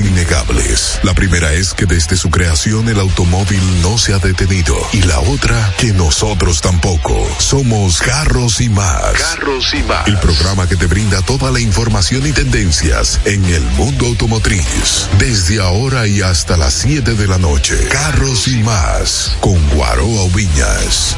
innegables. 0.00 0.98
La 1.02 1.14
primera 1.14 1.52
es 1.52 1.72
que 1.72 1.86
desde 1.86 2.16
su 2.16 2.28
creación 2.28 2.88
el 2.88 2.98
automóvil 2.98 3.60
no 3.82 3.98
se 3.98 4.14
ha 4.14 4.18
detenido 4.18 4.76
y 4.92 5.02
la 5.02 5.20
otra 5.20 5.72
que 5.78 5.92
nosotros 5.92 6.60
tampoco. 6.60 7.26
Somos 7.38 8.00
Carros 8.00 8.60
y 8.60 8.68
más. 8.68 9.12
Carros 9.12 9.72
y 9.74 9.82
más. 9.84 10.08
El 10.08 10.18
programa 10.18 10.68
que 10.68 10.76
te 10.76 10.86
brinda 10.86 11.22
toda 11.22 11.52
la 11.52 11.60
información 11.60 12.26
y 12.26 12.32
tendencias 12.32 13.20
en 13.24 13.44
el 13.44 13.62
mundo 13.76 14.06
automotriz. 14.06 15.08
Desde 15.18 15.60
ahora 15.60 16.06
y 16.06 16.20
hasta 16.20 16.56
las 16.56 16.74
7 16.74 17.14
de 17.14 17.28
la 17.28 17.38
noche. 17.38 17.76
Carros 17.88 18.48
y 18.48 18.62
más 18.64 19.36
con 19.40 19.56
Guaroa 19.70 20.28
Viñas. 20.34 21.16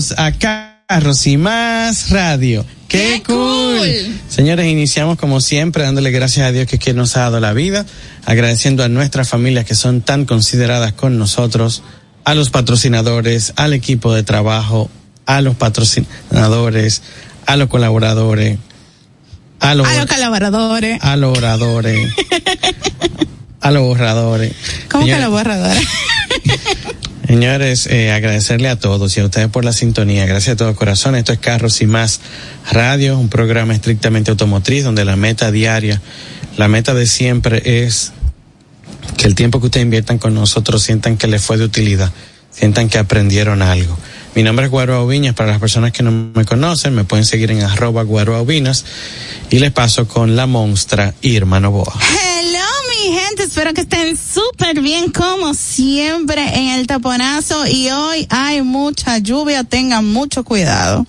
Bienvenidos 0.00 0.14
a 0.18 0.32
Carros 0.88 1.26
y 1.26 1.36
Más 1.36 2.10
Radio. 2.10 2.64
¡Qué, 2.88 3.22
cool! 3.26 4.20
Señores, 4.28 4.66
iniciamos 4.66 5.18
como 5.18 5.40
siempre 5.40 5.82
dándole 5.82 6.10
gracias 6.10 6.46
a 6.46 6.52
Dios 6.52 6.66
que, 6.66 6.78
que 6.78 6.94
nos 6.94 7.16
ha 7.16 7.20
dado 7.20 7.40
la 7.40 7.52
vida, 7.52 7.84
agradeciendo 8.24 8.82
a 8.82 8.88
nuestras 8.88 9.28
familias 9.28 9.64
que 9.64 9.74
son 9.74 10.00
tan 10.00 10.24
consideradas 10.24 10.92
con 10.94 11.18
nosotros, 11.18 11.82
a 12.24 12.34
los 12.34 12.50
patrocinadores, 12.50 13.52
al 13.56 13.74
equipo 13.74 14.14
de 14.14 14.22
trabajo, 14.22 14.90
a 15.26 15.40
los 15.42 15.56
patrocinadores, 15.56 17.02
a 17.46 17.56
los 17.56 17.68
colaboradores, 17.68 18.58
a 19.60 19.74
los, 19.74 19.86
a 19.86 19.96
los 19.96 20.06
colaboradores, 20.06 20.98
a 21.02 21.16
los 21.16 21.36
oradores, 21.36 22.10
a 23.60 23.70
los 23.70 23.82
borradores. 23.82 24.52
¿Cómo 24.90 25.04
que 25.04 25.18
los 25.18 25.30
borradores? 25.30 25.86
Señores, 27.30 27.86
eh, 27.86 28.10
agradecerle 28.10 28.68
a 28.68 28.74
todos 28.74 29.16
y 29.16 29.20
a 29.20 29.24
ustedes 29.24 29.46
por 29.46 29.64
la 29.64 29.72
sintonía. 29.72 30.26
Gracias 30.26 30.54
a 30.54 30.56
todo 30.56 30.74
corazón. 30.74 31.14
Esto 31.14 31.32
es 31.32 31.38
Carros 31.38 31.80
y 31.80 31.86
Más 31.86 32.20
Radio, 32.72 33.16
un 33.16 33.28
programa 33.28 33.72
estrictamente 33.72 34.32
automotriz 34.32 34.82
donde 34.82 35.04
la 35.04 35.14
meta 35.14 35.52
diaria, 35.52 36.02
la 36.56 36.66
meta 36.66 36.92
de 36.92 37.06
siempre 37.06 37.86
es 37.86 38.10
que 39.16 39.28
el 39.28 39.36
tiempo 39.36 39.60
que 39.60 39.66
ustedes 39.66 39.84
inviertan 39.84 40.18
con 40.18 40.34
nosotros 40.34 40.82
sientan 40.82 41.16
que 41.16 41.28
les 41.28 41.40
fue 41.40 41.56
de 41.56 41.66
utilidad, 41.66 42.10
sientan 42.50 42.88
que 42.88 42.98
aprendieron 42.98 43.62
algo. 43.62 43.96
Mi 44.34 44.42
nombre 44.42 44.64
es 44.64 44.72
Guaro 44.72 45.06
Viñas. 45.06 45.36
Para 45.36 45.52
las 45.52 45.60
personas 45.60 45.92
que 45.92 46.02
no 46.02 46.10
me 46.10 46.44
conocen, 46.44 46.96
me 46.96 47.04
pueden 47.04 47.24
seguir 47.24 47.52
en 47.52 47.62
arroba 47.62 48.02
Guaro 48.02 48.44
y 48.50 49.58
les 49.60 49.70
paso 49.70 50.08
con 50.08 50.34
la 50.34 50.48
monstra 50.48 51.14
Irma 51.22 51.60
Novoa 51.60 51.96
gente, 53.12 53.44
espero 53.44 53.72
que 53.74 53.82
estén 53.82 54.16
súper 54.16 54.80
bien 54.80 55.10
como 55.10 55.54
siempre 55.54 56.58
en 56.58 56.68
el 56.68 56.86
taponazo 56.86 57.66
y 57.66 57.90
hoy 57.90 58.26
hay 58.30 58.62
mucha 58.62 59.18
lluvia, 59.18 59.64
tengan 59.64 60.06
mucho 60.06 60.44
cuidado. 60.44 61.06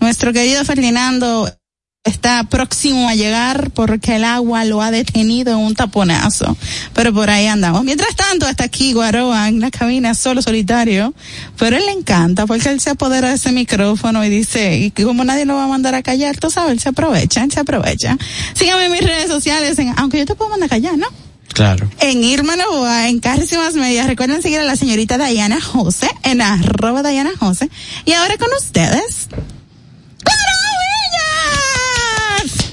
Nuestro 0.00 0.32
querido 0.32 0.64
Ferdinando 0.64 1.50
está 2.04 2.44
próximo 2.44 3.08
a 3.08 3.14
llegar 3.14 3.70
porque 3.70 4.16
el 4.16 4.24
agua 4.24 4.64
lo 4.66 4.82
ha 4.82 4.90
detenido 4.90 5.52
en 5.52 5.58
un 5.58 5.74
taponazo. 5.74 6.56
Pero 6.92 7.14
por 7.14 7.30
ahí 7.30 7.46
andamos. 7.46 7.82
Mientras 7.82 8.14
tanto, 8.14 8.46
está 8.46 8.64
aquí 8.64 8.92
Guaroa 8.92 9.48
en 9.48 9.60
la 9.60 9.70
cabina 9.70 10.14
solo 10.14 10.42
solitario. 10.42 11.14
Pero 11.58 11.76
él 11.76 11.86
le 11.86 11.92
encanta 11.92 12.46
porque 12.46 12.68
él 12.68 12.80
se 12.80 12.90
apodera 12.90 13.30
de 13.30 13.36
ese 13.36 13.52
micrófono 13.52 14.22
y 14.24 14.28
dice, 14.28 14.76
y 14.76 14.90
como 14.90 15.24
nadie 15.24 15.46
lo 15.46 15.54
va 15.54 15.64
a 15.64 15.68
mandar 15.68 15.94
a 15.94 16.02
callar, 16.02 16.36
tú 16.36 16.50
sabes, 16.50 16.72
él 16.72 16.80
se 16.80 16.90
aprovecha, 16.90 17.42
él 17.42 17.50
se 17.50 17.60
aprovecha. 17.60 18.18
Síganme 18.52 18.84
en 18.84 18.92
mis 18.92 19.02
redes 19.02 19.28
sociales, 19.28 19.78
aunque 19.96 20.18
yo 20.18 20.26
te 20.26 20.34
puedo 20.34 20.50
mandar 20.50 20.66
a 20.66 20.70
callar, 20.70 20.98
¿no? 20.98 21.06
Claro. 21.54 21.88
En 22.00 22.22
Irma 22.22 22.56
Novoa, 22.56 23.08
en 23.08 23.20
Más 23.24 23.74
Medias. 23.74 24.06
Recuerden 24.06 24.42
seguir 24.42 24.58
a 24.58 24.64
la 24.64 24.76
señorita 24.76 25.16
Diana 25.18 25.60
Jose 25.60 26.10
en 26.24 26.42
arroba 26.42 27.02
Diana 27.02 27.30
Jose. 27.38 27.70
Y 28.04 28.12
ahora 28.12 28.36
con 28.36 28.48
ustedes, 28.58 29.28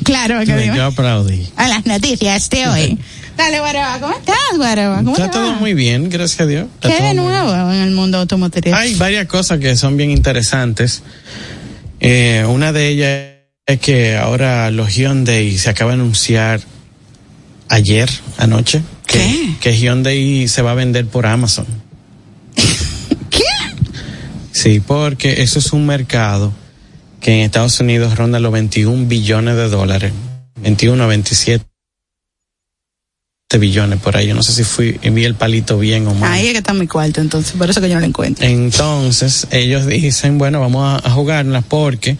Claro, 0.04 0.40
que 0.46 0.72
Yo 0.76 0.86
aplaudí. 0.86 1.48
A 1.56 1.68
las 1.68 1.86
noticias 1.86 2.50
de 2.50 2.68
hoy. 2.68 2.98
Dale, 3.38 3.60
Guaroba, 3.60 4.00
¿cómo 4.00 4.14
estás, 4.14 4.36
Guaroba? 4.58 4.98
¿Cómo 4.98 5.12
Está 5.14 5.32
todo 5.32 5.54
muy 5.54 5.74
bien, 5.74 6.10
gracias 6.10 6.42
a 6.42 6.46
Dios. 6.46 6.68
¿Qué 6.82 6.90
de 7.02 7.14
nuevo 7.14 7.72
en 7.72 7.82
el 7.82 7.92
mundo 7.92 8.18
automotriz? 8.18 8.74
Hay 8.74 8.96
varias 8.96 9.28
cosas 9.28 9.60
que 9.60 9.78
son 9.78 9.96
bien 9.96 10.12
interesantes. 10.12 11.02
Eh, 12.00 12.46
una 12.48 12.74
de 12.74 12.90
ellas 12.90 13.22
es 13.66 13.80
que 13.80 14.18
ahora 14.18 14.70
los 14.70 14.94
Hyundai 14.94 15.58
se 15.58 15.70
acaba 15.70 15.92
de 15.92 15.96
anunciar 16.02 16.62
ayer, 17.72 18.10
anoche, 18.38 18.84
que, 19.08 19.56
que 19.60 19.76
Hyundai 19.78 20.48
se 20.48 20.62
va 20.62 20.72
a 20.72 20.76
vender 20.76 21.08
por 21.08 21.26
Amazon. 21.26 21.66
¿Qué? 23.30 23.44
Sí, 24.52 24.80
porque 24.80 25.42
eso 25.42 25.58
es 25.58 25.74
un 25.74 25.86
mercado 25.86 26.54
que 27.22 27.34
en 27.34 27.40
Estados 27.42 27.80
Unidos 27.80 28.18
ronda 28.18 28.40
los 28.40 28.52
21 28.52 29.08
billones 29.08 29.56
de 29.56 29.70
dólares, 29.70 30.12
21 30.62 31.04
a 31.04 31.08
27 31.08 31.66
billones 33.58 34.00
por 34.00 34.18
ahí. 34.18 34.28
Yo 34.28 34.36
no 34.36 34.44
sé 34.44 34.54
si 34.54 34.64
fui, 34.64 34.92
vi 34.92 35.26
el 35.26 35.36
palito 35.36 35.78
bien 35.78 36.08
o 36.08 36.14
mal. 36.14 36.32
Ahí 36.32 36.48
es 36.48 36.52
que 36.52 36.58
está 36.60 36.74
mi 36.74 36.88
cuarto, 36.88 37.22
entonces, 37.22 37.54
por 37.58 37.70
eso 37.70 37.82
que 37.82 37.88
yo 37.88 37.96
no 37.96 38.02
lo 38.02 38.08
encuentro. 38.08 38.46
Entonces, 38.46 39.48
ellos 39.52 39.86
dicen, 39.86 40.38
bueno, 40.38 40.60
vamos 40.60 41.02
a, 41.04 41.10
jugarla 41.12 41.62
porque, 41.62 42.18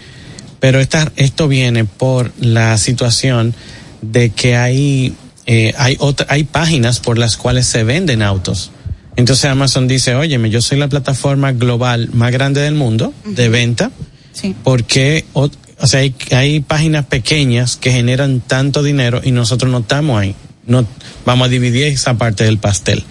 pero 0.60 0.80
esta, 0.80 1.12
esto 1.16 1.48
viene 1.48 1.86
por 1.86 2.32
la 2.40 2.78
situación 2.78 3.54
de 4.02 4.30
que 4.30 4.56
hay, 4.56 5.14
eh, 5.46 5.74
hay, 5.78 5.98
otra, 6.00 6.28
hay 6.30 6.44
páginas 6.44 7.00
por 7.00 7.18
las 7.18 7.38
cuales 7.38 7.66
se 7.66 7.84
venden 7.84 8.22
autos. 8.22 8.72
Entonces 9.16 9.46
Amazon 9.46 9.88
dice, 9.88 10.16
óyeme, 10.16 10.50
yo 10.50 10.62
soy 10.62 10.78
la 10.78 10.88
plataforma 10.88 11.52
global 11.52 12.10
más 12.14 12.32
grande 12.32 12.62
del 12.62 12.76
mundo 12.76 13.14
de 13.26 13.50
venta 13.50 13.92
porque, 14.64 15.26
o, 15.34 15.50
sea, 15.84 16.00
hay, 16.00 16.16
hay 16.32 16.62
páginas 16.62 17.06
pequeñas 17.06 17.76
que 17.76 17.92
generan 17.92 18.40
tanto 18.40 18.84
dinero 18.84 19.22
y 19.24 19.32
nosotros 19.32 19.72
no 19.72 19.80
estamos 19.80 20.20
ahí. 20.20 20.36
No, 20.66 20.86
vamos 21.26 21.48
a 21.48 21.50
dividir 21.50 21.86
esa 21.86 22.18
parte 22.18 22.44
del 22.44 22.58
pastel. 22.58 23.04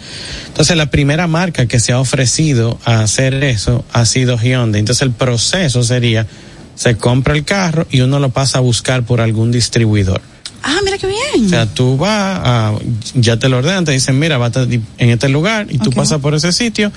Entonces, 0.47 0.77
la 0.77 0.91
primera 0.91 1.27
marca 1.27 1.67
que 1.67 1.81
se 1.81 1.93
ha 1.93 2.01
ofrecido 2.01 2.79
a 2.85 3.01
hacer 3.01 3.35
eso 3.45 3.85
ha 3.93 4.07
sido 4.07 4.39
Hyundai. 4.39 4.79
Entonces, 4.79 5.03
el 5.03 5.11
proceso 5.11 5.83
sería, 5.83 6.27
se 6.75 6.97
compra 6.97 7.35
el 7.35 7.45
carro 7.45 7.87
y 7.91 8.01
uno 8.01 8.19
lo 8.19 8.31
pasa 8.31 8.59
a 8.59 8.61
buscar 8.61 9.03
por 9.03 9.21
algún 9.21 9.51
distribuidor. 9.51 10.23
Ah, 10.63 10.79
mira 10.85 10.99
qué 10.99 11.07
bien. 11.07 11.47
O 11.47 11.49
sea, 11.49 11.67
tú 11.67 11.97
vas, 11.97 12.41
a, 12.43 12.75
ya 13.15 13.39
te 13.39 13.49
lo 13.49 13.59
ordenan, 13.59 13.85
te 13.85 13.93
dicen, 13.93 14.19
mira, 14.19 14.39
va 14.39 14.51
en 14.55 15.11
este 15.11 15.29
lugar 15.29 15.67
y 15.71 15.79
tú 15.79 15.91
pasas 15.91 16.21
por 16.21 16.35
ese 16.35 16.53
sitio 16.53 16.93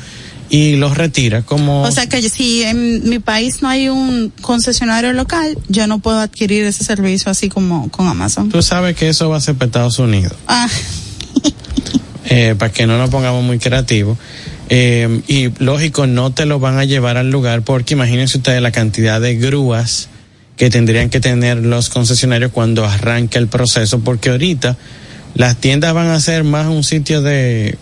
y 0.50 0.75
los 0.75 0.98
retira 0.98 1.42
como 1.42 1.81
o 1.81 1.92
sea 1.92 2.07
que 2.07 2.30
si 2.30 2.63
en 2.63 3.10
mi 3.10 3.19
país 3.19 3.62
no 3.62 3.69
hay 3.69 3.89
un 3.89 4.31
concesionario 4.42 5.13
local 5.13 5.57
yo 5.68 5.88
no 5.88 5.98
puedo 6.00 6.19
adquirir 6.19 6.65
ese 6.65 6.83
servicio 6.83 7.31
así 7.31 7.50
como 7.50 7.89
con 7.89 8.07
Amazon 8.07 8.50
tú 8.50 8.62
sabes 8.62 8.95
que 8.95 9.10
eso 9.10 9.30
va 9.30 9.38
a 9.38 9.39
ser 9.39 9.56
para 9.56 9.68
Estados 9.68 10.00
Unidos 10.00 10.33
ah. 10.48 10.68
eh, 12.25 12.56
para 12.57 12.71
que 12.71 12.86
no 12.86 12.98
nos 12.98 13.10
pongamos 13.10 13.44
muy 13.44 13.57
creativos 13.57 14.18
eh, 14.69 15.21
y 15.27 15.50
lógico 15.63 16.07
no 16.07 16.31
te 16.31 16.45
lo 16.45 16.60
van 16.60 16.77
a 16.77 16.86
llevar 16.86 17.18
al 17.18 17.31
lugar 17.31 17.63
porque 17.63 17.93
imagínense 17.96 18.38
ustedes 18.38 18.62
la 18.62 18.72
cantidad 18.72 19.20
de 19.20 19.36
grúas 19.36 20.10
que 20.63 20.70
tendrían 20.70 21.10
que 21.10 21.20
tener 21.20 21.58
los 21.58 21.89
concesionarios 21.89 22.53
cuando 22.53 22.86
arranque 22.86 23.38
el 23.38 23.48
proceso 23.48 24.00
porque 24.00 24.29
ahorita 24.29 24.77
las 25.36 25.58
tiendas 25.58 25.93
van 25.93 26.08
a 26.08 26.17
ser 26.22 26.46
más 26.46 26.67
un 26.67 26.86
sitio 26.86 27.22
de 27.22 27.77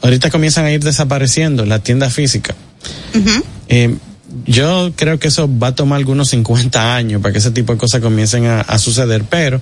ahorita 0.00 0.30
comienzan 0.30 0.64
a 0.64 0.72
ir 0.72 0.82
desapareciendo 0.82 1.66
las 1.66 1.82
tiendas 1.82 2.14
físicas. 2.14 2.56
Eh, 3.68 3.96
yo 4.46 4.92
creo 4.96 5.18
que 5.18 5.28
eso 5.28 5.46
va 5.58 5.66
a 5.66 5.74
tomar 5.74 5.98
algunos 5.98 6.30
50 6.30 6.96
años 6.96 7.20
para 7.20 7.32
que 7.32 7.38
ese 7.40 7.50
tipo 7.50 7.74
de 7.74 7.78
cosas 7.78 8.00
comiencen 8.00 8.46
a, 8.46 8.78
suceder, 8.78 9.24
pero 9.28 9.60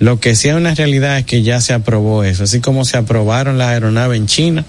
lo 0.00 0.18
que 0.18 0.34
sí 0.34 0.48
es 0.48 0.56
una 0.56 0.74
realidad 0.74 1.18
es 1.18 1.26
que 1.26 1.44
ya 1.44 1.60
se 1.60 1.74
aprobó 1.74 2.24
eso, 2.24 2.42
así 2.42 2.58
como 2.58 2.84
se 2.84 2.96
aprobaron 2.96 3.56
las 3.56 3.68
aeronaves 3.68 4.18
en 4.18 4.26
China, 4.26 4.64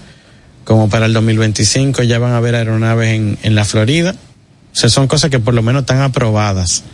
como 0.62 0.88
para 0.88 1.06
el 1.06 1.12
2025 1.12 2.04
ya 2.04 2.20
van 2.20 2.34
a 2.34 2.36
haber 2.36 2.54
aeronaves 2.54 3.16
en, 3.16 3.36
en 3.42 3.56
la 3.56 3.64
Florida. 3.64 4.14
O 4.72 4.78
sea, 4.78 4.90
son 4.90 5.08
cosas 5.08 5.28
que 5.28 5.40
por 5.40 5.54
lo 5.54 5.62
menos 5.62 5.80
están 5.82 6.02
aprobadas. 6.02 6.84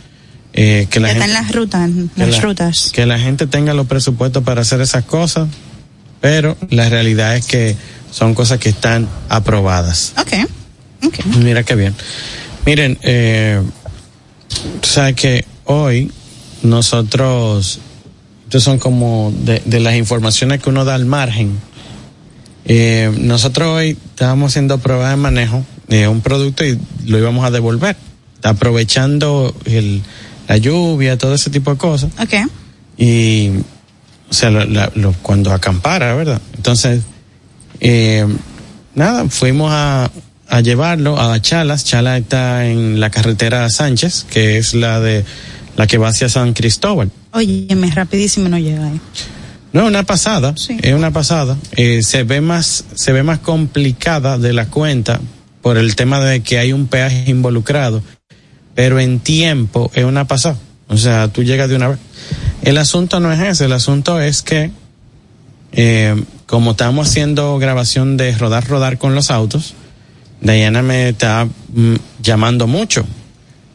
Eh, 0.53 0.87
que 0.89 0.99
la 0.99 1.09
gente, 1.09 1.25
están 1.25 1.43
las 1.43 1.55
rutas, 1.55 1.89
las 2.15 2.41
rutas. 2.41 2.91
Que 2.93 3.07
la 3.07 3.17
gente 3.17 3.47
tenga 3.47 3.73
los 3.73 3.87
presupuestos 3.87 4.43
para 4.43 4.61
hacer 4.61 4.81
esas 4.81 5.03
cosas, 5.03 5.49
pero 6.21 6.55
la 6.69 6.89
realidad 6.89 7.35
es 7.35 7.45
que 7.47 7.75
son 8.11 8.35
cosas 8.35 8.59
que 8.59 8.69
están 8.69 9.07
aprobadas. 9.29 10.13
Ok. 10.17 10.33
okay. 11.07 11.25
Mira 11.43 11.63
qué 11.63 11.75
bien. 11.75 11.95
Miren, 12.67 12.99
eh, 13.01 13.61
sabes 14.83 15.15
que 15.15 15.45
hoy 15.65 16.11
nosotros, 16.61 17.79
estos 18.43 18.63
son 18.63 18.77
como 18.77 19.33
de, 19.43 19.79
las 19.79 19.95
informaciones 19.95 20.61
que 20.61 20.69
uno 20.69 20.85
da 20.85 20.93
al 20.93 21.05
margen. 21.05 21.57
Eh, 22.65 23.11
nosotros 23.17 23.69
hoy 23.69 23.97
estábamos 24.11 24.51
haciendo 24.51 24.77
pruebas 24.77 25.09
de 25.09 25.17
manejo 25.17 25.65
de 25.87 26.07
un 26.07 26.21
producto 26.21 26.63
y 26.63 26.79
lo 27.05 27.17
íbamos 27.17 27.43
a 27.43 27.51
devolver, 27.51 27.97
aprovechando 28.43 29.53
el, 29.65 30.01
la 30.47 30.57
lluvia, 30.57 31.17
todo 31.17 31.33
ese 31.33 31.49
tipo 31.49 31.71
de 31.71 31.77
cosas. 31.77 32.11
Ok. 32.19 32.49
Y, 32.97 33.49
o 34.29 34.33
sea, 34.33 34.49
lo, 34.49 35.13
cuando 35.21 35.51
acampara, 35.51 36.13
¿verdad? 36.15 36.41
Entonces, 36.55 37.03
eh, 37.79 38.25
nada, 38.95 39.27
fuimos 39.29 39.71
a, 39.71 40.09
a 40.49 40.61
llevarlo 40.61 41.19
a 41.19 41.39
Chalas. 41.41 41.85
Chalas 41.85 42.21
está 42.21 42.65
en 42.65 42.99
la 42.99 43.09
carretera 43.09 43.69
Sánchez, 43.69 44.25
que 44.29 44.57
es 44.57 44.73
la 44.73 44.99
de 44.99 45.25
la 45.75 45.87
que 45.87 45.97
va 45.97 46.09
hacia 46.09 46.29
San 46.29 46.53
Cristóbal. 46.53 47.11
Oye, 47.31 47.67
rapidísimo 47.93 48.49
no 48.49 48.59
llega 48.59 48.87
ahí. 48.87 48.99
No, 49.71 49.87
una 49.87 50.03
pasada, 50.03 50.53
es 50.55 50.93
una 50.93 51.11
pasada. 51.11 51.57
Eh, 51.75 52.03
se 52.03 52.23
ve 52.23 52.41
más, 52.41 52.85
se 52.93 53.11
ve 53.11 53.23
más 53.23 53.39
complicada 53.39 54.37
de 54.37 54.53
la 54.53 54.67
cuenta 54.67 55.19
por 55.63 55.77
el 55.77 55.95
tema 55.95 56.19
de 56.19 56.41
que 56.41 56.59
hay 56.59 56.73
un 56.73 56.85
peaje 56.85 57.23
involucrado, 57.27 58.03
pero 58.75 58.99
en 58.99 59.19
tiempo 59.19 59.91
es 59.93 60.03
una 60.05 60.25
pasada. 60.25 60.57
O 60.87 60.97
sea, 60.97 61.27
tú 61.27 61.43
llegas 61.43 61.69
de 61.69 61.75
una 61.75 61.89
vez. 61.89 61.99
El 62.61 62.77
asunto 62.77 63.19
no 63.19 63.31
es 63.31 63.41
ese, 63.41 63.65
el 63.65 63.73
asunto 63.73 64.19
es 64.21 64.41
que 64.41 64.71
eh, 65.71 66.15
como 66.45 66.71
estamos 66.71 67.09
haciendo 67.09 67.57
grabación 67.57 68.15
de 68.15 68.31
rodar, 68.37 68.67
rodar 68.67 68.97
con 68.97 69.15
los 69.15 69.31
autos, 69.31 69.73
Diana 70.39 70.81
me 70.81 71.09
está 71.09 71.45
mm, 71.45 71.95
llamando 72.21 72.67
mucho. 72.67 73.05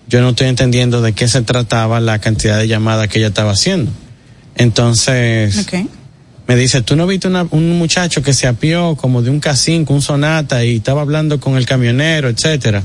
Yo 0.09 0.21
no 0.21 0.31
estoy 0.31 0.47
entendiendo 0.47 1.03
de 1.03 1.13
qué 1.13 1.29
se 1.29 1.43
trataba 1.43 2.01
la 2.01 2.19
cantidad 2.19 2.59
de 2.59 2.69
llamadas 2.69 3.09
que 3.09 3.19
ella 3.19 3.29
estaba 3.29 3.53
haciendo. 3.53 3.91
Entonces, 4.55 5.67
me 6.47 6.57
dice, 6.57 6.81
¿tú 6.83 6.97
no 6.97 7.07
viste 7.07 7.29
un 7.29 7.79
muchacho 7.79 8.23
que 8.23 8.33
se 8.33 8.47
apió 8.47 8.97
como 8.97 9.23
de 9.23 9.31
un 9.31 9.41
K5, 9.41 9.89
un 9.91 10.01
Sonata 10.01 10.65
y 10.65 10.77
estaba 10.77 11.03
hablando 11.03 11.39
con 11.41 11.57
el 11.57 11.67
camionero, 11.67 12.29
etcétera? 12.29 12.83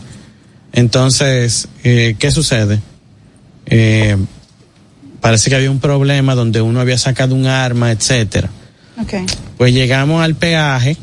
Entonces, 0.74 1.68
eh, 1.84 2.16
¿qué 2.18 2.32
sucede? 2.32 2.82
Eh, 3.68 4.18
parece 5.22 5.50
que 5.50 5.56
había 5.56 5.72
un 5.72 5.80
problema 5.80 6.36
donde 6.36 6.62
uno 6.62 6.80
había 6.80 6.98
sacado 6.98 7.36
un 7.36 7.46
arma, 7.46 7.92
etcétera. 7.92 8.50
Pues 9.58 9.74
llegamos 9.74 10.24
al 10.24 10.36
peaje 10.36 10.98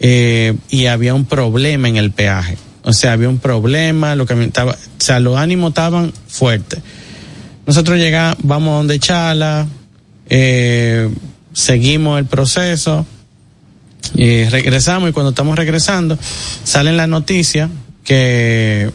eh, 0.00 0.54
y 0.68 0.86
había 0.86 1.14
un 1.14 1.24
problema 1.24 1.88
en 1.88 1.96
el 1.96 2.10
peaje. 2.10 2.58
O 2.84 2.92
sea, 2.92 3.12
había 3.12 3.28
un 3.28 3.38
problema, 3.38 4.16
lo 4.16 4.26
que 4.26 4.34
estaba, 4.42 4.72
o 4.72 5.00
sea, 5.00 5.20
los 5.20 5.36
ánimos 5.36 5.70
estaban 5.70 6.12
fuertes. 6.26 6.80
Nosotros 7.66 7.98
llegamos, 7.98 8.38
vamos 8.42 8.78
donde 8.78 8.98
Chala, 8.98 9.68
eh, 10.28 11.08
seguimos 11.52 12.18
el 12.18 12.26
proceso, 12.26 13.06
y 14.14 14.44
regresamos 14.44 15.10
y 15.10 15.12
cuando 15.12 15.30
estamos 15.30 15.56
regresando, 15.56 16.18
salen 16.64 16.96
las 16.96 17.08
noticias 17.08 17.70
que 18.04 18.90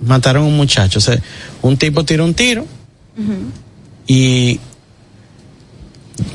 mataron 0.00 0.44
a 0.44 0.46
un 0.46 0.56
muchacho. 0.56 1.00
Un 1.62 1.76
tipo 1.76 2.04
tiró 2.04 2.24
un 2.24 2.34
tiro 2.34 2.66
y 4.06 4.60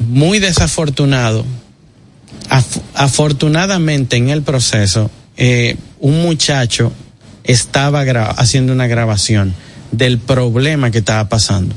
muy 0.09 0.39
desafortunado. 0.39 1.45
afortunadamente 2.93 4.17
en 4.17 4.29
el 4.29 4.41
proceso, 4.41 5.11
eh, 5.35 5.77
un 5.99 6.21
muchacho 6.21 6.91
estaba 7.43 8.01
haciendo 8.31 8.73
una 8.73 8.87
grabación 8.87 9.53
del 9.91 10.17
problema 10.19 10.91
que 10.91 10.99
estaba 10.99 11.29
pasando. 11.29 11.75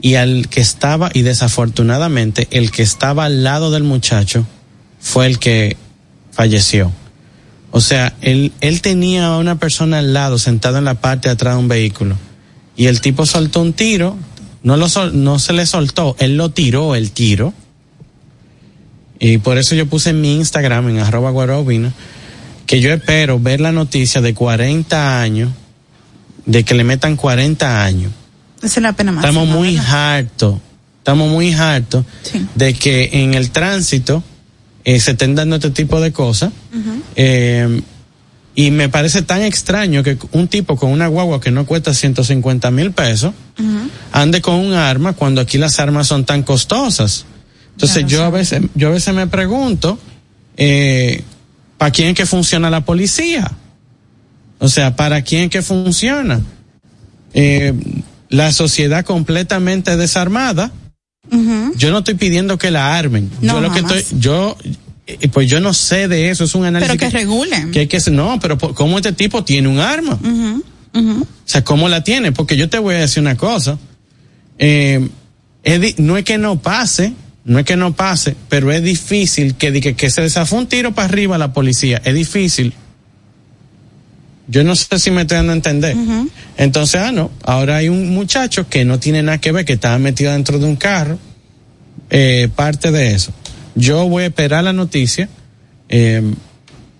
Y 0.00 0.16
al 0.16 0.48
que 0.48 0.60
estaba, 0.60 1.10
y 1.14 1.22
desafortunadamente, 1.22 2.48
el 2.50 2.72
que 2.72 2.82
estaba 2.82 3.24
al 3.24 3.44
lado 3.44 3.70
del 3.70 3.84
muchacho 3.84 4.44
fue 5.00 5.26
el 5.26 5.38
que 5.38 5.76
falleció. 6.32 6.92
O 7.72 7.80
sea, 7.80 8.14
él, 8.20 8.52
él 8.60 8.82
tenía 8.82 9.28
a 9.28 9.38
una 9.38 9.58
persona 9.58 9.98
al 9.98 10.12
lado, 10.12 10.38
sentada 10.38 10.78
en 10.78 10.84
la 10.84 10.94
parte 10.94 11.28
de 11.28 11.32
atrás 11.32 11.54
de 11.54 11.60
un 11.60 11.68
vehículo. 11.68 12.16
Y 12.76 12.86
el 12.86 13.00
tipo 13.00 13.24
soltó 13.24 13.62
un 13.62 13.72
tiro, 13.72 14.14
no, 14.62 14.76
lo 14.76 14.86
no 15.12 15.38
se 15.38 15.52
le 15.54 15.64
soltó, 15.64 16.14
él 16.18 16.36
lo 16.36 16.50
tiró 16.50 16.94
el 16.94 17.12
tiro. 17.12 17.54
Y 19.18 19.38
por 19.38 19.56
eso 19.56 19.74
yo 19.74 19.86
puse 19.86 20.10
en 20.10 20.20
mi 20.20 20.36
Instagram, 20.36 20.90
en 20.90 20.98
arroba 20.98 21.30
guarobina, 21.30 21.92
que 22.66 22.80
yo 22.80 22.92
espero 22.92 23.40
ver 23.40 23.62
la 23.62 23.72
noticia 23.72 24.20
de 24.20 24.34
40 24.34 25.22
años, 25.22 25.50
de 26.44 26.64
que 26.64 26.74
le 26.74 26.84
metan 26.84 27.16
40 27.16 27.84
años. 27.84 28.12
Esa 28.62 28.80
es 28.80 28.82
la 28.82 28.92
pena 28.92 29.12
más. 29.12 29.24
Estamos 29.24 29.48
muy 29.48 29.78
hartos, 29.78 30.58
estamos 30.98 31.30
muy 31.30 31.54
hartos 31.54 32.04
de 32.54 32.74
que 32.74 33.08
en 33.14 33.32
el 33.32 33.50
tránsito 33.50 34.22
eh, 34.84 35.00
se 35.00 35.12
estén 35.12 35.34
dando 35.34 35.56
este 35.56 35.70
tipo 35.70 36.00
de 36.00 36.12
cosas. 36.12 36.52
eh, 37.16 37.82
y 38.54 38.70
me 38.70 38.88
parece 38.90 39.22
tan 39.22 39.42
extraño 39.42 40.02
que 40.02 40.18
un 40.32 40.46
tipo 40.46 40.76
con 40.76 40.90
una 40.90 41.06
guagua 41.06 41.40
que 41.40 41.50
no 41.50 41.64
cuesta 41.64 41.94
150 41.94 42.70
mil 42.70 42.92
pesos 42.92 43.32
ande 44.12 44.42
con 44.42 44.56
un 44.56 44.74
arma 44.74 45.14
cuando 45.14 45.40
aquí 45.40 45.56
las 45.56 45.80
armas 45.80 46.06
son 46.06 46.26
tan 46.26 46.42
costosas. 46.42 47.24
Entonces 47.70 48.06
yo 48.06 48.22
a 48.24 48.30
veces, 48.30 48.60
yo 48.74 48.88
a 48.88 48.90
veces 48.90 49.14
me 49.14 49.26
pregunto, 49.26 49.98
eh, 50.58 51.22
¿para 51.78 51.90
quién 51.90 52.08
es 52.08 52.14
que 52.14 52.26
funciona 52.26 52.68
la 52.68 52.84
policía? 52.84 53.50
O 54.58 54.68
sea, 54.68 54.94
¿para 54.96 55.22
quién 55.22 55.44
es 55.44 55.50
que 55.50 55.62
funciona? 55.62 56.40
Eh, 57.32 57.72
la 58.28 58.52
sociedad 58.52 59.04
completamente 59.04 59.96
desarmada. 59.96 60.70
Yo 61.30 61.90
no 61.90 61.98
estoy 61.98 62.14
pidiendo 62.14 62.58
que 62.58 62.70
la 62.70 62.96
armen. 62.96 63.30
No, 63.40 63.54
yo 63.54 63.60
lo 63.60 63.72
que 63.72 63.80
estoy, 63.80 64.04
yo, 64.18 64.56
eh, 65.06 65.28
pues 65.28 65.48
yo 65.48 65.60
no 65.60 65.72
sé 65.72 66.08
de 66.08 66.30
eso, 66.30 66.44
es 66.44 66.54
un 66.54 66.64
análisis. 66.64 66.96
Pero 66.96 67.10
que 67.10 67.16
regulen. 67.16 67.70
Que 67.70 67.80
hay 67.80 67.86
que 67.86 67.98
no, 68.10 68.38
pero 68.40 68.58
¿cómo 68.58 68.98
este 68.98 69.12
tipo 69.12 69.44
tiene 69.44 69.68
un 69.68 69.78
arma? 69.78 70.18
O 70.94 71.26
sea, 71.44 71.64
¿cómo 71.64 71.88
la 71.88 72.04
tiene? 72.04 72.32
Porque 72.32 72.56
yo 72.56 72.68
te 72.68 72.78
voy 72.78 72.96
a 72.96 72.98
decir 72.98 73.22
una 73.22 73.36
cosa. 73.36 73.78
Eh, 74.58 75.08
es 75.62 75.98
no 75.98 76.16
es 76.16 76.24
que 76.24 76.38
no 76.38 76.60
pase, 76.60 77.14
no 77.44 77.58
es 77.58 77.64
que 77.64 77.76
no 77.76 77.94
pase, 77.94 78.36
pero 78.48 78.70
es 78.72 78.82
difícil 78.82 79.54
que, 79.54 79.72
que, 79.80 79.94
que 79.94 80.10
se 80.10 80.22
le 80.22 80.30
zafó 80.30 80.56
un 80.56 80.66
tiro 80.66 80.92
para 80.92 81.08
arriba 81.08 81.36
a 81.36 81.38
la 81.38 81.52
policía. 81.52 82.02
Es 82.04 82.14
difícil. 82.14 82.74
Yo 84.52 84.64
no 84.64 84.76
sé 84.76 84.98
si 84.98 85.10
me 85.10 85.22
estoy 85.22 85.38
dando 85.38 85.52
a 85.52 85.56
entender. 85.56 85.96
Entonces, 86.58 87.00
ah, 87.00 87.10
no, 87.10 87.30
ahora 87.42 87.76
hay 87.76 87.88
un 87.88 88.10
muchacho 88.10 88.68
que 88.68 88.84
no 88.84 89.00
tiene 89.00 89.22
nada 89.22 89.38
que 89.38 89.50
ver, 89.50 89.64
que 89.64 89.72
estaba 89.72 89.98
metido 89.98 90.30
dentro 90.30 90.58
de 90.58 90.66
un 90.66 90.76
carro, 90.76 91.18
eh, 92.10 92.50
parte 92.54 92.90
de 92.90 93.14
eso. 93.14 93.32
Yo 93.74 94.06
voy 94.10 94.24
a 94.24 94.26
esperar 94.26 94.62
la 94.62 94.74
noticia. 94.74 95.30
Eh, 95.88 96.22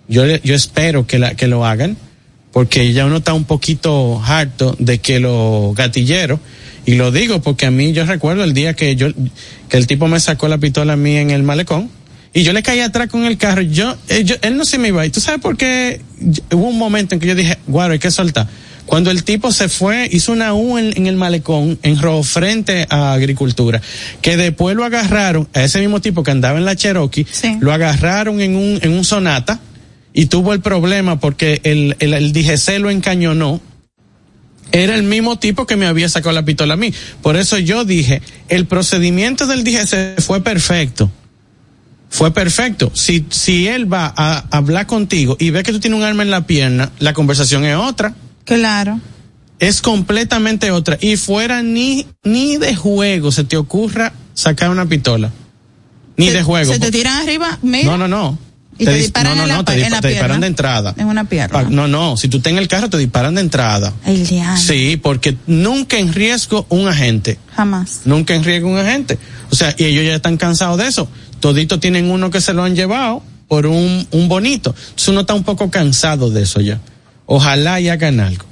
yo, 0.07 0.25
yo 0.25 0.55
espero 0.55 1.05
que, 1.05 1.19
la, 1.19 1.35
que 1.35 1.47
lo 1.47 1.63
hagan, 1.63 1.95
porque 2.51 2.91
ya 2.91 3.05
uno 3.05 3.17
está 3.17 3.35
un 3.35 3.43
poquito 3.43 4.19
harto 4.25 4.75
de 4.79 4.97
que 4.97 5.19
los 5.19 5.75
gatilleros, 5.75 6.39
y 6.87 6.95
lo 6.95 7.11
digo 7.11 7.39
porque 7.43 7.67
a 7.67 7.71
mí 7.71 7.93
yo 7.93 8.03
recuerdo 8.07 8.43
el 8.43 8.55
día 8.55 8.73
que 8.73 8.95
yo, 8.95 9.09
que 9.69 9.77
el 9.77 9.85
tipo 9.85 10.07
me 10.07 10.19
sacó 10.19 10.47
la 10.47 10.57
pistola 10.57 10.93
a 10.93 10.97
mí 10.97 11.17
en 11.17 11.29
el 11.29 11.43
malecón, 11.43 11.91
y 12.33 12.43
yo 12.43 12.51
le 12.53 12.63
caí 12.63 12.79
atrás 12.79 13.09
con 13.09 13.25
el 13.25 13.37
carro, 13.37 13.61
yo, 13.61 13.95
eh, 14.09 14.23
yo- 14.23 14.35
él 14.41 14.57
no 14.57 14.65
se 14.65 14.77
me 14.77 14.87
iba, 14.89 15.05
y 15.05 15.09
tú 15.09 15.19
sabes 15.19 15.39
por 15.41 15.55
qué 15.57 16.01
hubo 16.51 16.67
un 16.69 16.77
momento 16.77 17.13
en 17.15 17.21
que 17.21 17.27
yo 17.27 17.35
dije, 17.35 17.57
guaro, 17.67 17.93
hay 17.93 17.99
que 17.99 18.11
soltar. 18.11 18.47
Cuando 18.85 19.11
el 19.11 19.23
tipo 19.23 19.51
se 19.53 19.69
fue, 19.69 20.09
hizo 20.11 20.33
una 20.33 20.53
U 20.53 20.77
en, 20.77 20.95
en 20.97 21.07
el 21.07 21.15
malecón, 21.15 21.79
en 21.83 22.01
rojo 22.01 22.23
frente 22.23 22.85
a 22.89 23.13
agricultura, 23.13 23.81
que 24.21 24.35
después 24.35 24.75
lo 24.75 24.83
agarraron, 24.83 25.47
a 25.53 25.63
ese 25.63 25.79
mismo 25.79 26.01
tipo 26.01 26.21
que 26.23 26.31
andaba 26.31 26.57
en 26.59 26.65
la 26.65 26.75
Cherokee, 26.75 27.25
Sí. 27.31 27.55
lo 27.61 27.71
agarraron 27.71 28.41
en 28.41 28.55
un, 28.57 28.79
en 28.81 28.91
un 28.91 29.05
sonata 29.05 29.59
y 30.13 30.25
tuvo 30.25 30.51
el 30.53 30.59
problema 30.59 31.19
porque 31.19 31.61
el, 31.63 31.95
el, 31.99 32.13
el 32.13 32.33
DGC 32.33 32.79
lo 32.79 32.89
encañonó. 32.89 33.61
Era 34.71 34.95
el 34.95 35.03
mismo 35.03 35.37
tipo 35.37 35.65
que 35.67 35.75
me 35.75 35.85
había 35.85 36.09
sacado 36.09 36.33
la 36.33 36.43
pistola 36.45 36.73
a 36.73 36.77
mí. 36.77 36.91
Por 37.21 37.35
eso 37.37 37.57
yo 37.59 37.85
dije, 37.85 38.21
el 38.49 38.65
procedimiento 38.65 39.45
del 39.47 39.63
DGC 39.63 40.19
fue 40.19 40.41
perfecto. 40.43 41.11
Fue 42.13 42.31
perfecto. 42.31 42.91
Si, 42.93 43.25
si 43.31 43.67
él 43.67 43.91
va 43.91 44.13
a 44.15 44.45
hablar 44.51 44.85
contigo 44.85 45.35
y 45.39 45.49
ve 45.49 45.63
que 45.63 45.71
tú 45.71 45.79
tienes 45.79 45.97
un 45.97 46.05
arma 46.05 46.21
en 46.21 46.29
la 46.29 46.45
pierna, 46.45 46.91
la 46.99 47.13
conversación 47.13 47.65
es 47.65 47.75
otra. 47.75 48.13
Claro. 48.45 48.99
Es 49.57 49.81
completamente 49.81 50.69
otra. 50.69 50.95
Y 51.01 51.17
fuera 51.17 51.63
ni, 51.63 52.05
ni 52.23 52.57
de 52.57 52.75
juego 52.75 53.31
se 53.31 53.43
te 53.43 53.57
ocurra 53.57 54.13
sacar 54.35 54.69
una 54.69 54.85
pistola. 54.85 55.31
Ni 56.17 56.27
Se- 56.27 56.33
de 56.33 56.43
juego. 56.43 56.71
Se 56.71 56.79
te 56.79 56.91
tiran 56.91 57.21
arriba, 57.23 57.57
mira. 57.63 57.85
No, 57.89 57.97
no, 57.97 58.07
no. 58.07 58.37
Y 58.77 58.85
te 58.85 58.91
dis- 58.91 59.01
disparan 59.01 59.35
no, 59.37 59.45
no, 59.47 59.49
en 59.51 59.57
no, 59.57 59.65
te, 59.65 59.73
en 59.73 59.79
dispa- 59.79 59.89
la 59.89 60.01
te 60.01 60.07
disparan 60.09 60.41
de 60.41 60.47
entrada. 60.47 60.93
En 60.97 61.07
una 61.07 61.23
pierna. 61.23 61.63
No, 61.63 61.87
no, 61.87 62.15
si 62.17 62.27
tú 62.27 62.37
estás 62.37 62.51
en 62.53 62.59
el 62.59 62.67
carro 62.67 62.89
te 62.91 62.97
disparan 62.99 63.33
de 63.35 63.41
entrada. 63.41 63.91
El 64.05 64.27
diablo. 64.27 64.61
Sí, 64.61 64.99
porque 65.01 65.35
nunca 65.47 65.97
en 65.97 66.13
riesgo 66.13 66.65
un 66.69 66.87
agente. 66.87 67.39
Jamás. 67.55 68.01
Nunca 68.05 68.35
en 68.35 68.43
riesgo 68.43 68.69
un 68.69 68.77
agente. 68.77 69.17
O 69.49 69.55
sea, 69.55 69.73
y 69.77 69.85
ellos 69.85 70.05
ya 70.05 70.15
están 70.15 70.37
cansados 70.37 70.77
de 70.77 70.87
eso. 70.87 71.07
Toditos 71.43 71.81
tienen 71.81 72.09
uno 72.09 72.31
que 72.31 72.39
se 72.39 72.53
lo 72.53 72.63
han 72.63 72.73
llevado 72.73 73.21
por 73.49 73.65
un, 73.65 74.07
un 74.11 74.29
bonito. 74.29 74.73
Entonces 74.73 75.09
uno 75.09 75.19
está 75.19 75.33
un 75.33 75.43
poco 75.43 75.69
cansado 75.69 76.29
de 76.29 76.43
eso 76.43 76.61
ya. 76.61 76.79
Ojalá 77.25 77.81
y 77.81 77.89
hagan 77.89 78.21
algo. 78.21 78.45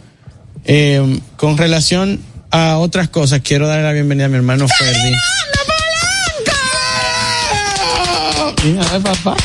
Eh, 0.65 1.21
con 1.37 1.57
relación 1.57 2.19
a 2.49 2.79
otras 2.79 3.07
cosas, 3.07 3.39
quiero 3.45 3.69
darle 3.69 3.83
la 3.83 3.93
bienvenida 3.93 4.25
a 4.25 4.27
mi 4.27 4.35
hermano 4.35 4.67
Ferdi. 4.67 5.15
Mira, 8.65 8.99
papá. 8.99 9.37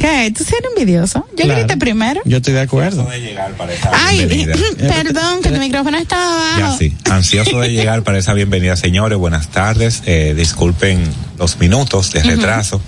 ¿Qué? 0.00 0.32
¿Tú 0.36 0.42
eres 0.44 0.70
envidioso? 0.76 1.26
Yo 1.36 1.44
Claro. 1.44 1.60
grité 1.60 1.76
primero. 1.76 2.20
Yo 2.24 2.38
estoy 2.38 2.54
de 2.54 2.60
acuerdo. 2.60 3.04
de 3.04 3.20
llegar 3.20 3.52
para 3.54 3.72
esa 3.74 3.90
Ay, 3.92 4.26
bienvenida. 4.26 4.54
perdón, 4.78 5.42
que 5.42 5.50
tu 5.50 5.58
micrófono 5.58 5.98
estaba 5.98 6.56
abajo. 6.56 6.72
Ya 6.72 6.78
sí, 6.78 6.96
ansioso 7.10 7.60
de 7.60 7.70
llegar 7.72 8.02
para 8.02 8.18
esa 8.18 8.32
bienvenida, 8.34 8.76
señores. 8.76 9.18
Buenas 9.18 9.48
tardes. 9.48 10.02
Eh, 10.06 10.34
disculpen 10.36 11.02
los 11.38 11.58
minutos 11.58 12.12
de 12.12 12.22
retraso. 12.22 12.80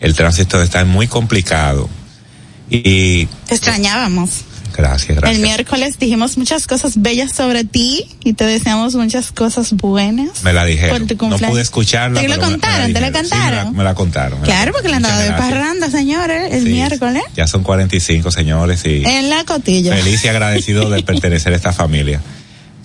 El 0.00 0.14
tránsito 0.14 0.60
está 0.62 0.84
muy 0.84 1.06
complicado. 1.08 1.88
Y 2.70 3.26
Te 3.46 3.54
extrañábamos. 3.54 4.30
Gracias, 4.76 5.16
gracias. 5.16 5.36
El 5.36 5.42
miércoles 5.42 5.98
dijimos 5.98 6.36
muchas 6.36 6.66
cosas 6.66 7.00
bellas 7.00 7.32
sobre 7.32 7.64
ti 7.64 8.06
y 8.24 8.32
te 8.34 8.44
deseamos 8.44 8.94
muchas 8.94 9.32
cosas 9.32 9.72
buenas. 9.72 10.42
Me 10.42 10.52
la 10.52 10.64
dijeron. 10.64 11.06
Por 11.06 11.16
tu 11.16 11.28
No 11.28 11.38
pude 11.38 11.62
escucharla. 11.62 12.20
¿Te 12.20 12.28
la 12.28 12.34
pero 12.36 12.46
me- 12.46 12.52
me 12.56 12.60
contaron? 12.60 12.92
¿Te 12.92 13.00
la 13.00 13.06
dijeron. 13.10 13.24
Sí, 13.28 13.34
me 13.34 13.40
cantaron? 13.40 13.76
me 13.76 13.84
la 13.84 13.94
contaron. 13.94 14.40
me 14.40 14.46
la 14.46 14.52
Claro, 14.52 14.72
porque 14.72 14.88
le 14.88 14.94
contaron. 14.94 15.20
andaba 15.20 15.36
de 15.36 15.42
parranda, 15.50 15.90
señores, 15.90 16.52
el 16.52 16.64
Sí, 16.64 16.68
miércoles. 16.70 17.22
Ya 17.36 17.46
son 17.46 17.62
45, 17.62 18.30
señores, 18.30 18.84
y 18.84 19.04
En 19.04 19.30
la 19.30 19.44
cotilla. 19.44 19.94
feliz 19.96 20.24
y 20.24 20.28
agradecido 20.28 20.90
de 20.90 21.02
pertenecer 21.04 21.52
a 21.52 21.56
esta 21.56 21.72
familia. 21.72 22.20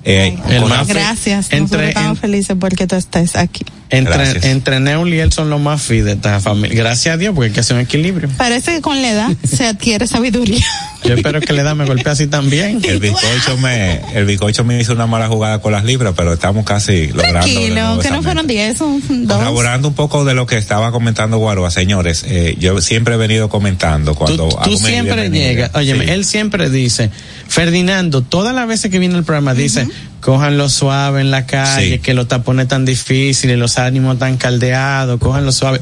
Eh, 0.05 0.37
El 0.47 0.61
con- 0.61 0.69
más- 0.69 0.87
Gracias. 0.87 1.47
Entre- 1.47 1.59
Nosotros 1.59 1.87
estamos 1.89 2.17
en- 2.17 2.21
felices 2.21 2.57
porque 2.59 2.87
tú 2.87 2.95
estás 2.95 3.35
aquí. 3.35 3.65
Entre, 3.91 4.13
Gracias. 4.13 4.45
entre 4.45 4.79
Neul 4.79 5.11
y 5.13 5.19
él 5.19 5.31
son 5.31 5.49
los 5.49 5.59
más 5.59 5.81
fit 5.81 6.03
de 6.03 6.11
esta 6.11 6.39
familia. 6.39 6.77
Gracias 6.77 7.15
a 7.15 7.17
Dios, 7.17 7.33
porque 7.33 7.47
hay 7.47 7.53
que 7.53 7.59
hacer 7.61 7.75
un 7.75 7.81
equilibrio. 7.81 8.29
Parece 8.37 8.73
que 8.75 8.81
con 8.81 9.01
la 9.01 9.09
edad 9.09 9.29
se 9.43 9.65
adquiere 9.65 10.05
sabiduría. 10.05 10.63
Yo 11.03 11.13
espero 11.15 11.39
que 11.41 11.53
le 11.53 11.63
da 11.63 11.73
me 11.75 11.85
golpee 11.85 12.11
así 12.11 12.27
también. 12.27 12.81
El 12.83 12.99
bizcocho 12.99 13.57
me, 13.57 14.01
el 14.13 14.25
bizcocho 14.25 14.63
me 14.65 14.79
hizo 14.79 14.91
una 14.93 15.07
mala 15.07 15.27
jugada 15.27 15.59
con 15.59 15.71
las 15.71 15.85
libras, 15.85 16.13
pero 16.15 16.33
estamos 16.33 16.65
casi 16.65 17.07
logrando. 17.07 17.39
Tranquilo, 17.39 17.99
que 17.99 18.11
no 18.11 18.21
fueron 18.21 18.45
meta. 18.45 18.63
10, 18.65 18.77
son 18.77 19.01
dos. 19.27 19.37
Colaborando 19.37 19.87
un 19.87 19.93
poco 19.95 20.25
de 20.25 20.33
lo 20.35 20.45
que 20.45 20.57
estaba 20.57 20.91
comentando 20.91 21.37
Guaroa, 21.37 21.71
señores, 21.71 22.25
eh, 22.27 22.57
yo 22.59 22.79
siempre 22.81 23.15
he 23.15 23.17
venido 23.17 23.49
comentando 23.49 24.11
Tú, 24.11 24.17
cuando 24.17 24.49
tú 24.49 24.57
hago 24.59 24.69
mi 24.71 24.77
siempre 24.77 25.29
llegas, 25.29 25.71
oye, 25.73 25.95
Sí. 25.95 26.11
él 26.11 26.25
siempre 26.25 26.69
dice, 26.69 27.09
Ferdinando, 27.47 28.21
todas 28.21 28.53
las 28.53 28.67
veces 28.67 28.91
que 28.91 28.99
viene 28.99 29.17
el 29.17 29.23
programa 29.23 29.53
dice, 29.53 29.87
cójanlo 30.21 30.69
suave 30.69 31.21
en 31.21 31.31
la 31.31 31.45
calle, 31.45 31.93
Sí. 31.93 31.99
que 31.99 32.13
los 32.13 32.27
tapones 32.27 32.67
tan 32.67 32.85
difíciles, 32.85 33.57
los 33.57 33.77
ánimos 33.77 34.19
tan 34.19 34.37
caldeados, 34.37 35.19
cójanlo 35.19 35.51
suave. 35.51 35.81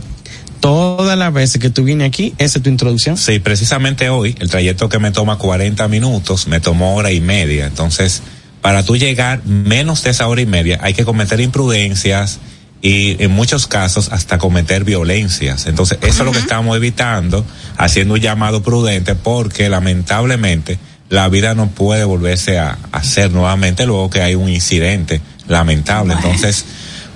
Todas 0.59 1.17
las 1.17 1.31
veces 1.33 1.61
que 1.61 1.69
tú 1.69 1.83
vienes 1.83 2.07
aquí, 2.07 2.33
esa 2.37 2.57
es 2.59 2.63
tu 2.63 2.69
introducción. 2.69 3.15
Sí, 3.17 3.39
precisamente 3.39 4.09
hoy, 4.09 4.35
el 4.39 4.49
trayecto 4.49 4.89
que 4.89 4.99
me 4.99 5.11
toma 5.11 5.37
40 5.37 5.87
minutos, 5.87 6.47
me 6.47 6.59
tomó 6.59 6.95
hora 6.95 7.11
y 7.11 7.21
media. 7.21 7.67
Entonces, 7.67 8.23
para 8.61 8.83
tú 8.83 8.97
llegar 8.97 9.45
menos 9.45 10.03
de 10.03 10.09
esa 10.09 10.27
hora 10.27 10.41
y 10.41 10.47
media, 10.47 10.79
hay 10.81 10.93
que 10.93 11.05
cometer 11.05 11.39
imprudencias 11.41 12.39
y 12.81 13.21
en 13.23 13.31
muchos 13.31 13.67
casos 13.67 14.09
hasta 14.11 14.39
cometer 14.39 14.83
violencias. 14.83 15.67
Entonces, 15.67 15.99
eso 16.01 16.19
es 16.21 16.25
lo 16.25 16.31
que 16.31 16.39
estamos 16.39 16.75
evitando, 16.75 17.45
haciendo 17.77 18.15
un 18.15 18.19
llamado 18.19 18.63
prudente, 18.63 19.13
porque 19.15 19.69
lamentablemente 19.69 20.79
la 21.09 21.29
vida 21.29 21.55
no 21.55 21.67
puede 21.67 22.03
volverse 22.03 22.59
a 22.59 22.77
hacer 22.91 23.31
nuevamente 23.31 23.85
luego 23.85 24.09
que 24.09 24.21
hay 24.21 24.35
un 24.35 24.49
incidente 24.49 25.21
lamentable. 25.47 26.13
Bueno. 26.13 26.29
Entonces, 26.29 26.65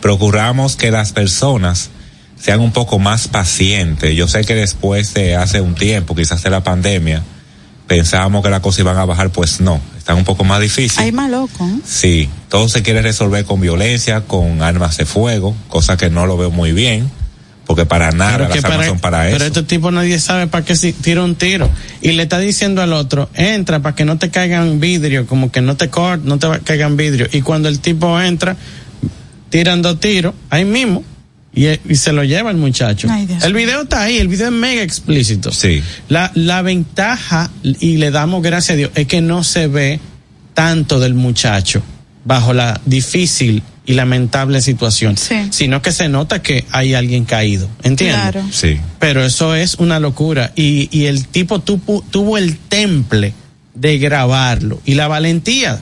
procuramos 0.01 0.75
que 0.75 0.91
las 0.91 1.11
personas 1.11 1.89
sean 2.39 2.59
un 2.59 2.71
poco 2.71 2.99
más 2.99 3.27
pacientes. 3.27 4.15
Yo 4.15 4.27
sé 4.27 4.43
que 4.43 4.55
después 4.55 5.13
de 5.13 5.35
hace 5.35 5.61
un 5.61 5.75
tiempo, 5.75 6.15
quizás 6.15 6.41
de 6.43 6.49
la 6.49 6.63
pandemia, 6.63 7.21
pensábamos 7.87 8.43
que 8.43 8.49
las 8.49 8.61
cosas 8.61 8.79
iban 8.79 8.97
a 8.97 9.05
bajar, 9.05 9.29
pues 9.31 9.61
no, 9.61 9.79
están 9.97 10.17
un 10.17 10.23
poco 10.23 10.43
más 10.43 10.61
difíciles. 10.61 10.97
Hay 10.97 11.11
más 11.11 11.29
loco. 11.29 11.65
¿eh? 11.65 11.79
Sí, 11.85 12.29
todo 12.49 12.69
se 12.69 12.81
quiere 12.81 13.01
resolver 13.01 13.45
con 13.45 13.59
violencia, 13.59 14.21
con 14.21 14.61
armas 14.61 14.97
de 14.97 15.05
fuego, 15.05 15.55
cosa 15.67 15.97
que 15.97 16.09
no 16.09 16.25
lo 16.25 16.37
veo 16.37 16.51
muy 16.51 16.71
bien, 16.71 17.11
porque 17.71 17.85
para 17.85 18.11
nada 18.11 18.31
Pero 18.33 18.43
las 18.43 18.51
que 18.51 18.57
armas 18.59 18.71
para, 18.71 18.87
son 18.89 18.99
para 18.99 19.23
pero 19.23 19.37
eso. 19.37 19.45
este 19.45 19.63
tipo 19.63 19.91
nadie 19.91 20.19
sabe 20.19 20.47
para 20.47 20.65
qué 20.65 20.75
si 20.75 20.91
tira 20.91 21.23
un 21.23 21.35
tiro. 21.35 21.69
Y 22.01 22.11
le 22.11 22.23
está 22.23 22.37
diciendo 22.37 22.81
al 22.81 22.91
otro, 22.91 23.29
entra 23.33 23.79
para 23.79 23.95
que 23.95 24.03
no 24.03 24.17
te 24.17 24.29
caigan 24.29 24.81
vidrio, 24.81 25.25
como 25.25 25.53
que 25.53 25.61
no 25.61 25.77
te 25.77 25.87
cort, 25.87 26.21
no 26.25 26.37
te 26.37 26.49
caigan 26.65 26.97
vidrio. 26.97 27.29
Y 27.31 27.39
cuando 27.41 27.69
el 27.69 27.79
tipo 27.79 28.19
entra, 28.19 28.57
tiran 29.49 29.81
dos 29.81 30.01
tiros, 30.01 30.33
ahí 30.49 30.65
mismo, 30.65 31.05
y, 31.55 31.67
y 31.67 31.95
se 31.95 32.11
lo 32.11 32.25
lleva 32.25 32.51
el 32.51 32.57
muchacho. 32.57 33.07
Ay, 33.09 33.25
el 33.41 33.53
video 33.53 33.83
está 33.83 34.01
ahí, 34.01 34.17
el 34.17 34.27
video 34.27 34.47
es 34.47 34.53
mega 34.53 34.83
explícito. 34.83 35.53
Sí. 35.53 35.81
La, 36.09 36.29
la 36.35 36.61
ventaja, 36.61 37.51
y 37.63 37.95
le 37.95 38.11
damos 38.11 38.43
gracias 38.43 38.73
a 38.73 38.77
Dios, 38.77 38.91
es 38.95 39.07
que 39.07 39.21
no 39.21 39.45
se 39.45 39.67
ve 39.67 40.01
tanto 40.53 40.99
del 40.99 41.13
muchacho 41.13 41.81
bajo 42.25 42.53
la 42.53 42.81
difícil 42.85 43.63
y 43.85 43.93
lamentable 43.93 44.61
situación, 44.61 45.17
Sí. 45.17 45.47
sino 45.49 45.81
que 45.81 45.91
se 45.91 46.07
nota 46.07 46.41
que 46.41 46.65
hay 46.71 46.93
alguien 46.93 47.25
caído, 47.25 47.67
¿entiendes? 47.83 48.19
Claro. 48.21 48.43
Sí. 48.51 48.79
Pero 48.99 49.23
eso 49.25 49.55
es 49.55 49.75
una 49.75 49.99
locura. 49.99 50.51
Y, 50.55 50.87
y 50.91 51.05
el 51.05 51.25
tipo 51.27 51.59
tuvo, 51.59 52.03
tuvo 52.11 52.37
el 52.37 52.57
temple 52.57 53.33
de 53.73 53.97
grabarlo. 53.97 54.79
Y 54.85 54.93
la 54.93 55.07
valentía. 55.07 55.79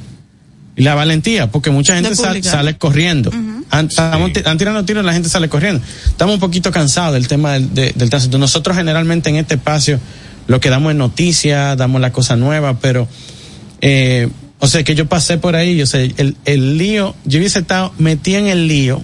Y 0.77 0.84
la 0.84 0.96
valentía, 0.96 1.52
porque 1.52 1.71
mucha 1.71 1.95
gente 1.95 2.15
sal- 2.15 2.41
sale 2.41 2.78
corriendo. 2.78 3.32
Han, 3.69 3.88
estamos 3.88 4.30
Sí. 4.30 4.36
ti- 4.36 4.41
han 4.50 4.58
tirando 4.58 4.86
tiros, 4.86 5.04
la 5.04 5.12
gente 5.12 5.28
sale 5.28 5.50
corriendo. 5.50 5.82
Estamos 6.08 6.36
un 6.36 6.39
poquito 6.39 6.71
cansados 6.71 7.13
del 7.15 7.28
tema 7.28 7.54
del, 7.54 7.74
de- 7.74 7.91
del 7.93 8.10
tránsito. 8.10 8.38
Nosotros 8.38 8.78
generalmente 8.78 9.30
en 9.30 9.36
este 9.36 9.56
espacio 9.56 10.00
lo 10.47 10.62
que 10.62 10.69
damos 10.69 10.91
es 10.93 10.97
noticias, 10.97 11.78
damos 11.78 12.00
la 12.00 12.13
cosa 12.13 12.38
nueva, 12.38 12.80
pero 12.80 13.10
eh, 13.82 14.30
o 14.60 14.67
sea 14.67 14.84
que 14.84 14.93
yo 14.95 15.06
pasé 15.08 15.38
por 15.38 15.56
ahí, 15.56 15.76
yo 15.78 15.86
sé, 15.86 16.13
el, 16.17 16.36
el 16.45 16.78
lío, 16.78 17.15
yo 17.26 17.39
hubiese 17.39 17.60
estado 17.60 17.93
metida 17.98 18.39
en 18.39 18.48
el 18.48 18.67
lío 18.67 19.04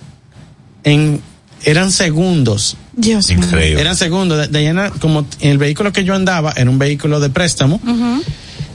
en 0.83 1.21
eran 1.63 1.91
segundos 1.91 2.77
Dios 2.93 3.29
mío. 3.29 3.39
Increíble. 3.39 3.81
eran 3.81 3.95
segundos. 3.97 4.49
De- 4.51 4.59
Diana, 4.59 4.89
como 4.99 5.25
el 5.41 5.57
vehículo 5.57 5.91
que 5.91 6.03
yo 6.03 6.13
andaba 6.15 6.53
era 6.55 6.69
un 6.69 6.77
vehículo 6.77 7.19
de 7.19 7.29
préstamo, 7.29 7.81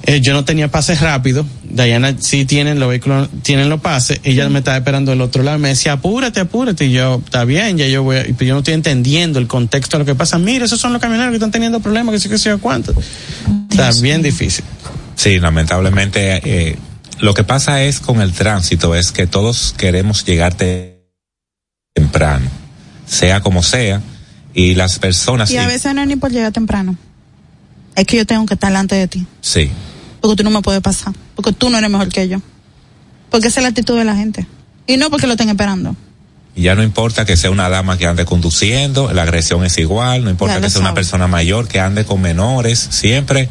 eh, 0.02 0.20
yo 0.20 0.32
no 0.32 0.44
tenía 0.44 0.68
pases 0.70 1.00
rápidos. 1.00 1.46
Diana 1.62 2.16
sí 2.18 2.44
tienen 2.46 2.80
los 2.80 2.88
vehículos, 2.88 3.28
tienen 3.42 3.68
los 3.68 3.80
pases. 3.80 4.20
Ella 4.24 4.48
me 4.48 4.58
estaba 4.58 4.76
esperando 4.76 5.12
del 5.12 5.20
otro 5.20 5.42
lado. 5.44 5.58
Me 5.58 5.68
decía, 5.68 5.92
apúrate, 5.92 6.40
apúrate. 6.40 6.86
Y 6.86 6.92
yo, 6.92 7.22
está 7.24 7.44
bien, 7.44 7.78
ya 7.78 7.86
yo 7.86 8.02
voy. 8.02 8.16
a-". 8.16 8.22
Pero 8.24 8.44
yo 8.44 8.54
no 8.54 8.58
estoy 8.60 8.74
entendiendo 8.74 9.38
el 9.38 9.46
contexto 9.46 9.96
de 9.96 10.00
lo 10.00 10.06
que 10.06 10.14
pasa. 10.16 10.38
Mira, 10.38 10.64
esos 10.64 10.80
son 10.80 10.92
los 10.92 11.00
camioneros 11.00 11.30
que 11.30 11.36
están 11.36 11.50
teniendo 11.52 11.78
problemas, 11.80 12.12
que 12.14 12.18
sé 12.20 12.28
que 12.28 12.38
sé 12.38 12.48
yo 12.50 12.58
cuánto. 12.58 12.92
Está 13.70 13.90
bien 14.02 14.20
difícil. 14.22 14.64
Sí, 15.20 15.38
lamentablemente 15.38 16.40
eh, 16.70 16.78
lo 17.18 17.34
que 17.34 17.44
pasa 17.44 17.82
es 17.82 18.00
con 18.00 18.22
el 18.22 18.32
tránsito 18.32 18.94
es 18.94 19.12
que 19.12 19.26
todos 19.26 19.74
queremos 19.76 20.24
llegar 20.24 20.54
te- 20.54 21.04
temprano, 21.92 22.46
sea 23.04 23.42
como 23.42 23.62
sea, 23.62 24.00
y 24.54 24.74
las 24.76 24.98
personas 24.98 25.50
Y 25.50 25.58
a 25.58 25.66
veces 25.66 25.92
no 25.94 26.00
es 26.00 26.08
ni 26.08 26.16
por 26.16 26.30
llegar 26.32 26.52
temprano. 26.52 26.96
Es 27.96 28.06
que 28.06 28.16
yo 28.16 28.24
tengo 28.24 28.46
que 28.46 28.54
estar 28.54 28.70
delante 28.70 28.94
de 28.94 29.08
ti. 29.08 29.26
sí, 29.42 29.70
Porque 30.22 30.36
tú 30.36 30.42
no 30.42 30.50
me 30.50 30.62
puedes 30.62 30.80
pasar. 30.80 31.12
Porque 31.36 31.52
tú 31.52 31.68
no 31.68 31.76
eres 31.76 31.90
mejor 31.90 32.08
que 32.08 32.26
yo. 32.26 32.38
Porque 33.30 33.48
esa 33.48 33.60
es 33.60 33.64
la 33.64 33.68
actitud 33.68 33.98
de 33.98 34.04
la 34.06 34.16
gente. 34.16 34.46
Y 34.86 34.96
no 34.96 35.10
porque 35.10 35.26
lo 35.26 35.34
estén 35.34 35.50
esperando. 35.50 35.96
y 36.56 36.62
ya 36.62 36.74
no 36.74 36.82
importa 36.82 37.26
que 37.26 37.36
sea 37.36 37.50
una 37.50 37.68
dama 37.68 37.98
que 37.98 38.06
ande 38.06 38.24
conduciendo, 38.24 39.12
la 39.12 39.24
agresión 39.24 39.66
es 39.66 39.76
igual, 39.76 40.24
no 40.24 40.30
importa 40.30 40.62
que 40.62 40.70
sea 40.70 40.80
una 40.80 40.94
persona 40.94 41.26
mayor 41.26 41.68
que 41.68 41.78
ande 41.78 42.06
con 42.06 42.22
menores, 42.22 42.78
siempre 42.90 43.50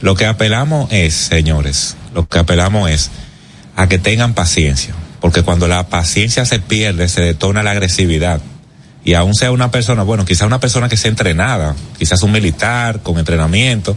lo 0.00 0.14
que 0.14 0.26
apelamos 0.26 0.92
es, 0.92 1.14
señores, 1.14 1.96
lo 2.14 2.28
que 2.28 2.38
apelamos 2.38 2.90
es 2.90 3.10
a 3.76 3.88
que 3.88 3.98
tengan 3.98 4.34
paciencia, 4.34 4.94
porque 5.20 5.42
cuando 5.42 5.68
la 5.68 5.88
paciencia 5.88 6.44
se 6.44 6.58
pierde, 6.58 7.08
se 7.08 7.22
detona 7.22 7.62
la 7.62 7.72
agresividad. 7.72 8.40
Y 9.04 9.14
aún 9.14 9.34
sea 9.34 9.52
una 9.52 9.70
persona, 9.70 10.02
bueno, 10.02 10.24
quizás 10.24 10.46
una 10.46 10.58
persona 10.58 10.88
que 10.88 10.96
sea 10.96 11.10
entrenada, 11.10 11.76
quizás 11.98 12.22
un 12.22 12.32
militar 12.32 13.02
con 13.02 13.18
entrenamiento, 13.18 13.96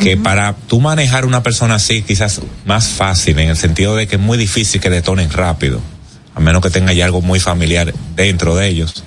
que 0.00 0.16
para 0.16 0.54
tú 0.54 0.80
manejar 0.80 1.26
una 1.26 1.42
persona 1.42 1.74
así, 1.74 2.02
quizás 2.02 2.40
más 2.64 2.88
fácil, 2.88 3.38
en 3.38 3.50
el 3.50 3.56
sentido 3.56 3.96
de 3.96 4.06
que 4.06 4.16
es 4.16 4.22
muy 4.22 4.38
difícil 4.38 4.80
que 4.80 4.88
detonen 4.88 5.30
rápido, 5.30 5.80
a 6.34 6.40
menos 6.40 6.62
que 6.62 6.70
tenga 6.70 6.92
ya 6.92 7.04
algo 7.04 7.20
muy 7.20 7.38
familiar 7.38 7.92
dentro 8.16 8.56
de 8.56 8.68
ellos. 8.68 9.04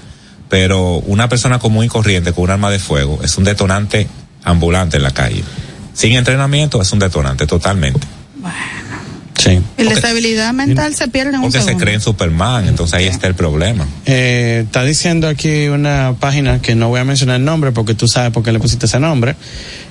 Pero 0.50 0.98
una 0.98 1.30
persona 1.30 1.58
común 1.58 1.86
y 1.86 1.88
corriente 1.88 2.32
con 2.32 2.44
un 2.44 2.52
arma 2.52 2.70
de 2.70 2.80
fuego 2.80 3.20
es 3.24 3.38
un 3.38 3.44
detonante 3.44 4.08
ambulante 4.44 4.98
en 4.98 5.04
la 5.04 5.12
calle. 5.12 5.44
Sin 5.94 6.14
entrenamiento 6.14 6.82
es 6.82 6.92
un 6.92 7.00
detonante 7.00 7.46
totalmente. 7.48 8.06
Sí. 9.38 9.60
Y 9.78 9.84
la 9.84 9.92
estabilidad 9.94 10.54
mental 10.54 10.96
se 10.96 11.08
pierde 11.10 11.32
en 11.32 11.36
un 11.38 11.42
Porque 11.42 11.58
se 11.60 11.66
segundo. 11.66 11.84
creen 11.84 12.00
Superman, 12.00 12.68
entonces 12.68 12.94
ahí 12.94 13.08
está 13.08 13.28
el 13.28 13.36
problema. 13.36 13.86
Eh, 14.06 14.62
está 14.66 14.84
diciendo 14.86 15.28
aquí 15.28 15.68
una 15.68 16.16
página 16.18 16.62
que 16.62 16.76
no 16.76 16.88
voy 16.88 17.02
a 17.02 17.04
mencionar 17.04 17.38
el 17.38 17.46
nombre 17.46 17.74
porque 17.74 17.94
tú 17.94 18.08
sabes 18.08 18.32
por 18.32 18.42
qué 18.44 18.54
le 18.54 18.60
pusiste 18.60 18.86
ese 18.86 19.00
nombre. 19.02 19.36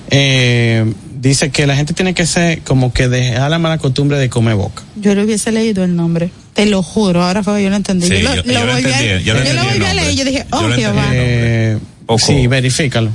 Eh, 0.09 0.91
dice 1.19 1.51
que 1.51 1.67
la 1.67 1.75
gente 1.75 1.93
tiene 1.93 2.15
que 2.15 2.25
ser 2.25 2.61
como 2.61 2.91
que 2.93 3.07
dejar 3.09 3.51
la 3.51 3.59
mala 3.59 3.77
costumbre 3.77 4.17
de 4.17 4.27
comer 4.29 4.55
boca. 4.55 4.81
Yo 4.95 5.13
le 5.13 5.23
hubiese 5.23 5.51
leído 5.51 5.83
el 5.83 5.95
nombre. 5.95 6.31
Te 6.53 6.65
lo 6.65 6.81
juro, 6.81 7.23
ahora 7.23 7.43
fue 7.43 7.57
que 7.57 7.63
yo 7.65 7.69
lo 7.69 7.75
entendí. 7.75 8.07
Sí, 8.07 8.21
yo 8.21 8.29
lo, 8.29 8.35
yo- 8.35 8.43
yo 8.43 8.65
lo 8.65 8.73
volví 8.73 8.91
a- 8.91 9.01
yo 9.01 9.13
lo 9.15 9.19
yo 9.19 9.33
entendí 9.37 9.53
lo 9.55 9.61
el 9.61 9.67
volví 9.69 9.85
a 9.85 9.93
leer 9.93 10.11
y 10.11 10.15
yo 10.15 10.25
dije, 10.25 10.45
oh 10.51 10.69
Jehová. 10.69 11.05
Eh, 11.11 11.77
sí, 12.17 12.47
verifícalo. 12.47 13.11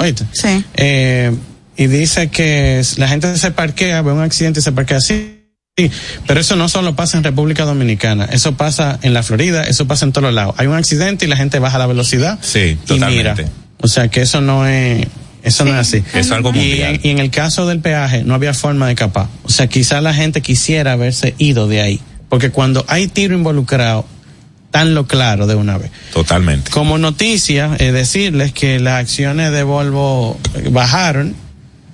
¿Oíste? 0.00 0.24
Sí. 0.32 0.64
Eh, 0.74 1.32
y 1.76 1.86
dice 1.86 2.28
que 2.28 2.82
la 2.96 3.08
gente 3.08 3.36
se 3.36 3.50
parquea, 3.50 4.02
ve 4.02 4.12
un 4.12 4.22
accidente 4.22 4.60
y 4.60 4.62
se 4.62 4.72
parquea 4.72 4.98
así. 4.98 5.40
Sí, 5.76 5.90
pero 6.28 6.38
eso 6.40 6.54
no 6.54 6.68
solo 6.68 6.94
pasa 6.94 7.18
en 7.18 7.24
República 7.24 7.64
Dominicana, 7.64 8.26
eso 8.26 8.56
pasa 8.56 8.98
en 9.02 9.12
la 9.12 9.24
Florida, 9.24 9.64
eso 9.64 9.86
pasa 9.88 10.04
en 10.04 10.12
todos 10.12 10.32
lados. 10.32 10.54
Hay 10.58 10.68
un 10.68 10.76
accidente 10.76 11.24
y 11.24 11.28
la 11.28 11.36
gente 11.36 11.58
baja 11.58 11.78
la 11.78 11.86
velocidad 11.86 12.38
Sí, 12.42 12.60
y 12.60 12.74
totalmente. 12.76 13.42
mira. 13.42 13.52
O 13.80 13.88
sea 13.88 14.06
que 14.06 14.22
eso 14.22 14.40
no 14.40 14.68
es, 14.68 15.04
eso 15.42 15.64
no 15.64 15.72
es 15.72 15.78
así. 15.78 16.04
Es 16.14 16.30
algo 16.30 16.50
Y 16.50 16.52
mundial. 16.58 16.94
en, 16.94 17.00
y 17.02 17.10
en 17.10 17.18
el 17.18 17.30
caso 17.30 17.66
del 17.66 17.80
peaje 17.80 18.22
no 18.22 18.34
había 18.34 18.54
forma 18.54 18.86
de 18.86 18.92
escapar. 18.92 19.26
O 19.42 19.48
sea, 19.48 19.66
quizás 19.66 20.00
la 20.00 20.14
gente 20.14 20.42
quisiera 20.42 20.92
haberse 20.92 21.34
ido 21.38 21.66
de 21.66 21.80
ahí, 21.80 22.00
porque 22.28 22.50
cuando 22.50 22.84
hay 22.86 23.08
tiro 23.08 23.34
involucrado, 23.34 24.06
tan 24.70 24.94
lo 24.94 25.08
claro 25.08 25.48
de 25.48 25.56
una 25.56 25.76
vez. 25.76 25.90
Totalmente. 26.12 26.70
Como 26.70 26.98
noticia, 26.98 27.76
eh, 27.80 27.90
decirles 27.90 28.52
que 28.52 28.78
las 28.78 29.00
acciones 29.00 29.50
de 29.50 29.64
Volvo 29.64 30.38
bajaron. 30.70 31.34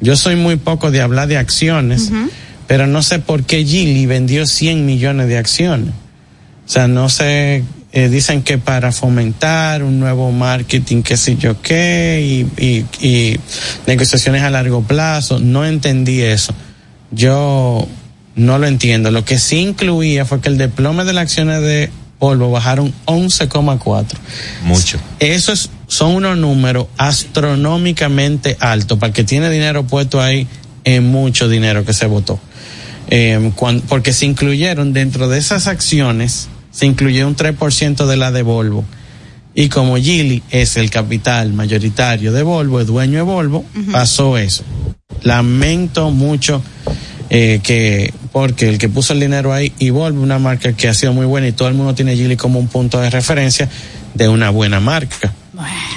Yo 0.01 0.17
soy 0.17 0.37
muy 0.37 0.57
poco 0.57 0.91
de 0.91 1.01
hablar 1.03 1.29
de 1.29 1.37
acciones, 1.37 2.11
pero 2.67 2.87
no 2.87 3.03
sé 3.03 3.19
por 3.19 3.45
qué 3.45 3.65
Geely 3.65 4.07
vendió 4.07 4.47
100 4.47 4.87
millones 4.87 5.29
de 5.29 5.39
acciones. 5.39 5.91
O 6.67 6.73
sea, 6.73 6.89
no 6.89 7.09
sé, 7.09 7.65
eh, 7.93 8.09
dicen 8.09 8.43
que 8.43 8.57
para 8.57 8.93
fomentar 8.93 9.83
un 9.83 9.99
nuevo 9.99 10.31
marketing, 10.31 11.03
qué 11.03 11.17
sé 11.17 11.37
yo 11.37 11.61
qué, 11.61 12.47
y, 12.57 12.65
y, 12.65 13.07
y 13.07 13.41
negociaciones 13.87 14.43
a 14.43 14.51
largo 14.51 14.83
plazo. 14.83 15.39
No 15.41 15.67
entendí 15.67 16.23
eso. 16.23 16.55
Yo 17.11 17.87
no 18.37 18.59
lo 18.59 18.67
entiendo. 18.67 19.11
Lo 19.11 19.25
que 19.25 19.39
sí 19.39 19.59
incluía 19.59 20.25
fue 20.25 20.41
que 20.41 20.49
el 20.49 20.59
desplome 20.59 21.05
de 21.05 21.13
las 21.13 21.23
acciones 21.23 21.61
de 21.63 21.91
Volvo 22.21 22.51
bajaron 22.51 22.93
11,4. 23.07 24.07
Mucho. 24.65 24.99
Esos 25.19 25.71
son 25.91 26.15
unos 26.15 26.39
números 26.39 26.87
astronómicamente 26.97 28.57
altos. 28.61 28.99
Para 28.99 29.09
el 29.09 29.15
que 29.15 29.25
tiene 29.25 29.51
dinero 29.51 29.85
puesto 29.85 30.21
ahí, 30.21 30.47
es 30.85 31.03
mucho 31.03 31.49
dinero 31.49 31.85
que 31.85 31.93
se 31.93 32.07
votó. 32.07 32.39
Eh, 33.09 33.51
cuan- 33.57 33.81
porque 33.83 34.13
se 34.13 34.25
incluyeron 34.27 34.93
dentro 34.93 35.29
de 35.29 35.39
esas 35.39 35.67
acciones, 35.67 36.49
se 36.71 36.87
incluyó 36.87 37.27
un 37.27 37.35
3% 37.35 38.07
de 38.07 38.17
la 38.17 38.31
de 38.31 38.43
Volvo. 38.43 38.85
Y 39.55 39.69
como 39.69 39.97
Gili 39.97 40.45
es 40.51 40.77
el 40.77 40.91
capital 40.91 41.53
mayoritario 41.53 42.33
de 42.33 42.45
Volvo, 42.45 42.81
es 42.81 42.87
dueño 42.87 43.17
de 43.17 43.23
Volvo, 43.23 43.65
pasó 43.91 44.39
eso. 44.39 44.63
Lamento 45.25 46.11
mucho 46.13 46.63
eh, 47.31 47.59
que, 47.63 48.15
porque 48.33 48.69
el 48.69 48.79
que 48.79 48.89
puso 48.89 49.13
el 49.13 49.19
dinero 49.21 49.53
ahí, 49.53 49.73
y 49.81 49.91
Volvo, 49.91 50.23
una 50.23 50.39
marca 50.39 50.73
que 50.73 50.89
ha 50.89 50.95
sido 50.95 51.13
muy 51.13 51.27
buena 51.27 51.49
y 51.49 51.53
todo 51.53 51.67
el 51.69 51.75
mundo 51.75 51.95
tiene 51.97 52.15
Gili 52.17 52.37
como 52.37 52.61
un 52.61 52.69
punto 52.69 53.01
de 53.01 53.11
referencia 53.11 53.69
de 54.15 54.29
una 54.29 54.51
buena 54.51 54.79
marca. 54.79 55.35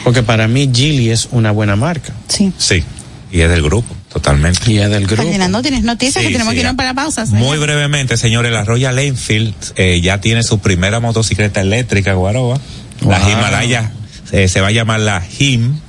Porque 0.03 0.23
para 0.23 0.47
mí 0.47 0.69
Gili 0.73 1.09
es 1.09 1.27
una 1.31 1.51
buena 1.51 1.75
marca. 1.75 2.13
Sí. 2.27 2.51
Sí. 2.57 2.83
Y 3.31 3.41
es 3.41 3.49
del 3.49 3.63
grupo, 3.63 3.95
totalmente. 4.11 4.71
Y 4.71 4.77
es 4.77 4.89
del 4.89 5.07
grupo. 5.07 5.23
Ferdinando, 5.23 5.61
tienes 5.61 5.83
noticias 5.83 6.21
Sí, 6.21 6.27
que 6.27 6.33
tenemos 6.33 6.51
sí, 6.51 6.55
que 6.57 6.61
irnos 6.61 6.73
ya. 6.73 6.77
para 6.77 6.93
pausas. 6.93 7.29
Muy 7.29 7.57
brevemente, 7.57 8.15
señores, 8.17 8.51
la 8.51 8.63
Royal 8.63 8.97
Enfield 8.99 9.55
eh, 9.75 10.01
ya 10.01 10.19
tiene 10.21 10.43
su 10.43 10.59
primera 10.59 10.99
motocicleta 10.99 11.61
eléctrica, 11.61 12.13
Guaroba. 12.13 12.59
La 13.01 13.19
Wow. 13.19 13.29
Himalaya 13.29 13.91
eh, 14.31 14.47
se 14.47 14.61
va 14.61 14.67
a 14.67 14.71
llamar 14.71 14.99
la 14.99 15.23
HIM. 15.39 15.79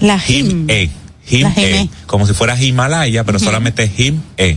La 0.00 0.18
HIM. 0.18 0.66
E. 0.68 0.90
HIM 1.26 1.42
La 1.56 1.62
E. 1.62 1.80
E. 1.82 1.88
Como 2.06 2.26
si 2.26 2.34
fuera 2.34 2.60
Himalaya, 2.60 3.24
pero 3.24 3.38
solamente 3.38 3.90
HIM 3.96 4.20
E. 4.36 4.56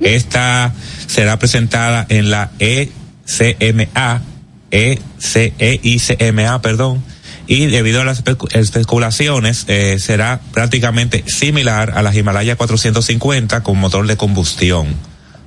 Esta 0.00 0.72
será 1.06 1.38
presentada 1.38 2.04
en 2.08 2.30
la 2.30 2.50
E 2.58 2.90
ECMA, 3.26 4.22
ECEICMA, 4.70 6.62
perdón, 6.62 7.02
y 7.52 7.66
debido 7.66 8.00
a 8.00 8.04
las 8.04 8.22
especu- 8.24 8.48
especulaciones, 8.54 9.64
eh, 9.66 9.98
será 9.98 10.40
prácticamente 10.52 11.24
similar 11.26 11.92
a 11.96 12.02
la 12.02 12.14
Himalaya 12.14 12.54
450 12.54 13.62
con 13.64 13.76
motor 13.78 14.06
de 14.06 14.16
combustión. 14.16 14.86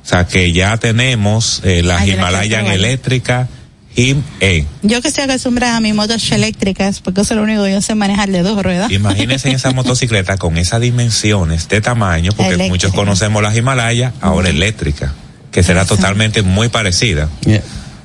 O 0.03 0.05
sea 0.05 0.27
que 0.27 0.51
ya 0.51 0.75
tenemos 0.77 1.61
eh, 1.63 1.81
las 1.81 2.01
Ay, 2.01 2.09
la 2.09 2.13
Himalayan 2.15 2.47
quiero 2.49 2.65
probar. 2.65 2.75
eléctricas 2.77 3.49
HIM-E. 3.95 4.65
Yo 4.81 5.01
que 5.01 5.07
estoy 5.07 5.23
acostumbrada 5.23 5.77
a 5.77 5.79
mis 5.79 5.93
motos 5.95 6.29
eléctricas, 6.31 6.99
porque 6.99 7.21
eso 7.21 7.35
es 7.35 7.37
lo 7.37 7.43
único 7.43 7.63
que 7.63 7.71
yo 7.71 7.81
sé 7.81 7.95
manejar 7.95 8.29
de 8.29 8.41
dos 8.41 8.61
ruedas. 8.61 8.91
Imagínense 8.91 9.51
esa 9.51 9.71
motocicleta 9.73 10.35
con 10.37 10.57
esas 10.57 10.81
dimensiones 10.81 11.69
de 11.69 11.79
tamaño, 11.79 12.31
porque 12.31 12.55
Eléctrica. 12.55 12.69
muchos 12.73 12.91
conocemos 12.93 13.41
las 13.43 13.55
Himalaya, 13.55 14.11
ahora 14.19 14.49
eléctrica, 14.49 15.13
que 15.51 15.63
será 15.63 15.85
totalmente 15.85 16.41
muy 16.41 16.67
parecida. 16.69 17.29
Yeah. 17.45 17.61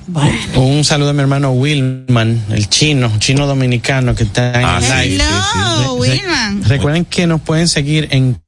Bueno. 0.09 0.33
Un 0.57 0.85
saludo 0.85 1.11
a 1.11 1.13
mi 1.13 1.21
hermano 1.21 1.53
Wilman, 1.53 2.47
el 2.51 2.69
chino, 2.69 3.13
chino 3.19 3.47
dominicano 3.47 4.15
que 4.15 4.25
está 4.25 4.59
en 4.59 4.65
Ah, 4.65 4.81
live. 4.81 5.23
Hello, 5.55 5.95
Wilman. 5.95 6.65
Recuerden 6.65 7.05
que 7.05 7.27
nos 7.27 7.43
pueden 7.43 7.69
seguir 7.69 8.09
en 8.11 8.41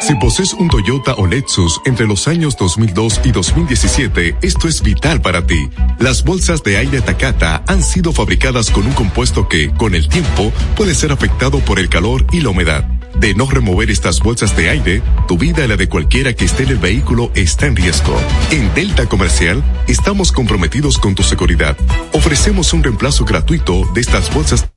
Si 0.00 0.14
posees 0.16 0.52
un 0.52 0.68
Toyota 0.68 1.14
o 1.14 1.26
Lexus 1.26 1.80
entre 1.86 2.06
los 2.06 2.28
años 2.28 2.56
2002 2.58 3.22
y 3.24 3.32
2017, 3.32 4.36
esto 4.42 4.68
es 4.68 4.82
vital 4.82 5.22
para 5.22 5.46
ti. 5.46 5.70
Las 5.98 6.22
bolsas 6.24 6.62
de 6.62 6.76
aire 6.76 7.00
Takata 7.00 7.64
han 7.66 7.82
sido 7.82 8.12
fabricadas 8.12 8.70
con 8.70 8.86
un 8.86 8.92
compuesto 8.92 9.48
que, 9.48 9.72
con 9.72 9.94
el 9.94 10.08
tiempo, 10.08 10.52
puede 10.76 10.94
ser 10.94 11.10
afectado 11.10 11.58
por 11.60 11.78
el 11.78 11.88
calor 11.88 12.26
y 12.32 12.40
la 12.40 12.50
humedad. 12.50 12.84
De 13.18 13.34
no 13.34 13.48
remover 13.48 13.90
estas 13.90 14.20
bolsas 14.20 14.56
de 14.56 14.70
aire, 14.70 15.02
tu 15.28 15.38
vida 15.38 15.64
y 15.64 15.68
la 15.68 15.76
de 15.76 15.88
cualquiera 15.88 16.34
que 16.34 16.44
esté 16.44 16.64
en 16.64 16.70
el 16.70 16.78
vehículo 16.78 17.30
está 17.34 17.66
en 17.66 17.76
riesgo. 17.76 18.16
En 18.50 18.72
Delta 18.74 19.06
Comercial 19.06 19.62
estamos 19.88 20.32
comprometidos 20.32 20.98
con 20.98 21.14
tu 21.14 21.22
seguridad. 21.22 21.76
Ofrecemos 22.12 22.72
un 22.72 22.82
reemplazo 22.82 23.24
gratuito 23.24 23.84
de 23.94 24.00
estas 24.00 24.32
bolsas 24.34 24.68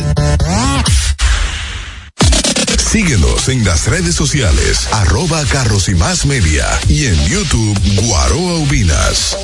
Síguenos 2.97 3.51
en 3.51 3.63
las 3.63 3.89
redes 3.89 4.15
sociales, 4.15 4.89
arroba 4.91 5.45
Carros 5.53 5.91
y 5.91 5.95
Más 5.95 6.25
Media 6.25 6.67
y 6.89 7.05
en 7.05 7.27
YouTube 7.27 7.79
Guaroa 8.01 8.55
Ubinas. 8.55 9.37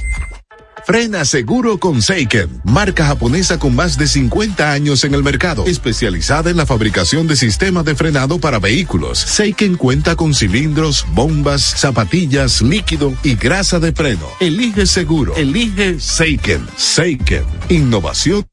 Frena 0.86 1.26
seguro 1.26 1.76
con 1.76 2.00
Seiken, 2.00 2.62
marca 2.64 3.04
japonesa 3.04 3.58
con 3.58 3.74
más 3.74 3.98
de 3.98 4.06
50 4.06 4.72
años 4.72 5.04
en 5.04 5.12
el 5.12 5.22
mercado, 5.22 5.66
especializada 5.66 6.48
en 6.48 6.56
la 6.56 6.64
fabricación 6.64 7.26
de 7.26 7.36
sistemas 7.36 7.84
de 7.84 7.94
frenado 7.94 8.38
para 8.38 8.58
vehículos. 8.58 9.18
Seiken 9.18 9.76
cuenta 9.76 10.16
con 10.16 10.32
cilindros, 10.32 11.04
bombas, 11.12 11.60
zapatillas, 11.62 12.62
líquido 12.62 13.12
y 13.22 13.34
grasa 13.34 13.78
de 13.78 13.92
freno. 13.92 14.28
Elige 14.40 14.86
seguro, 14.86 15.36
elige 15.36 16.00
Seiken. 16.00 16.66
Seiken, 16.78 17.44
innovación 17.68 18.46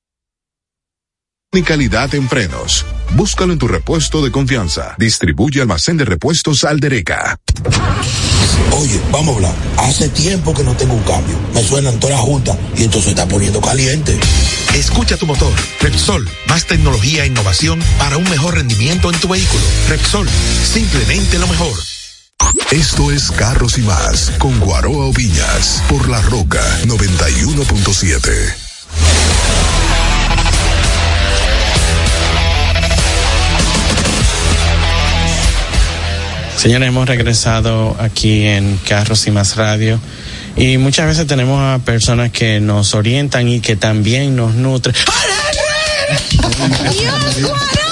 y 1.52 1.64
calidad 1.64 2.14
en 2.14 2.30
frenos. 2.30 2.86
Búscalo 3.16 3.54
en 3.54 3.60
tu 3.60 3.68
repuesto 3.68 4.24
de 4.24 4.32
confianza. 4.32 4.94
Distribuye 5.00 5.62
almacén 5.62 5.98
de 5.98 6.06
repuestos 6.06 6.64
Aldereca. 6.64 7.40
Oye, 8.74 9.02
vamos 9.12 9.30
a 9.30 9.36
hablar. 9.36 9.56
Hace 9.78 10.10
tiempo 10.10 10.54
que 10.54 10.64
no 10.64 10.76
tengo 10.76 10.94
un 10.94 11.02
cambio. 11.04 11.36
Me 11.56 11.64
suenan 11.64 12.00
todas 12.00 12.18
las 12.18 12.26
juntas 12.26 12.56
y 12.78 12.84
esto 12.84 13.02
se 13.02 13.10
está 13.10 13.28
poniendo 13.28 13.60
caliente. 13.62 14.20
Escucha 14.76 15.18
tu 15.18 15.26
motor. 15.26 15.52
Repsol, 15.82 16.30
más 16.48 16.68
tecnología 16.68 17.24
e 17.24 17.28
innovación 17.28 17.80
para 17.98 18.18
un 18.18 18.30
mejor 18.30 18.54
rendimiento 18.54 19.12
en 19.12 19.20
tu 19.20 19.28
vehículo. 19.28 19.64
Repsol, 19.90 20.30
simplemente 20.64 21.40
lo 21.40 21.48
mejor. 21.48 21.74
Esto 22.70 23.12
es 23.12 23.32
Carros 23.32 23.80
y 23.80 23.82
Más 23.82 24.32
con 24.38 24.60
Guaroa 24.60 25.08
Oviñas 25.08 25.82
por 25.90 26.08
La 26.10 26.22
Roca 26.22 26.62
91.7. 26.86 28.70
Señores, 36.60 36.90
hemos 36.90 37.08
regresado 37.08 37.96
aquí 38.02 38.46
en 38.46 38.78
Carros 38.86 39.26
y 39.28 39.32
Más 39.32 39.56
Radio. 39.56 39.98
Y 40.58 40.78
muchas 40.78 41.08
veces 41.08 41.26
tenemos 41.26 41.62
a 41.62 41.80
personas 41.86 42.34
que 42.34 42.60
nos 42.60 42.96
orientan 42.96 43.48
y 43.48 43.62
que 43.62 43.78
también 43.78 44.36
nos 44.36 44.56
nutren. 44.56 44.94
¡Dios! 47.38 47.89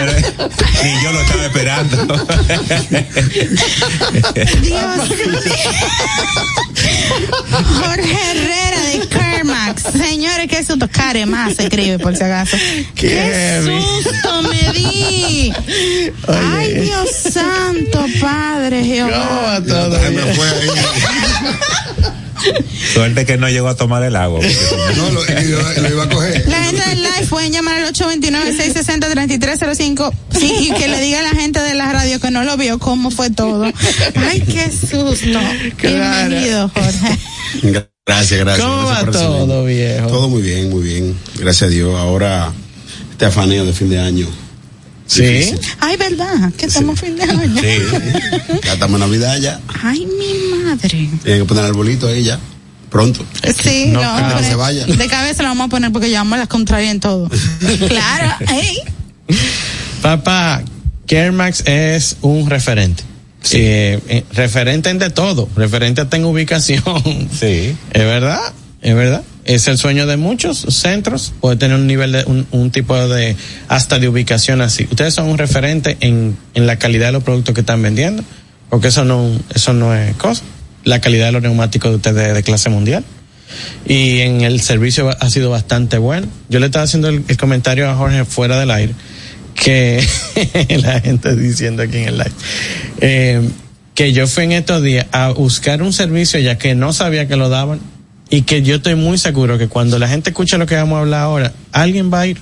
Ni 0.82 1.02
yo 1.02 1.12
lo 1.12 1.20
estaba 1.20 1.46
esperando. 1.46 1.96
Dios 4.62 5.08
Jorge 7.80 8.16
Herrera 8.30 8.80
de 8.92 9.00
Kermax. 9.08 9.82
Señores, 9.92 10.46
qué 10.48 10.64
susto. 10.64 10.88
Care 10.88 11.26
más 11.26 11.56
se 11.56 11.64
escribe 11.64 11.98
por 11.98 12.16
si 12.16 12.22
acaso. 12.24 12.56
Qué, 12.94 13.60
susto 14.02 14.42
me 14.42 14.72
di. 14.72 15.52
Ay, 16.28 16.74
Dios 16.74 17.10
santo, 17.32 18.06
Padre 18.20 18.84
Jehová. 18.84 19.60
Suerte 22.94 23.26
que 23.26 23.36
no 23.36 23.48
llegó 23.48 23.68
a 23.68 23.76
tomar 23.76 24.02
el 24.02 24.16
agua. 24.16 24.40
no, 24.96 25.10
lo, 25.10 25.22
lo, 25.24 25.88
iba 25.88 26.02
a 26.04 26.08
coger. 26.08 26.48
La 26.48 26.64
gente 26.64 26.82
del 26.88 27.02
live 27.02 27.26
pueden 27.28 27.52
llamar 27.52 27.76
al 27.76 27.92
829-660-3305 27.92 30.12
sí, 30.38 30.52
y 30.60 30.70
que 30.72 30.88
le 30.88 31.00
diga 31.00 31.20
a 31.20 31.22
la 31.22 31.30
gente 31.30 31.60
de 31.60 31.74
la 31.74 31.92
radio 31.92 32.18
que 32.20 32.30
no 32.30 32.44
lo 32.44 32.56
vio 32.56 32.78
cómo 32.78 33.10
fue 33.10 33.28
todo. 33.30 33.64
Ay, 34.16 34.40
qué 34.40 34.70
susto. 34.70 35.38
Claro. 35.76 36.28
Bienvenido, 36.28 36.68
Jorge. 36.68 37.18
Gracias, 38.06 38.40
gracias. 38.40 38.66
¿Cómo 38.66 38.88
gracias 38.88 39.06
va 39.06 39.12
todo, 39.12 39.64
viejo? 39.64 40.06
Todo 40.08 40.28
muy 40.28 40.42
bien, 40.42 40.68
muy 40.70 40.82
bien. 40.82 41.16
Gracias 41.38 41.68
a 41.68 41.70
Dios. 41.70 41.96
Ahora, 41.96 42.52
este 43.12 43.26
afaneo 43.26 43.64
de 43.64 43.72
fin 43.72 43.88
de 43.88 44.00
año. 44.00 44.26
Sí. 45.10 45.22
Difícil. 45.22 45.58
Ay, 45.80 45.96
¿verdad? 45.96 46.52
Que 46.56 46.66
estamos 46.66 47.00
fin 47.00 47.16
de 47.16 47.24
año. 47.24 47.60
Sí. 47.60 48.58
ya 48.64 48.74
estamos 48.74 48.94
en 48.94 49.00
Navidad 49.00 49.38
ya. 49.38 49.60
Ay, 49.82 50.06
mi 50.06 50.62
madre. 50.64 50.88
Tienen 51.24 51.40
que 51.40 51.44
poner 51.44 51.64
el 51.64 51.70
arbolito 51.70 52.06
ahí 52.06 52.22
ya. 52.22 52.38
Pronto. 52.90 53.24
Sí, 53.62 53.86
No, 53.88 53.94
lo 54.00 54.06
vamos 54.06 54.22
a 54.22 54.28
que 54.28 54.34
poner- 54.34 54.50
se 54.50 54.54
vaya. 54.56 54.86
de 54.86 55.06
cabeza 55.08 55.42
lo 55.42 55.48
vamos 55.48 55.66
a 55.66 55.68
poner 55.70 55.90
porque 55.92 56.08
llevamos 56.08 56.38
las 56.38 56.46
contrarias 56.48 56.92
en 56.92 57.00
todo. 57.00 57.28
claro, 57.88 58.34
ey. 58.52 58.78
Papá, 60.02 60.62
Kermax 61.06 61.62
es 61.66 62.16
un 62.22 62.48
referente. 62.48 63.02
Eh, 63.52 63.98
eh, 64.08 64.24
referente 64.32 64.90
en 64.90 64.98
de 64.98 65.10
todo, 65.10 65.48
referente 65.56 66.02
hasta 66.02 66.16
en 66.16 66.24
ubicación. 66.24 66.82
Sí. 67.38 67.74
Es 67.92 68.04
verdad, 68.04 68.40
es 68.82 68.94
verdad. 68.94 69.22
Es 69.50 69.66
el 69.66 69.78
sueño 69.78 70.06
de 70.06 70.16
muchos 70.16 70.58
centros, 70.58 71.32
puede 71.40 71.56
tener 71.56 71.76
un 71.76 71.88
nivel 71.88 72.12
de, 72.12 72.22
un, 72.24 72.46
un 72.52 72.70
tipo 72.70 72.96
de, 73.08 73.34
hasta 73.66 73.98
de 73.98 74.08
ubicación 74.08 74.60
así. 74.60 74.86
Ustedes 74.88 75.12
son 75.12 75.28
un 75.28 75.38
referente 75.38 75.96
en, 75.98 76.36
en 76.54 76.68
la 76.68 76.76
calidad 76.76 77.06
de 77.06 77.12
los 77.14 77.24
productos 77.24 77.52
que 77.52 77.62
están 77.62 77.82
vendiendo, 77.82 78.22
porque 78.68 78.86
eso 78.86 79.04
no, 79.04 79.28
eso 79.52 79.72
no 79.72 79.92
es 79.92 80.14
cosa. 80.14 80.44
La 80.84 81.00
calidad 81.00 81.26
de 81.26 81.32
los 81.32 81.42
neumáticos 81.42 81.90
de 81.90 81.96
ustedes 81.96 82.28
es 82.28 82.34
de 82.36 82.44
clase 82.44 82.70
mundial. 82.70 83.02
Y 83.88 84.20
en 84.20 84.42
el 84.42 84.60
servicio 84.60 85.10
ha 85.18 85.30
sido 85.30 85.50
bastante 85.50 85.98
bueno. 85.98 86.28
Yo 86.48 86.60
le 86.60 86.66
estaba 86.66 86.84
haciendo 86.84 87.08
el, 87.08 87.24
el 87.26 87.36
comentario 87.36 87.90
a 87.90 87.96
Jorge 87.96 88.24
fuera 88.24 88.56
del 88.56 88.70
aire, 88.70 88.94
que 89.56 90.00
la 90.80 91.00
gente 91.00 91.34
diciendo 91.34 91.82
aquí 91.82 91.96
en 91.96 92.08
el 92.10 92.18
live, 92.18 92.32
eh, 93.00 93.48
que 93.96 94.12
yo 94.12 94.28
fui 94.28 94.44
en 94.44 94.52
estos 94.52 94.80
días 94.80 95.06
a 95.10 95.32
buscar 95.32 95.82
un 95.82 95.92
servicio 95.92 96.38
ya 96.38 96.56
que 96.56 96.76
no 96.76 96.92
sabía 96.92 97.26
que 97.26 97.34
lo 97.34 97.48
daban 97.48 97.80
y 98.30 98.42
que 98.42 98.62
yo 98.62 98.76
estoy 98.76 98.94
muy 98.94 99.18
seguro 99.18 99.58
que 99.58 99.68
cuando 99.68 99.98
la 99.98 100.08
gente 100.08 100.30
escuche 100.30 100.56
lo 100.56 100.66
que 100.66 100.76
vamos 100.76 100.96
a 100.96 101.00
hablar 101.00 101.20
ahora, 101.22 101.52
alguien 101.72 102.12
va 102.12 102.20
a 102.20 102.26
ir. 102.28 102.38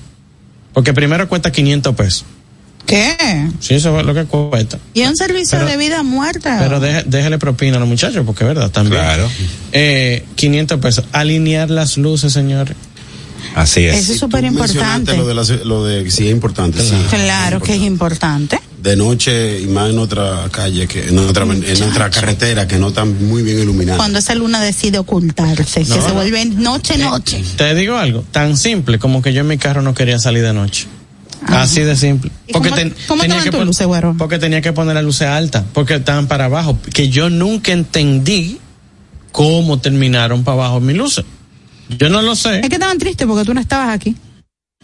Porque 0.74 0.92
primero 0.92 1.28
cuesta 1.28 1.50
500 1.50 1.94
pesos. 1.96 2.24
¿Qué? 2.86 3.16
Sí, 3.60 3.74
eso 3.74 3.98
es 4.00 4.06
lo 4.06 4.14
que 4.14 4.24
cuesta. 4.24 4.78
Y 4.94 5.00
es 5.02 5.08
un 5.08 5.16
servicio 5.16 5.58
Pero- 5.58 5.70
de 5.70 5.76
vida 5.76 6.02
muerta. 6.02 6.58
Pero 6.60 6.80
deje- 6.80 7.04
déjele 7.06 7.38
propina 7.38 7.76
a 7.76 7.80
los 7.80 7.88
muchachos, 7.88 8.22
porque 8.24 8.44
es 8.44 8.48
verdad, 8.48 8.70
también. 8.70 9.02
Claro. 9.02 9.28
Eh, 9.72 10.24
500 10.36 10.80
pesos. 10.80 11.04
Alinear 11.12 11.68
las 11.68 11.98
luces, 11.98 12.32
señores. 12.32 12.76
Así 13.54 13.84
es. 13.84 13.96
Eso 13.98 14.12
es 14.12 14.18
súper 14.20 14.44
importante. 14.44 15.16
Lo 15.16 15.26
de, 15.26 15.34
la, 15.34 15.42
lo 15.64 15.84
de 15.84 16.10
sí 16.10 16.26
es 16.26 16.32
importante. 16.32 16.80
sí. 16.82 16.94
Claro 17.10 17.60
que 17.60 17.74
es 17.74 17.82
importante. 17.82 18.58
De 18.82 18.94
noche 18.94 19.60
y 19.60 19.66
más 19.66 19.90
en 19.90 19.98
otra 19.98 20.48
calle, 20.52 20.86
que 20.86 21.08
en 21.08 21.18
otra, 21.18 21.42
en 21.44 21.82
otra 21.82 22.10
carretera 22.10 22.68
que 22.68 22.78
no 22.78 22.88
están 22.88 23.26
muy 23.28 23.42
bien 23.42 23.58
iluminadas. 23.58 23.98
Cuando 23.98 24.20
esa 24.20 24.34
luna 24.36 24.60
decide 24.60 24.98
ocultarse, 24.98 25.80
que 25.80 25.84
se 26.00 26.12
vuelve 26.12 26.44
noche, 26.46 26.96
noche. 26.96 27.42
Te 27.56 27.74
digo 27.74 27.96
algo, 27.96 28.24
tan 28.30 28.56
simple 28.56 28.98
como 29.00 29.20
que 29.20 29.32
yo 29.32 29.40
en 29.40 29.48
mi 29.48 29.58
carro 29.58 29.82
no 29.82 29.94
quería 29.94 30.18
salir 30.20 30.44
de 30.44 30.52
noche. 30.52 30.86
Así 31.46 31.80
de 31.82 31.96
simple. 31.96 32.30
¿Y 32.46 32.52
cómo- 32.52 32.68
cómo 33.08 33.22
estaban 33.22 33.44
tus 33.44 33.54
pon- 33.56 33.66
luces, 33.66 33.86
güero? 33.86 34.14
Porque 34.18 34.38
tenía 34.38 34.60
que 34.60 34.72
poner 34.72 34.94
las 34.94 35.04
luces 35.04 35.26
altas, 35.28 35.64
porque 35.72 35.96
estaban 35.96 36.26
para 36.28 36.44
abajo. 36.46 36.78
Que 36.92 37.08
yo 37.08 37.30
nunca 37.30 37.72
entendí 37.72 38.58
cómo 39.32 39.78
terminaron 39.80 40.44
para 40.44 40.54
abajo 40.56 40.80
mis 40.80 40.96
luces. 40.96 41.24
Yo 41.98 42.08
no 42.10 42.22
lo 42.22 42.36
sé. 42.36 42.60
Es 42.60 42.68
que 42.68 42.74
estaban 42.74 42.98
tristes 42.98 43.26
porque 43.26 43.44
tú 43.44 43.54
no 43.54 43.60
estabas 43.60 43.94
aquí. 43.94 44.14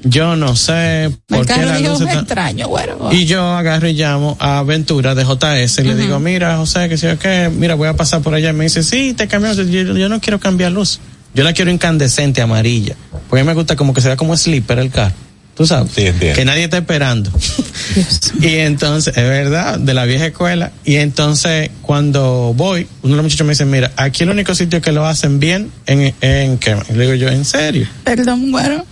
Yo 0.02 0.35
no 0.37 0.57
sé 0.57 1.11
por 1.28 1.46
qué 1.46 1.54
luces 1.57 2.00
"Me 2.00 2.07
están- 2.07 2.18
extraño, 2.24 2.68
güero. 2.68 3.11
Y 3.12 3.26
yo 3.26 3.42
agarro 3.46 3.88
y 3.88 3.94
llamo 3.94 4.37
a 4.40 4.59
Aventura 4.59 5.14
de 5.14 5.24
JS 5.24 5.78
y 5.83 5.85
le 5.85 5.94
digo, 5.94 6.18
mira, 6.18 6.57
José, 6.57 6.88
que 6.88 6.98
sé 6.98 7.09
yo 7.09 7.18
qué, 7.18 7.48
mira, 7.54 7.74
voy 7.76 7.88
a 7.88 7.94
pasar 7.94 8.20
por 8.20 8.35
allá. 8.35 8.50
Y 8.50 8.52
me 8.54 8.64
dice, 8.64 8.83
sí, 8.83 9.14
te 9.14 9.28
cambiamos. 9.28 9.57
Yo, 9.57 9.83
yo 9.83 10.09
no 10.09 10.20
quiero 10.20 10.40
cambiar 10.40 10.72
luz. 10.72 10.98
Yo 11.33 11.42
la 11.44 11.52
quiero 11.52 11.70
incandescente, 11.70 12.42
amarilla. 12.42 12.96
Porque 13.28 13.40
a 13.40 13.44
mí 13.44 13.48
me 13.48 13.54
gusta 13.54 13.76
como 13.76 13.94
que 13.94 14.00
se 14.00 14.09
vea 14.09 14.16
como 14.16 14.37
slipper 14.37 14.78
el 14.78 14.90
carro. 14.90 15.14
Tú 15.57 15.64
sabes. 15.66 15.92
Sí. 15.94 16.02
Que 16.35 16.44
nadie 16.44 16.64
está 16.64 16.78
esperando. 16.78 17.30
y 18.40 18.48
entonces, 18.57 19.16
es 19.16 19.22
verdad, 19.28 19.78
de 19.78 19.94
la 19.94 20.04
vieja 20.04 20.26
escuela. 20.26 20.72
Y 20.85 20.96
entonces, 20.96 21.70
cuando 21.83 22.52
voy, 22.57 22.88
uno 23.02 23.12
de 23.12 23.16
los 23.16 23.22
muchachos 23.24 23.46
me 23.46 23.52
dice, 23.52 23.64
mira, 23.64 23.92
aquí 23.96 24.24
el 24.24 24.30
único 24.30 24.54
sitio 24.57 24.80
que 24.83 24.90
lo 24.90 25.07
hacen 25.07 25.38
bien 25.38 25.70
en, 25.87 26.12
en 26.20 26.59
¿qué? 26.59 26.76
Y 26.90 26.94
le 26.94 27.04
digo 27.04 27.14
yo, 27.14 27.28
¿en 27.28 27.44
serio? 27.44 27.87
Perdón, 28.02 28.50
güero. 28.50 28.85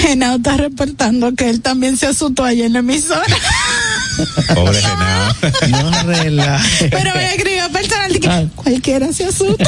Genao 0.00 0.36
está 0.36 0.56
reportando 0.56 1.32
que 1.34 1.48
él 1.50 1.60
también 1.60 1.96
se 1.96 2.06
asustó 2.06 2.44
allá 2.44 2.66
en 2.66 2.72
la 2.72 2.78
emisora. 2.80 3.22
Pobre 4.54 4.80
Genao. 4.80 5.34
No 5.68 6.02
relaje. 6.04 6.88
Pero 6.90 7.14
me 7.14 7.34
escribió 7.34 7.68
personal 7.70 8.12
de 8.12 8.20
que 8.20 8.28
Ah. 8.28 8.44
cualquiera 8.56 9.12
se 9.12 9.24
asusta. 9.26 9.64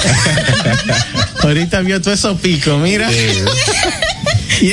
Ahorita 1.43 1.81
vio 1.81 2.01
todo 2.01 2.15
eso 2.15 2.37
pico, 2.37 2.77
mira. 2.79 3.09
Y 4.61 4.73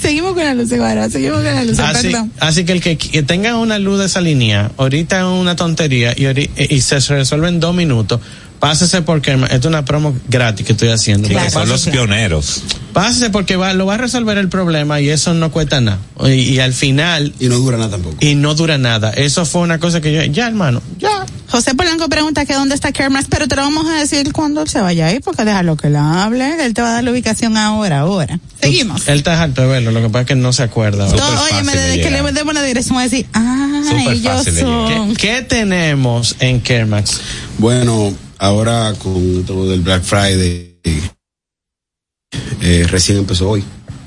seguimos 0.00 0.34
con 0.34 0.42
la 0.42 0.54
luz, 0.54 0.68
güero. 0.70 1.08
Seguimos 1.10 1.36
con 1.42 1.44
la 1.54 1.64
luz, 1.64 1.78
así, 1.78 2.08
perdón. 2.08 2.32
así 2.40 2.64
que 2.64 2.72
el 2.72 2.80
que, 2.80 2.96
que 2.98 3.22
tenga 3.22 3.56
una 3.56 3.78
luz 3.78 4.00
de 4.00 4.06
esa 4.06 4.20
línea, 4.20 4.70
ahorita 4.76 5.18
es 5.20 5.24
una 5.24 5.54
tontería 5.56 6.14
y 6.16 6.80
se 6.80 6.98
resuelve 7.00 7.48
en 7.48 7.60
dos 7.60 7.74
minutos, 7.74 8.20
pásese 8.58 9.02
porque 9.02 9.32
esto 9.32 9.54
es 9.54 9.64
una 9.66 9.84
promo 9.84 10.14
gratis 10.28 10.64
que 10.66 10.72
estoy 10.72 10.88
haciendo. 10.88 11.28
Sí, 11.28 11.34
que 11.34 11.40
Claro, 11.40 11.50
son 11.50 11.68
los 11.68 11.86
pioneros. 11.86 12.62
Pásese 12.92 13.30
porque 13.30 13.56
va, 13.56 13.72
lo 13.74 13.86
va 13.86 13.94
a 13.94 13.98
resolver 13.98 14.38
el 14.38 14.48
problema 14.48 15.00
y 15.00 15.10
eso 15.10 15.34
no 15.34 15.50
cuesta 15.50 15.80
nada. 15.80 15.98
Y, 16.24 16.30
y 16.32 16.60
al 16.60 16.72
final, 16.72 17.32
Y 17.38 17.48
no 17.48 17.56
dura 17.56 17.76
nada 17.76 17.90
tampoco. 17.90 18.16
y 18.20 18.34
no 18.34 18.54
dura 18.54 18.78
nada. 18.78 19.10
Eso 19.10 19.44
fue 19.44 19.60
una 19.62 19.78
cosa 19.78 20.00
que 20.00 20.12
yo, 20.12 20.22
ya 20.24 20.46
hermano, 20.46 20.82
ya. 20.98 21.26
José 21.48 21.76
Polanco 21.76 22.08
pregunta 22.08 22.44
que 22.44 22.54
dónde 22.54 22.74
está 22.74 22.90
Kermas, 22.90 23.26
pero 23.30 23.46
te 23.46 23.54
lo 23.54 23.62
vamos 23.62 23.86
a 23.88 23.94
decir 23.94 24.32
cuando 24.32 24.62
él 24.62 24.68
se 24.68 24.80
vaya 24.80 25.06
ahí, 25.06 25.20
porque 25.20 25.44
déjalo 25.44 25.76
que 25.76 25.90
lo 25.90 26.00
hable. 26.00 26.64
Él 26.64 26.74
te 26.74 26.82
va 26.82 26.88
a 26.88 26.92
dar 26.94 27.04
la 27.04 27.12
ubicación 27.12 27.56
ahora, 27.56 28.00
ahora. 28.00 28.40
Seguimos. 28.60 29.06
Él 29.06 29.18
está 29.18 29.40
harto 29.40 29.62
de 29.62 29.68
verlo, 29.68 29.92
lo 29.92 30.02
que 30.02 30.08
pasa 30.08 30.22
es 30.22 30.26
que 30.26 30.34
no 30.34 30.52
se 30.52 30.64
acuerda. 30.64 31.06
Todo, 31.06 31.44
oye, 31.44 31.62
me 31.62 31.72
de 31.72 31.78
desde 31.82 32.00
que 32.02 32.10
le 32.10 32.32
demos 32.32 32.52
la 32.52 32.62
dirección, 32.62 32.98
a 32.98 33.02
decir, 33.04 33.26
ah, 33.32 33.82
ellos 34.10 34.44
son. 34.58 35.14
¿Qué, 35.14 35.28
qué 35.28 35.42
tenemos 35.42 36.34
en 36.40 36.60
Kermax? 36.60 37.20
Bueno, 37.58 38.12
ahora 38.38 38.94
con 39.02 39.44
todo 39.44 39.68
del 39.68 39.80
Black 39.80 40.02
Friday, 40.02 40.78
eh, 42.60 42.86
recién 42.90 43.18
empezó 43.18 43.50
hoy. 43.50 43.64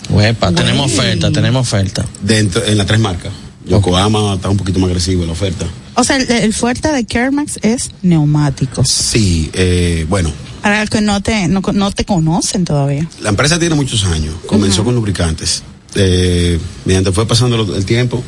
Huepa, 0.10 0.52
tenemos 0.52 0.92
oferta, 0.92 1.32
tenemos 1.32 1.62
oferta. 1.62 2.06
Dentro, 2.22 2.63
en 2.65 2.78
las 2.78 2.88
tres 2.88 3.00
marcas. 3.00 3.32
Yokohama 3.65 4.34
está 4.36 4.50
un 4.50 4.58
poquito 4.58 4.80
más 4.80 4.88
agresivo 4.88 5.22
en 5.22 5.28
la 5.28 5.34
oferta. 5.34 5.65
O 5.94 6.04
sea, 6.04 6.15
el, 6.18 6.30
el 6.32 6.54
fuerte 6.54 6.92
de 6.92 7.04
Kermax 7.04 7.60
es 7.62 7.92
neumáticos. 8.02 8.89
Sí, 8.89 9.52
eh, 9.54 10.06
bueno, 10.10 10.32
Para 10.63 10.80
los 10.82 10.89
que 10.89 11.02
no 11.02 11.22
te, 11.22 11.48
no, 11.48 11.62
no 11.74 11.92
te 11.92 12.06
conocen 12.06 12.65
todavía. 12.65 13.08
la 13.22 13.30
empresa 13.30 13.60
tiene 13.60 13.76
muchos 13.76 14.04
años. 14.06 14.34
Comenzó 14.48 14.84
con 14.84 14.96
lubricantes. 14.96 15.62
Eh, 15.96 16.60
mediante 16.86 17.12
fue 17.12 17.28
pasando 17.28 17.76
el 17.76 17.86
tiempo, 17.86 18.24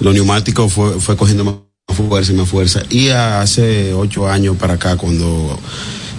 los 0.00 0.14
neumáticos 0.14 0.72
fue, 0.72 0.98
fue 1.00 1.16
cogiendo 1.16 1.44
más 1.44 1.54
fuerza 1.92 2.32
y 2.32 2.36
más 2.36 2.48
fuerza. 2.48 2.82
Y 2.90 3.08
hace 3.08 3.92
ocho 3.92 4.28
años 4.28 4.56
para 4.56 4.74
acá, 4.74 4.96
cuando 4.96 5.58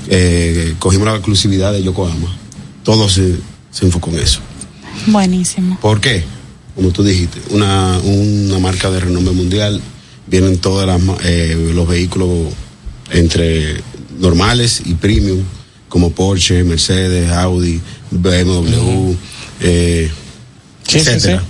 eh, 0.10 0.76
cogimos 0.80 1.08
la 1.08 1.16
exclusividad 1.16 1.74
de 1.74 1.84
Yokohama, 1.84 2.36
todo 2.84 3.10
se, 3.10 3.38
se 3.72 3.86
enfocó 3.86 4.12
en 4.12 4.20
eso. 4.20 4.40
Buenísimo. 5.08 5.78
¿Por 5.82 6.00
qué? 6.00 6.24
Como 6.76 6.92
tú 6.92 7.04
dijiste, 7.04 7.40
una, 7.52 8.00
una 8.00 8.60
marca 8.60 8.90
de 8.90 9.00
renombre 9.00 9.34
mundial, 9.34 9.82
vienen 10.28 10.58
todos 10.58 10.88
los 10.88 11.88
vehículos 11.88 12.54
entre 13.12 13.82
normales 14.20 14.82
y 14.86 14.96
premium, 14.96 15.44
como 15.90 16.12
Porsche, 16.12 16.64
Mercedes, 16.64 17.32
Audi, 17.32 17.80
BMW, 18.10 19.14
eh, 19.62 20.12
Sí, 20.88 21.00
sí, 21.00 21.10
etcétera, 21.10 21.44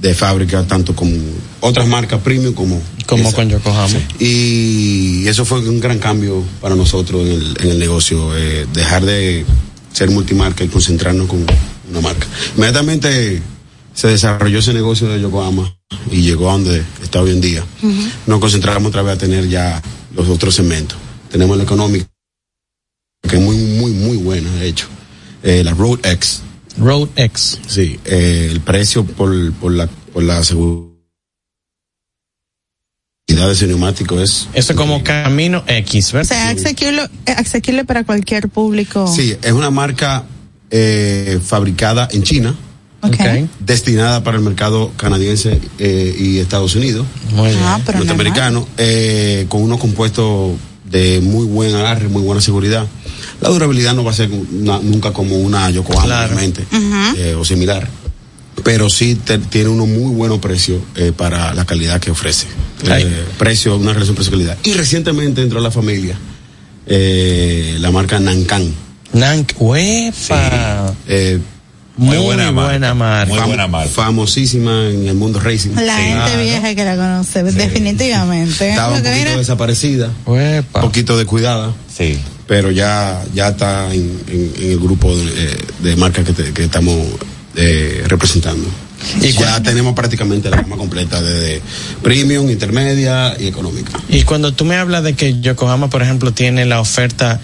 de 0.00 0.14
fábrica, 0.14 0.66
tanto 0.66 0.94
como 0.94 1.12
otras 1.60 1.86
marcas 1.88 2.20
premium 2.20 2.52
como 2.54 2.80
Como 3.06 3.28
esa. 3.28 3.36
con 3.36 3.48
Yokohama. 3.48 3.98
Y 4.18 5.26
eso 5.26 5.44
fue 5.44 5.60
un 5.60 5.80
gran 5.80 5.98
cambio 5.98 6.42
para 6.60 6.74
nosotros 6.74 7.22
en 7.22 7.32
el, 7.32 7.56
en 7.60 7.70
el 7.70 7.78
negocio, 7.78 8.36
eh, 8.36 8.66
dejar 8.74 9.04
de 9.04 9.44
ser 9.92 10.10
multimarca 10.10 10.64
y 10.64 10.68
concentrarnos 10.68 11.26
con 11.28 11.44
una 11.90 12.00
marca. 12.00 12.26
Inmediatamente 12.56 13.40
se 13.94 14.08
desarrolló 14.08 14.58
ese 14.58 14.74
negocio 14.74 15.08
de 15.08 15.20
Yokohama 15.20 15.74
y 16.10 16.20
llegó 16.20 16.50
a 16.50 16.52
donde 16.52 16.82
está 17.02 17.22
hoy 17.22 17.30
en 17.30 17.40
día. 17.40 17.64
Nos 18.26 18.40
concentramos 18.40 18.90
otra 18.90 19.02
vez 19.02 19.14
a 19.14 19.18
tener 19.18 19.48
ya 19.48 19.80
los 20.14 20.28
otros 20.28 20.54
segmentos. 20.54 20.98
Tenemos 21.30 21.56
la 21.56 21.62
económica, 21.64 22.06
que 23.28 23.36
es 23.36 23.42
muy, 23.42 23.56
muy, 23.56 23.92
muy 23.92 24.16
buena, 24.18 24.50
de 24.56 24.68
hecho. 24.68 24.86
Eh, 25.42 25.62
la 25.64 25.72
Road 25.72 26.00
X, 26.04 26.42
Road 26.78 27.08
X. 27.16 27.60
sí, 27.66 27.98
eh, 28.04 28.48
el 28.50 28.60
precio 28.60 29.04
por, 29.04 29.52
por 29.54 29.72
la, 29.72 29.86
por 30.12 30.22
la 30.22 30.42
seguridad 30.44 30.86
de 33.28 33.52
ese 33.52 33.66
neumático 33.66 34.20
es... 34.20 34.48
Eso 34.54 34.72
es 34.72 34.76
como 34.78 35.02
camino 35.04 35.62
X, 35.66 36.10
O 36.10 36.16
¿verdad? 36.16 36.28
sea, 36.28 36.50
asequible, 36.50 37.02
asequible 37.26 37.84
para 37.84 38.04
cualquier 38.04 38.48
público. 38.48 39.06
Sí, 39.14 39.36
es 39.42 39.52
una 39.52 39.70
marca 39.70 40.24
eh, 40.70 41.38
fabricada 41.44 42.08
en 42.12 42.22
China, 42.22 42.54
Ok. 43.02 43.14
Ok. 43.14 43.48
destinada 43.60 44.24
para 44.24 44.38
el 44.38 44.42
mercado 44.42 44.90
canadiense 44.96 45.60
eh, 45.78 46.16
y 46.18 46.38
Estados 46.38 46.74
Unidos, 46.76 47.06
Muy 47.32 47.48
bien. 47.50 47.60
Ah, 47.62 47.78
no 47.78 47.84
mal. 47.84 47.96
norteamericano, 47.98 48.66
eh, 48.78 49.46
con 49.48 49.62
unos 49.62 49.78
compuestos 49.80 50.56
de 50.84 51.20
muy 51.20 51.46
buen 51.46 51.74
agarre, 51.74 52.08
muy 52.08 52.22
buena 52.22 52.40
seguridad. 52.40 52.86
La 53.40 53.48
durabilidad 53.48 53.94
no 53.94 54.04
va 54.04 54.10
a 54.10 54.14
ser 54.14 54.30
una- 54.30 54.78
nunca 54.80 55.12
como 55.12 55.36
una 55.36 55.68
Yokohama, 55.70 56.04
Claro. 56.06 56.34
obviamente, 56.34 56.64
eh, 57.18 57.34
o 57.34 57.44
similar. 57.44 57.88
Pero 58.64 58.88
sí 58.88 59.16
te- 59.16 59.38
tiene 59.38 59.68
unos 59.68 59.86
muy 59.86 60.14
buenos 60.14 60.38
precios 60.38 60.80
eh, 60.96 61.12
para 61.16 61.52
la 61.54 61.64
calidad 61.66 62.00
que 62.00 62.10
ofrece. 62.10 62.46
Eh, 62.86 63.24
precio, 63.38 63.76
una 63.76 63.92
relación 63.92 64.14
precio-calidad. 64.16 64.56
Y 64.64 64.72
recientemente 64.72 65.42
entró 65.42 65.58
a 65.58 65.62
la 65.62 65.70
familia 65.70 66.16
eh, 66.86 67.76
la 67.80 67.90
marca 67.90 68.18
Nankan. 68.18 68.72
Nank, 69.12 69.52
¡Uepa! 69.58 70.94
Eh, 71.08 71.38
Muy, 71.96 72.16
buena, 72.18 72.52
marca. 72.52 73.26
Muy 73.26 73.40
buena 73.40 73.66
marca. 73.66 73.88
famosísima 73.90 74.88
en 74.90 75.08
el 75.08 75.14
mundo 75.14 75.40
racing. 75.40 75.70
La 75.74 75.96
gente 75.96 76.42
vieja 76.42 76.74
que 76.74 76.84
la 76.84 76.96
conoce, 76.96 77.42
definitivamente. 77.42 78.70
Estaba 78.70 78.88
un 78.94 78.98
poquito 79.02 79.14
mira, 79.18 79.36
desaparecida, 79.36 80.10
un 80.26 80.64
poquito 80.72 81.16
descuidada, 81.16 81.72
Sí. 81.96 82.18
Pero 82.46 82.70
ya, 82.70 83.24
ya 83.34 83.48
está 83.48 83.92
en, 83.94 84.20
en- 84.28 84.52
en 84.58 84.70
el 84.72 84.78
grupo 84.78 85.14
de, 85.16 85.24
eh, 85.24 85.56
de 85.80 85.96
marcas 85.96 86.24
que, 86.24 86.32
te- 86.32 86.52
que 86.52 86.64
estamos 86.64 86.96
eh, 87.56 88.04
representando. 88.06 88.68
¿Y 89.20 89.32
ya 89.32 89.62
tenemos 89.62 89.94
prácticamente 89.94 90.48
la 90.50 90.56
gama 90.62 90.76
completa 90.76 91.20
desde 91.22 91.60
premium, 92.02 92.50
intermedia 92.50 93.36
y 93.38 93.46
económica. 93.46 93.92
Y 94.08 94.22
cuando 94.22 94.52
tú 94.52 94.64
me 94.64 94.76
hablas 94.76 95.02
de 95.04 95.14
que 95.14 95.38
Yokohama, 95.40 95.90
por 95.90 96.02
ejemplo, 96.02 96.32
tiene 96.32 96.64
la 96.64 96.80
oferta, 96.80 97.38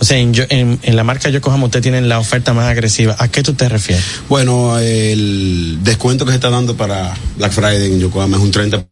o 0.00 0.04
sea, 0.04 0.16
en, 0.18 0.32
Yo- 0.34 0.44
en, 0.48 0.78
en 0.82 0.96
la 0.96 1.04
marca 1.04 1.28
Yokohama 1.30 1.66
usted 1.66 1.82
tiene 1.82 2.00
la 2.00 2.18
oferta 2.18 2.52
más 2.54 2.66
agresiva, 2.68 3.14
¿a 3.18 3.28
qué 3.28 3.42
tú 3.42 3.52
te 3.54 3.68
refieres? 3.68 4.02
Bueno, 4.28 4.78
el 4.78 5.78
descuento 5.82 6.24
que 6.24 6.32
se 6.32 6.36
está 6.36 6.50
dando 6.50 6.76
para 6.76 7.14
Black 7.36 7.52
Friday 7.52 7.92
en 7.92 8.00
Yokohama 8.00 8.36
es 8.38 8.42
un 8.42 8.52
30% 8.52 8.86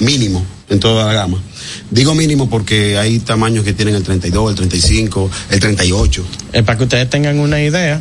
mínimo 0.00 0.44
en 0.70 0.80
toda 0.80 1.06
la 1.06 1.12
gama. 1.12 1.38
Digo 1.90 2.14
mínimo 2.14 2.48
porque 2.48 2.98
hay 2.98 3.18
tamaños 3.18 3.64
que 3.64 3.72
tienen 3.72 3.94
el 3.94 4.02
32, 4.02 4.50
el 4.50 4.56
35, 4.56 5.30
el 5.50 5.60
38. 5.60 6.24
Eh, 6.52 6.62
para 6.62 6.78
que 6.78 6.84
ustedes 6.84 7.10
tengan 7.10 7.38
una 7.38 7.60
idea, 7.62 8.00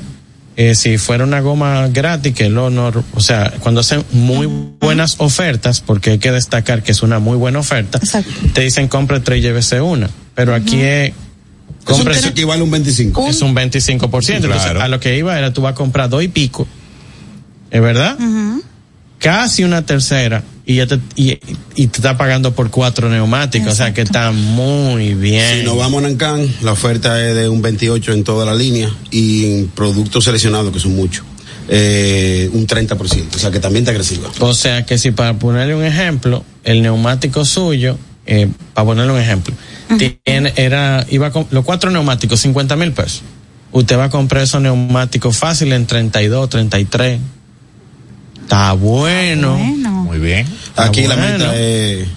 eh, 0.56 0.76
si 0.76 0.98
fuera 0.98 1.24
una 1.24 1.42
goma 1.42 1.88
gratis, 1.90 2.34
que 2.34 2.50
lo 2.50 2.70
nor- 2.70 3.04
o 3.14 3.20
sea, 3.22 3.54
cuando 3.60 3.82
hacen 3.82 4.04
muy 4.12 4.48
buenas 4.80 5.16
ofertas, 5.18 5.82
porque 5.82 6.12
hay 6.12 6.20
que 6.20 6.32
destacar 6.32 6.84
que 6.84 6.92
es 6.92 7.02
una 7.04 7.20
muy 7.20 7.38
buena 7.38 7.60
oferta, 7.60 7.98
Exacto. 7.98 8.32
te 8.54 8.62
dicen 8.62 8.88
compre 8.88 9.20
tres 9.20 9.40
y 9.40 9.42
llévese 9.42 9.82
una, 9.82 10.10
pero 10.36 10.54
aquí 10.56 10.80
es 10.82 11.10
Eso, 11.10 11.16
compre 11.86 12.14
eso 12.18 12.30
equivale 12.30 12.62
a 12.62 12.64
un 12.64 12.72
25. 12.72 13.28
es 13.28 13.42
un 13.42 13.54
25%, 13.56 14.36
entonces 14.46 14.62
Claro. 14.64 14.82
a 14.82 14.88
lo 14.88 15.00
que 15.00 15.18
iba 15.18 15.38
era 15.38 15.52
tú 15.52 15.62
vas 15.62 15.72
a 15.74 15.76
comprar 15.76 16.10
dos 16.10 16.24
y 16.24 16.28
pico, 16.30 16.68
¿es 17.72 17.82
verdad? 17.82 18.18
Casi 19.20 19.64
una 19.64 19.86
tercera 19.86 20.44
y 20.66 20.76
ya 20.76 20.88
te, 20.88 21.00
y, 21.16 21.40
y 21.76 21.88
te 21.88 21.98
está 21.98 22.18
pagando 22.18 22.54
por 22.54 22.70
cuatro 22.70 23.10
neumáticos, 23.10 23.74
o 23.74 23.76
sea 23.76 23.94
que 23.94 24.02
está 24.02 24.32
muy 24.32 25.14
bien. 25.14 25.60
Si 25.60 25.66
nos 25.66 25.78
vamos 25.78 26.04
a 26.04 26.08
Nancan, 26.08 26.48
la 26.62 26.72
oferta 26.72 27.22
es 27.26 27.36
de 27.36 27.50
un 27.50 27.62
28 27.62 28.14
en 28.14 28.24
toda 28.24 28.46
la 28.46 28.56
línea 28.56 28.90
y 29.12 29.46
en 29.46 29.68
productos 29.68 30.24
seleccionados, 30.24 30.72
que 30.72 30.80
son 30.80 30.96
muchos, 30.96 31.26
eh, 31.68 32.50
un 32.54 32.66
30%. 32.66 33.36
O 33.36 33.40
sea 33.40 33.52
que 33.52 33.60
también 33.60 33.84
está 33.84 33.92
agresiva. 33.92 34.30
O 34.40 34.54
sea 34.54 34.86
que 34.86 34.98
si 34.98 35.12
para 35.12 35.34
ponerle 35.38 35.76
un 35.76 35.84
ejemplo, 35.84 36.46
el 36.64 36.82
neumático 36.82 37.44
suyo, 37.44 37.98
eh, 38.26 38.50
para 38.74 38.86
ponerle 38.86 39.12
un 39.12 39.20
ejemplo, 39.20 39.54
tiene, 39.98 40.54
era, 40.56 41.06
iba 41.10 41.32
con 41.32 41.46
los 41.52 41.66
cuatro 41.66 41.92
neumáticos, 41.92 42.40
50 42.40 42.78
mil 42.78 42.94
pesos. 42.94 43.22
Usted 43.74 43.98
va 43.98 44.06
a 44.06 44.10
comprar 44.10 44.44
esos 44.44 44.62
neumáticos 44.62 45.36
fácil 45.36 45.74
en 45.74 45.88
32, 45.88 46.50
33. 46.50 47.20
Está 48.44 48.74
bueno. 48.74 49.58
bueno. 49.58 49.93
Muy 50.14 50.20
bien. 50.28 50.46
Está 50.48 50.86
Aquí 50.86 51.08
la 51.08 51.16
bueno. 51.16 51.32
meta 51.40 51.56
es. 51.60 52.08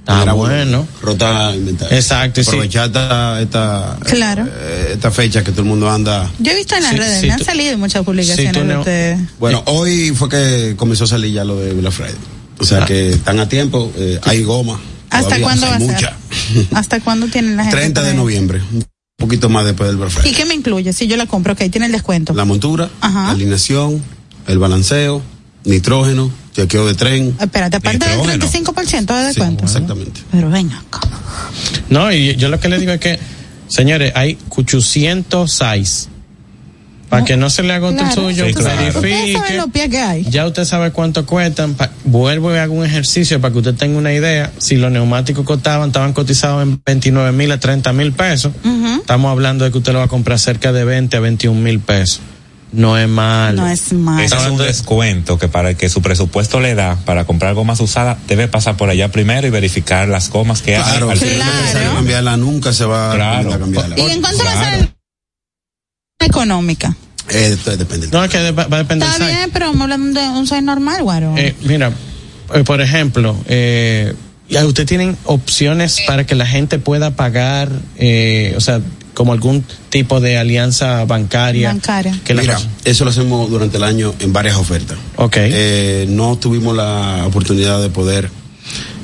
Está 0.00 0.22
era 0.22 0.32
bueno. 0.34 0.86
Rota 1.02 1.52
inventario. 1.56 1.96
Exacto, 1.96 2.40
y 2.40 2.44
sí. 2.44 2.50
Aprovechar 2.50 2.86
esta, 2.86 3.40
esta, 3.40 3.98
Claro. 4.04 4.46
eh, 4.46 4.90
esta 4.92 5.10
fecha 5.10 5.42
que 5.42 5.50
todo 5.50 5.62
el 5.62 5.68
mundo 5.68 5.90
anda. 5.90 6.30
Yo 6.38 6.52
he 6.52 6.54
visto 6.54 6.76
en 6.76 6.82
las 6.84 6.92
Sí, 6.92 6.98
redes, 6.98 7.20
sí, 7.22 7.26
me 7.26 7.32
han 7.32 7.44
salido 7.44 7.78
muchas 7.78 8.04
publicaciones 8.04 8.52
de 8.52 8.64
no- 8.74 8.78
ustedes. 8.80 9.18
Bueno, 9.40 9.62
hoy 9.66 10.10
fue 10.14 10.28
que 10.28 10.74
comenzó 10.76 11.04
a 11.04 11.06
salir 11.08 11.32
ya 11.32 11.44
lo 11.44 11.56
de 11.58 11.72
Black 11.72 11.92
Friday. 11.92 12.14
O 12.58 12.64
sea 12.64 12.82
Ah. 12.82 12.86
que 12.86 13.10
están 13.10 13.40
a 13.40 13.48
tiempo, 13.48 13.90
eh, 13.96 14.20
hay 14.22 14.42
goma. 14.44 14.78
¿Hasta 15.10 15.36
todavía, 15.36 15.44
cuándo 15.46 15.66
va 15.66 15.76
a 15.76 15.80
ser? 15.98 16.10
¿Hasta 16.74 17.00
cuándo 17.00 17.26
tienen 17.28 17.56
la 17.56 17.62
gente? 17.64 17.76
30 17.76 18.02
de 18.02 18.14
noviembre, 18.14 18.60
un 18.72 18.84
poquito 19.16 19.48
más 19.48 19.64
después 19.64 19.88
del 19.88 19.96
Black 19.96 20.10
¿Y 20.10 20.12
Friday. 20.12 20.34
qué 20.34 20.44
me 20.44 20.54
incluye? 20.54 20.92
Si 20.92 21.06
yo 21.08 21.16
la 21.16 21.26
compro, 21.26 21.54
ok, 21.54 21.62
tiene 21.70 21.86
el 21.86 21.92
descuento. 21.92 22.32
La 22.34 22.44
montura, 22.44 22.90
Ajá. 23.00 23.24
la 23.24 23.30
alineación, 23.30 24.02
el 24.46 24.58
balanceo, 24.58 25.20
nitrógeno, 25.64 26.30
chequeo 26.56 26.86
de 26.86 26.94
tren. 26.94 27.36
Espérate, 27.40 27.76
aparte 27.76 27.98
del 28.08 28.18
Nitrógeno. 28.18 28.46
35% 28.46 29.14
de 29.14 29.20
Sí, 29.20 29.26
descuento. 29.26 29.64
exactamente. 29.64 30.20
Pero 30.32 30.50
venga 30.50 30.78
acá. 30.78 31.00
No, 31.90 32.10
y 32.12 32.34
yo 32.36 32.48
lo 32.48 32.58
que 32.58 32.68
le 32.68 32.78
digo 32.78 32.92
es 32.92 33.00
que, 33.00 33.18
señores, 33.68 34.12
hay 34.14 34.38
806. 34.50 36.08
Para 37.08 37.24
que 37.24 37.36
no 37.36 37.48
se 37.50 37.62
le 37.62 37.72
agote 37.72 37.94
el 37.94 38.00
Claro, 38.00 38.14
suyo, 38.22 38.46
Sí, 38.48 38.54
claro. 38.54 39.00
Verifique. 39.00 39.56
los 39.56 39.70
pies 39.70 39.88
que 39.90 40.00
hay. 40.00 40.24
Ya 40.24 40.44
usted 40.44 40.64
sabe 40.64 40.90
cuánto 40.90 41.24
cuestan. 41.24 41.74
Pa- 41.74 41.90
vuelvo 42.04 42.52
y 42.52 42.58
hago 42.58 42.74
un 42.74 42.84
ejercicio 42.84 43.40
para 43.40 43.52
que 43.52 43.58
usted 43.58 43.74
tenga 43.74 43.96
una 43.96 44.12
idea. 44.12 44.50
Si 44.58 44.74
los 44.74 44.90
neumáticos 44.90 45.44
costaban, 45.46 45.90
estaban 45.90 46.12
cotizados 46.12 46.64
en 46.64 46.80
29 46.84 47.30
mil 47.30 47.52
a 47.52 47.60
30 47.60 47.92
mil 47.92 48.12
pesos. 48.12 48.52
Estamos 48.98 49.30
hablando 49.30 49.64
de 49.64 49.70
que 49.70 49.78
usted 49.78 49.92
lo 49.92 50.00
va 50.00 50.06
a 50.06 50.08
comprar 50.08 50.40
cerca 50.40 50.72
de 50.72 50.84
20 50.84 51.16
a 51.16 51.20
21 51.20 51.60
mil 51.60 51.78
pesos. 51.78 52.18
No 52.76 52.98
es 52.98 53.08
malo. 53.08 53.62
No 53.62 53.68
es 53.68 53.92
malo. 53.94 54.22
Es 54.22 54.32
un 54.32 54.58
descuento 54.58 55.38
que 55.38 55.48
para 55.48 55.70
el 55.70 55.76
que 55.76 55.88
su 55.88 56.02
presupuesto 56.02 56.60
le 56.60 56.74
da 56.74 56.96
para 57.06 57.24
comprar 57.24 57.54
gomas 57.54 57.80
usadas, 57.80 58.18
debe 58.28 58.48
pasar 58.48 58.76
por 58.76 58.90
allá 58.90 59.10
primero 59.10 59.46
y 59.46 59.50
verificar 59.50 60.08
las 60.08 60.28
gomas 60.28 60.60
que 60.60 60.74
Claro, 60.74 61.10
hay. 61.10 61.18
al 61.18 61.24
Claro. 61.36 61.94
cambiarla, 61.94 62.36
nunca 62.36 62.72
se 62.74 62.84
va 62.84 63.14
Claro. 63.14 63.54
a 63.54 63.58
cambiarla. 63.58 63.98
¿Y 63.98 64.02
en 64.10 64.20
cuánto 64.20 64.44
va 64.44 64.50
a 64.50 64.54
Claro. 64.54 64.78
ser 64.78 64.92
económica? 66.20 66.94
Eh, 67.30 67.56
depende. 67.78 68.08
No, 68.12 68.22
es 68.22 68.30
que 68.30 68.38
de- 68.38 68.52
va 68.52 68.64
a 68.70 68.78
depender 68.78 69.08
Está 69.08 69.26
bien, 69.26 69.50
pero 69.52 69.66
vamos 69.66 69.82
hablando 69.82 70.20
de 70.20 70.28
un 70.28 70.46
size 70.46 70.62
normal, 70.62 71.02
guaro. 71.02 71.34
Eh, 71.36 71.56
mira, 71.62 71.92
eh, 72.54 72.62
por 72.62 72.80
ejemplo, 72.80 73.36
eh, 73.46 74.14
usted 74.66 74.86
tienen 74.86 75.16
opciones 75.24 76.02
para 76.06 76.24
que 76.24 76.34
la 76.34 76.46
gente 76.46 76.78
pueda 76.78 77.12
pagar, 77.16 77.68
eh, 77.96 78.54
o 78.56 78.60
sea, 78.60 78.80
como 79.16 79.32
algún 79.32 79.64
tipo 79.88 80.20
de 80.20 80.36
alianza 80.36 81.02
bancaria. 81.06 81.68
Bancaria. 81.70 82.20
Que 82.22 82.34
Mira, 82.34 82.60
eso 82.84 83.04
lo 83.04 83.10
hacemos 83.10 83.48
durante 83.48 83.78
el 83.78 83.84
año 83.84 84.14
en 84.20 84.30
varias 84.34 84.56
ofertas. 84.56 84.98
Ok. 85.16 85.36
Eh, 85.38 86.04
no 86.10 86.36
tuvimos 86.36 86.76
la 86.76 87.24
oportunidad 87.26 87.80
de 87.80 87.88
poder 87.88 88.28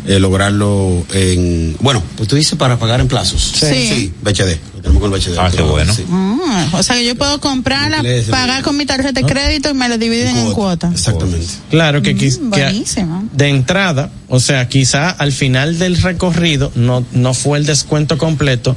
eh, 0.06 0.18
lograrlo 0.18 1.02
en. 1.14 1.76
Bueno, 1.80 2.02
pues 2.16 2.28
tú 2.28 2.36
dices 2.36 2.58
para 2.58 2.78
pagar 2.78 3.00
en 3.00 3.08
plazos. 3.08 3.40
Sí. 3.58 3.66
Sí, 3.88 4.12
BHD. 4.20 4.58
Lo 4.74 4.82
tenemos 4.82 5.00
con 5.02 5.14
el 5.14 5.18
BHD. 5.18 5.38
Ah, 5.38 5.50
qué 5.50 5.62
bueno. 5.62 5.94
Sí. 5.94 6.04
Ah, 6.10 6.68
o 6.74 6.82
sea 6.82 6.96
que 6.96 7.06
yo 7.06 7.14
puedo 7.14 7.40
comprarla, 7.40 7.96
Inglés, 7.98 8.26
pagar 8.26 8.62
con 8.62 8.76
mi 8.76 8.84
tarjeta 8.84 9.18
de 9.18 9.26
crédito 9.26 9.70
y 9.70 9.74
me 9.74 9.88
la 9.88 9.96
dividen 9.96 10.36
en 10.36 10.52
cuotas. 10.52 10.92
Exactamente. 10.92 11.46
Claro 11.70 12.02
que, 12.02 12.12
Mm, 12.14 12.18
que 12.18 12.36
buenísimo. 12.64 13.24
de 13.32 13.48
entrada, 13.48 14.10
o 14.28 14.40
sea, 14.40 14.68
quizá 14.68 15.08
al 15.08 15.32
final 15.32 15.78
del 15.78 15.96
recorrido 16.02 16.70
no, 16.74 17.02
no 17.12 17.32
fue 17.32 17.56
el 17.56 17.64
descuento 17.64 18.18
completo, 18.18 18.76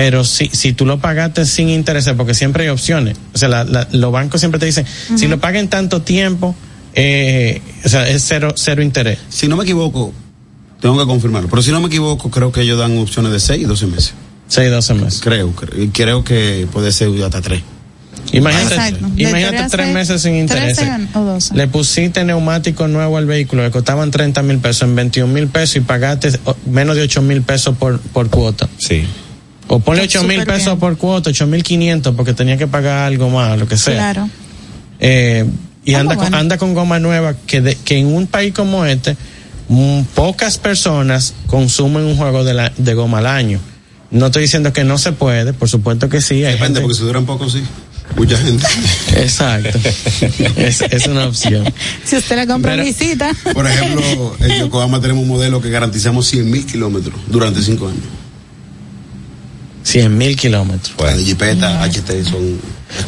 pero 0.00 0.22
si, 0.22 0.46
si 0.52 0.72
tú 0.74 0.86
lo 0.86 1.00
pagaste 1.00 1.44
sin 1.44 1.70
interés, 1.70 2.08
porque 2.16 2.32
siempre 2.32 2.62
hay 2.62 2.68
opciones, 2.68 3.16
o 3.34 3.38
sea, 3.38 3.48
la- 3.48 3.64
la- 3.64 3.88
los 3.90 4.12
bancos 4.12 4.38
siempre 4.40 4.60
te 4.60 4.66
dicen, 4.66 4.86
si 5.16 5.26
lo 5.26 5.38
pagan 5.40 5.62
en 5.62 5.68
tanto 5.68 6.02
tiempo, 6.02 6.54
eh, 6.94 7.60
o 7.84 7.88
sea, 7.88 8.08
es 8.08 8.22
cero, 8.24 8.52
cero 8.56 8.80
interés. 8.80 9.18
Si 9.28 9.48
no 9.48 9.56
me 9.56 9.64
equivoco, 9.64 10.12
tengo 10.80 10.96
que 11.00 11.04
confirmarlo. 11.04 11.48
Pero 11.50 11.62
si 11.62 11.72
no 11.72 11.80
me 11.80 11.88
equivoco, 11.88 12.30
creo 12.30 12.52
que 12.52 12.60
ellos 12.60 12.78
dan 12.78 12.96
opciones 12.98 13.32
de 13.32 13.40
6 13.40 13.62
y 13.62 13.64
12 13.64 13.86
meses. 13.88 14.14
6, 14.46 14.70
12 14.70 14.94
meses. 14.94 15.20
Creo, 15.20 15.50
creo, 15.50 15.82
y 15.82 15.88
creo 15.88 16.22
que 16.22 16.68
puede 16.72 16.92
ser 16.92 17.08
hasta 17.24 17.40
3. 17.42 17.60
Imagínate, 18.30 18.74
Exacto. 18.76 19.06
Imagínate 19.16 19.56
tres 19.68 19.84
seis- 19.86 19.94
meses 19.94 20.22
sin 20.22 20.36
interés. 20.36 20.78
Le 21.54 21.66
pusiste 21.66 22.22
neumático 22.24 22.86
nuevo 22.86 23.16
al 23.16 23.26
vehículo 23.26 23.64
que 23.64 23.72
costaban 23.72 24.12
30 24.12 24.42
mil 24.42 24.58
pesos 24.58 24.82
en 24.82 24.94
21 24.94 25.32
mil 25.32 25.48
pesos 25.48 25.74
y 25.76 25.80
pagaste 25.80 26.38
oh, 26.44 26.54
menos 26.70 26.94
de 26.94 27.02
8 27.02 27.20
mil 27.22 27.42
pesos 27.42 27.76
por, 27.76 27.98
por 27.98 28.28
cuota. 28.30 28.68
Sí. 28.78 29.04
O 29.68 29.78
ponle 29.80 30.02
8 30.02 30.22
mil 30.24 30.44
pesos 30.44 30.64
bien. 30.66 30.78
por 30.78 30.96
cuota, 30.96 31.30
8 31.30 31.46
mil 31.46 31.62
500 31.62 32.14
porque 32.14 32.32
tenía 32.34 32.56
que 32.56 32.66
pagar 32.66 33.06
algo 33.06 33.28
más, 33.30 33.58
lo 33.58 33.68
que 33.68 33.76
sea. 33.76 33.94
Claro. 34.12 34.28
Eh, 35.00 35.44
y 35.84 35.94
anda, 35.94 36.16
con, 36.16 36.34
anda 36.34 36.58
con 36.58 36.74
goma 36.74 36.98
nueva 36.98 37.34
que, 37.46 37.60
de- 37.60 37.76
que 37.76 37.98
en 37.98 38.06
un 38.06 38.26
país 38.26 38.52
como 38.52 38.84
este, 38.84 39.16
mm, 39.68 40.02
pocas 40.14 40.58
personas 40.58 41.34
consumen 41.46 42.04
un 42.04 42.16
juego 42.16 42.44
de, 42.44 42.54
la, 42.54 42.72
de 42.76 42.94
goma 42.94 43.18
al 43.18 43.26
año. 43.26 43.60
No 44.10 44.26
estoy 44.26 44.42
diciendo 44.42 44.72
que 44.72 44.84
no 44.84 44.96
se 44.98 45.12
puede, 45.12 45.52
por 45.52 45.68
supuesto 45.68 46.08
que 46.08 46.20
sí. 46.20 46.36
Hay 46.44 46.54
Depende, 46.54 46.64
gente- 46.66 46.80
porque 46.80 46.94
si 46.96 47.02
duran 47.04 47.26
poco, 47.26 47.48
sí. 47.48 47.62
Mucha 48.16 48.38
gente. 48.38 48.66
Exacto. 49.16 49.78
es, 50.56 50.80
es 50.80 51.06
una 51.06 51.26
opción. 51.26 51.64
Si 52.04 52.16
usted 52.16 52.36
la 52.36 52.46
compra 52.46 52.74
en 52.74 52.84
visita. 52.84 53.30
Por 53.52 53.66
ejemplo, 53.66 54.34
en 54.40 54.60
Yokohama 54.60 54.98
tenemos 55.02 55.22
un 55.24 55.28
modelo 55.28 55.60
que 55.60 55.68
garantizamos 55.68 56.26
100 56.26 56.50
mil 56.50 56.64
kilómetros 56.64 57.14
durante 57.26 57.60
cinco 57.62 57.88
años. 57.88 58.02
100 59.82 60.16
mil 60.18 60.36
kilómetros. 60.36 60.92
La 60.98 61.16
de 61.16 61.24
Jeepeta, 61.24 61.82
HT 61.84 62.24
son 62.24 62.60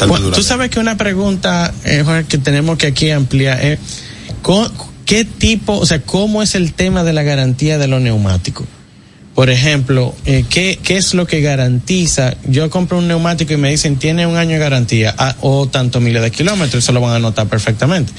Bueno, 0.09 0.31
tú 0.31 0.43
sabes 0.43 0.71
que 0.71 0.81
una 0.81 0.97
pregunta, 0.97 1.73
eh, 1.85 2.03
Jorge, 2.05 2.25
que 2.25 2.39
tenemos 2.39 2.79
que 2.79 2.87
aquí 2.89 3.11
ampliar 3.11 3.61
es, 3.65 3.79
¿co- 4.43 4.71
¿qué 5.05 5.25
tipo, 5.25 5.77
o 5.79 5.87
sea, 5.87 6.01
cómo 6.03 6.43
es 6.43 6.55
el 6.55 6.73
tema 6.73 7.05
de 7.05 7.13
la 7.13 7.23
garantía 7.23 7.79
de 7.79 7.87
los 7.89 8.01
neumáticos? 8.01 8.67
Por 9.35 9.49
ejemplo, 9.49 10.15
eh, 10.27 10.45
¿qué, 10.51 10.79
¿qué 10.83 10.97
es 10.97 11.15
lo 11.15 11.27
que 11.27 11.41
garantiza? 11.41 12.35
Yo 12.49 12.69
compro 12.69 12.99
un 12.99 13.09
neumático 13.09 13.55
y 13.55 13.57
me 13.57 13.71
dicen 13.71 13.97
tiene 13.97 14.27
un 14.27 14.37
año 14.37 14.53
de 14.55 14.59
garantía 14.59 15.15
ah, 15.17 15.37
o 15.41 15.67
tanto 15.69 16.01
miles 16.01 16.21
de 16.23 16.31
kilómetros, 16.31 16.83
eso 16.83 16.93
lo 16.93 17.01
van 17.01 17.15
a 17.15 17.19
notar 17.21 17.47
perfectamente. 17.47 18.13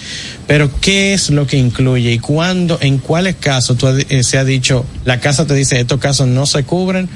Pero 0.47 0.71
¿qué 0.79 1.13
es 1.13 1.29
lo 1.29 1.45
que 1.45 1.57
incluye 1.57 2.11
y 2.13 2.17
cuándo, 2.19 2.79
en 2.81 2.97
cuáles 2.97 3.35
casos 3.35 3.77
tú, 3.77 3.87
has- 3.87 4.05
eh, 4.09 4.23
se 4.23 4.37
ha 4.37 4.43
dicho, 4.45 4.85
la 5.05 5.19
casa 5.19 5.45
te 5.45 5.53
dice 5.53 5.79
estos 5.79 5.99
casos 5.99 6.27
no 6.27 6.45
se 6.45 6.63
cubren 6.63 7.07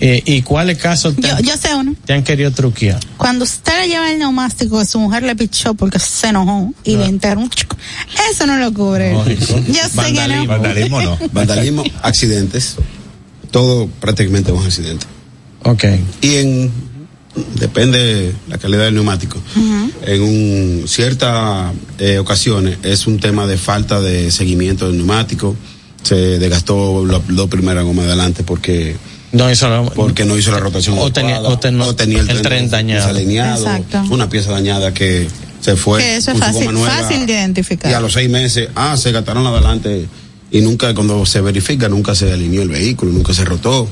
eh, 0.00 0.22
y 0.24 0.42
cuáles 0.42 0.78
casos 0.78 1.14
te, 1.16 1.22
Yo, 1.28 1.36
han- 1.36 1.42
yo 1.44 1.56
sé 1.56 1.74
uno. 1.74 1.94
te 2.06 2.14
han 2.14 2.22
querido 2.24 2.50
truquear? 2.50 2.98
Cuando 3.16 3.44
usted 3.44 3.72
le 3.82 3.88
lleva 3.88 4.10
el 4.10 4.18
neumático, 4.18 4.84
su 4.84 4.98
mujer 4.98 5.22
le 5.22 5.36
pichó 5.36 5.74
porque 5.74 5.98
se 5.98 6.28
enojó 6.28 6.72
y 6.84 6.96
le 6.96 7.04
enteró 7.06 7.40
un 7.40 7.50
chico. 7.50 7.76
Eso 8.30 8.46
no 8.46 8.56
lo 8.56 8.72
cubre. 8.72 9.12
Yo 9.12 9.82
sé 9.88 10.12
que 10.12 10.28
no. 10.28 10.46
Vandalismo 10.46 11.02
no. 11.02 11.18
Vandalismo, 11.32 11.84
accidentes, 12.02 12.76
todo 13.50 13.88
prácticamente 14.00 14.50
es 14.52 14.58
un 14.58 14.64
accidente. 14.64 15.06
Ok. 15.64 15.84
Y 16.22 16.34
en 16.36 16.90
depende 17.58 18.34
la 18.48 18.58
calidad 18.58 18.84
del 18.84 18.94
neumático. 18.94 19.38
En 20.06 20.22
un, 20.22 20.84
ciertas 20.88 21.72
eh, 21.98 22.18
ocasiones 22.18 22.78
es 22.82 23.06
un 23.06 23.20
tema 23.20 23.46
de 23.46 23.56
falta 23.56 24.00
de 24.00 24.30
seguimiento 24.30 24.86
del 24.88 24.96
neumático. 24.96 25.54
Se 26.02 26.14
desgastó 26.38 27.04
la, 27.06 27.20
la 27.28 27.46
primera 27.46 27.82
goma 27.82 28.02
de 28.02 28.08
adelante 28.08 28.42
porque 28.42 28.96
No 29.32 29.50
hizo 29.50 29.68
la- 29.68 29.82
porque 29.90 30.24
no 30.24 30.36
hizo 30.36 30.50
la 30.50 30.58
rotación 30.58 30.98
O 30.98 31.12
tenía- 31.12 31.36
adecuada, 31.36 31.54
o 31.54 31.58
ten- 31.60 31.80
o 31.80 31.94
tenía 31.94 32.20
el, 32.20 32.30
el 32.30 32.42
tren 32.42 32.68
dañado. 32.68 33.06
desalineado, 33.08 33.60
Exacto. 33.64 34.02
una 34.12 34.28
pieza 34.28 34.50
dañada 34.50 34.92
que 34.92 35.28
se 35.60 35.76
fue 35.76 36.00
Que 36.00 36.16
eso 36.16 36.32
es 36.32 36.38
fácil- 36.38 36.72
nueva, 36.72 36.90
fácil 36.90 37.26
de 37.26 37.32
identificar. 37.34 37.90
y 37.90 37.94
a 37.94 38.00
los 38.00 38.12
seis 38.12 38.28
meses 38.28 38.68
ah 38.74 38.96
se 38.96 39.12
gastaron 39.12 39.46
adelante 39.46 40.06
y 40.50 40.60
nunca 40.60 40.94
cuando 40.94 41.24
se 41.26 41.40
verifica 41.40 41.88
nunca 41.88 42.14
se 42.14 42.32
alineó 42.32 42.62
el 42.62 42.68
vehículo 42.68 43.12
nunca 43.12 43.32
se 43.34 43.44
rotó 43.44 43.88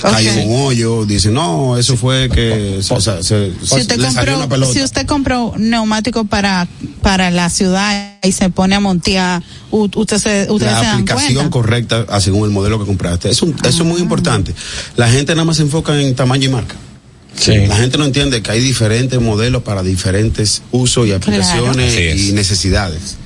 cayó 0.00 0.30
en 0.30 0.48
un 0.50 0.66
hoyo 0.66 1.04
dicen 1.06 1.32
no 1.34 1.76
eso 1.78 1.96
fue 1.96 2.28
que 2.28 2.80
se, 2.82 3.00
se- 3.00 3.22
se- 3.22 3.52
Si 3.64 3.80
usted, 3.80 3.98
le 3.98 4.10
salió 4.12 4.34
una 4.34 4.42
compró, 4.42 4.48
pelota 4.48 4.72
si 4.72 4.82
usted 4.82 5.06
compró 5.06 5.46
un 5.46 5.70
neumático 5.70 6.24
para, 6.24 6.68
para 7.00 7.30
la 7.30 7.48
ciudad 7.50 8.12
y 8.22 8.30
se 8.32 8.50
pone 8.50 8.74
a 8.76 8.80
montear, 8.80 9.42
usted 9.70 10.18
se, 10.18 10.46
ustedes 10.50 10.72
la 10.72 10.80
se 10.80 10.86
aplicación 10.86 11.50
correcta 11.50 12.06
a 12.08 12.20
según 12.20 12.44
el 12.44 12.50
modelo 12.50 12.78
que 12.78 12.84
compraste. 12.86 13.30
Es 13.30 13.42
un- 13.42 13.56
Eso 13.64 13.82
es 13.82 13.88
muy 13.88 14.00
importante. 14.00 14.54
La 14.96 15.08
gente 15.10 15.34
nada 15.34 15.44
más 15.46 15.56
se 15.56 15.62
enfoca 15.62 16.00
en 16.00 16.14
tamaño 16.14 16.44
y 16.48 16.52
marca. 16.52 16.76
Sí. 17.36 17.56
La 17.66 17.76
gente 17.76 17.96
no 17.98 18.04
entiende 18.04 18.42
que 18.42 18.50
hay 18.52 18.60
diferentes 18.60 19.20
modelos 19.20 19.62
para 19.62 19.82
diferentes 19.82 20.62
usos 20.70 21.08
y 21.08 21.12
aplicaciones 21.12 22.20
y 22.28 22.32
necesidades. 22.32 23.16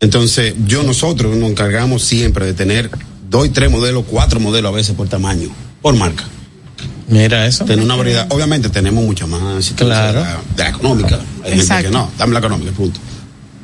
Entonces, 0.00 0.54
yo 0.66 0.82
nosotros 0.82 1.36
nos 1.36 1.50
encargamos 1.50 2.02
siempre 2.02 2.46
de 2.46 2.54
tener 2.54 2.90
dos 3.28 3.46
y 3.46 3.50
tres 3.50 3.70
modelos, 3.70 4.04
cuatro 4.08 4.40
modelos 4.40 4.72
a 4.72 4.74
veces 4.76 4.94
por 4.94 5.08
tamaño, 5.08 5.48
por 5.82 5.94
marca. 5.96 6.24
Mira 7.08 7.46
eso. 7.46 7.64
Tener 7.64 7.84
una 7.84 7.96
variedad. 7.96 8.26
Obviamente 8.30 8.68
tenemos 8.70 9.04
mucha 9.04 9.26
más. 9.26 9.64
si 9.64 9.74
Claro. 9.74 10.20
De 10.20 10.24
la, 10.26 10.40
de 10.56 10.62
la 10.64 10.68
económica. 10.70 11.20
Hay 11.42 11.50
gente 11.50 11.62
Exacto. 11.62 11.84
que 11.88 11.90
no, 11.90 12.10
dame 12.18 12.32
la 12.32 12.38
económica, 12.38 12.72
punto. 12.72 12.98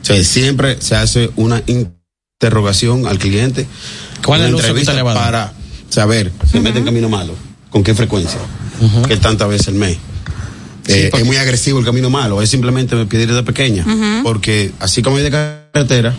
O 0.03 0.05
sea, 0.05 0.23
siempre 0.25 0.77
se 0.81 0.97
hace 0.97 1.31
una 1.37 1.63
interrogación 1.67 3.07
al 3.07 3.19
cliente. 3.19 3.67
¿Cuál 4.25 4.41
es 4.43 4.47
que 4.49 4.53
entrevista 4.57 4.93
usted 4.93 4.97
le 4.97 5.03
va 5.03 5.13
a 5.13 5.15
dar? 5.15 5.25
Para 5.25 5.53
saber, 5.89 6.33
se 6.51 6.61
mete 6.61 6.79
en 6.79 6.85
camino 6.85 7.09
malo, 7.09 7.35
con 7.71 7.83
qué 7.83 7.95
frecuencia, 7.95 8.39
qué 9.09 9.17
tantas 9.17 9.49
veces 9.49 9.69
al 9.69 9.75
mes. 9.75 9.97
Eh, 10.87 11.09
porque- 11.11 11.23
Es 11.23 11.27
muy 11.27 11.37
agresivo 11.37 11.79
el 11.79 11.85
camino 11.85 12.11
malo, 12.11 12.43
es 12.43 12.51
simplemente 12.51 12.97
pedir 13.07 13.33
de 13.33 13.43
pequeña. 13.43 13.85
Porque 14.23 14.73
así 14.81 15.03
como 15.03 15.17
hay 15.17 15.23
de 15.23 15.31
carretera, 15.73 16.15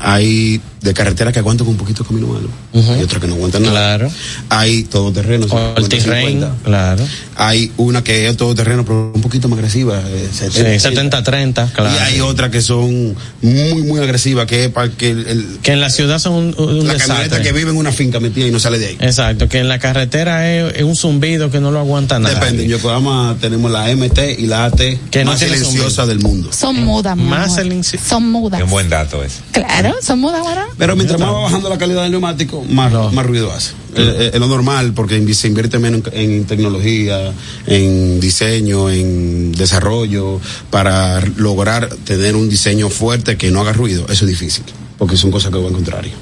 hay 0.00 0.60
de 0.80 0.94
carretera 0.94 1.32
que 1.32 1.38
aguantan 1.40 1.64
con 1.66 1.74
un 1.74 1.78
poquito 1.78 2.02
de 2.04 2.08
camino 2.08 2.26
malo. 2.28 2.48
Hay 2.94 3.02
otras 3.02 3.20
que 3.20 3.26
no 3.26 3.34
aguantan 3.34 3.62
nada. 3.62 3.96
Claro. 3.96 4.12
Hay 4.48 4.84
todoterreno. 4.84 5.46
O 5.46 5.58
el 5.76 5.84
50, 5.84 5.88
terrain, 5.98 6.26
50. 6.40 6.56
claro. 6.64 7.04
Hay 7.36 7.72
una 7.76 8.02
que 8.04 8.28
es 8.28 8.36
todoterreno, 8.36 8.84
pero 8.84 9.12
un 9.14 9.20
poquito 9.20 9.48
más 9.48 9.58
agresiva. 9.58 10.00
eh, 10.06 10.28
Sí, 10.32 10.50
70, 10.50 11.22
70-30, 11.24 11.72
claro. 11.72 11.94
Y 11.94 11.98
hay 11.98 12.20
otras 12.20 12.50
que 12.50 12.60
son 12.62 13.14
muy, 13.42 13.82
muy 13.82 14.00
agresivas, 14.00 14.46
que 14.46 14.64
es 14.66 14.70
para 14.70 14.88
que 14.90 15.10
el, 15.10 15.26
el- 15.26 15.58
Que 15.62 15.72
en 15.72 15.80
la 15.80 15.90
ciudad 15.90 16.18
son 16.18 16.34
un, 16.34 16.54
un 16.58 16.86
la 16.86 16.94
camioneta 16.96 17.22
desastre. 17.36 17.42
que 17.42 17.52
vive 17.52 17.70
en 17.70 17.76
una 17.76 17.92
finca 17.92 18.20
metida 18.20 18.46
y 18.46 18.50
no 18.50 18.58
sale 18.60 18.78
de 18.78 18.86
ahí. 18.88 18.96
Exacto, 19.00 19.48
que 19.48 19.58
en 19.58 19.68
la 19.68 19.78
carretera 19.78 20.48
es, 20.50 20.74
es 20.76 20.82
un 20.82 20.94
zumbido 20.96 21.50
que 21.50 21.60
no 21.60 21.70
lo 21.70 21.80
aguanta 21.80 22.18
nada. 22.18 22.34
Depende, 22.38 22.64
en 22.64 22.70
Yokohama 22.70 23.36
tenemos 23.40 23.70
la 23.70 23.88
MT 23.94 24.18
y 24.38 24.46
la 24.46 24.66
AT 24.66 24.76
Que 25.10 25.24
no 25.24 25.32
más 25.32 25.40
tiene 25.40 25.56
silenciosa 25.56 26.06
del 26.06 26.20
mundo. 26.20 26.50
Son 26.52 26.76
mudas, 26.84 27.16
Más 27.16 27.58
inci- 27.58 27.98
Son 27.98 28.30
mudas. 28.30 28.60
Es 28.60 28.64
un 28.64 28.70
buen 28.70 28.88
dato 28.88 29.22
ese. 29.24 29.40
Claro, 29.52 29.94
son 30.02 30.20
mudas, 30.20 30.44
¿verdad? 30.46 30.66
Pero 30.78 30.94
mientras 30.94 31.18
más 31.20 31.30
va 31.30 31.40
bajando 31.40 31.68
la 31.68 31.76
calidad 31.76 32.02
del 32.02 32.12
neumático, 32.12 32.64
más, 32.64 32.92
No. 32.92 33.10
más 33.10 33.26
ruido 33.26 33.52
hace. 33.52 33.72
Eh, 33.96 33.96
eh, 33.96 34.30
Es, 34.34 34.40
lo 34.40 34.46
normal 34.46 34.92
porque 34.94 35.34
se 35.34 35.48
invierte 35.48 35.78
menos 35.80 36.02
en, 36.12 36.30
en 36.30 36.44
tecnología, 36.44 37.32
en 37.66 38.20
diseño, 38.20 38.88
en 38.88 39.52
desarrollo, 39.52 40.40
para 40.70 41.20
lograr 41.36 41.88
tener 42.04 42.36
un 42.36 42.48
diseño 42.48 42.88
fuerte 42.90 43.36
que 43.36 43.50
no 43.50 43.60
haga 43.60 43.72
ruido. 43.72 44.06
Eso 44.08 44.24
es 44.24 44.30
difícil, 44.30 44.64
porque 44.96 45.16
son 45.16 45.30
cosas 45.32 45.50
que 45.50 45.58
van 45.58 45.72
contrario. 45.72 46.12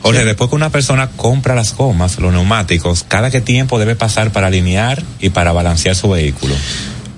Jorge, 0.00 0.24
después 0.24 0.50
que 0.50 0.56
una 0.56 0.70
persona 0.70 1.10
compra 1.10 1.54
las 1.54 1.76
gomas, 1.76 2.18
los 2.18 2.32
neumáticos, 2.32 3.04
¿cada 3.06 3.30
qué 3.30 3.40
tiempo 3.40 3.78
debe 3.78 3.94
pasar 3.94 4.32
para 4.32 4.48
alinear 4.48 5.02
y 5.20 5.28
para 5.28 5.52
balancear 5.52 5.94
su 5.94 6.08
vehículo? 6.08 6.54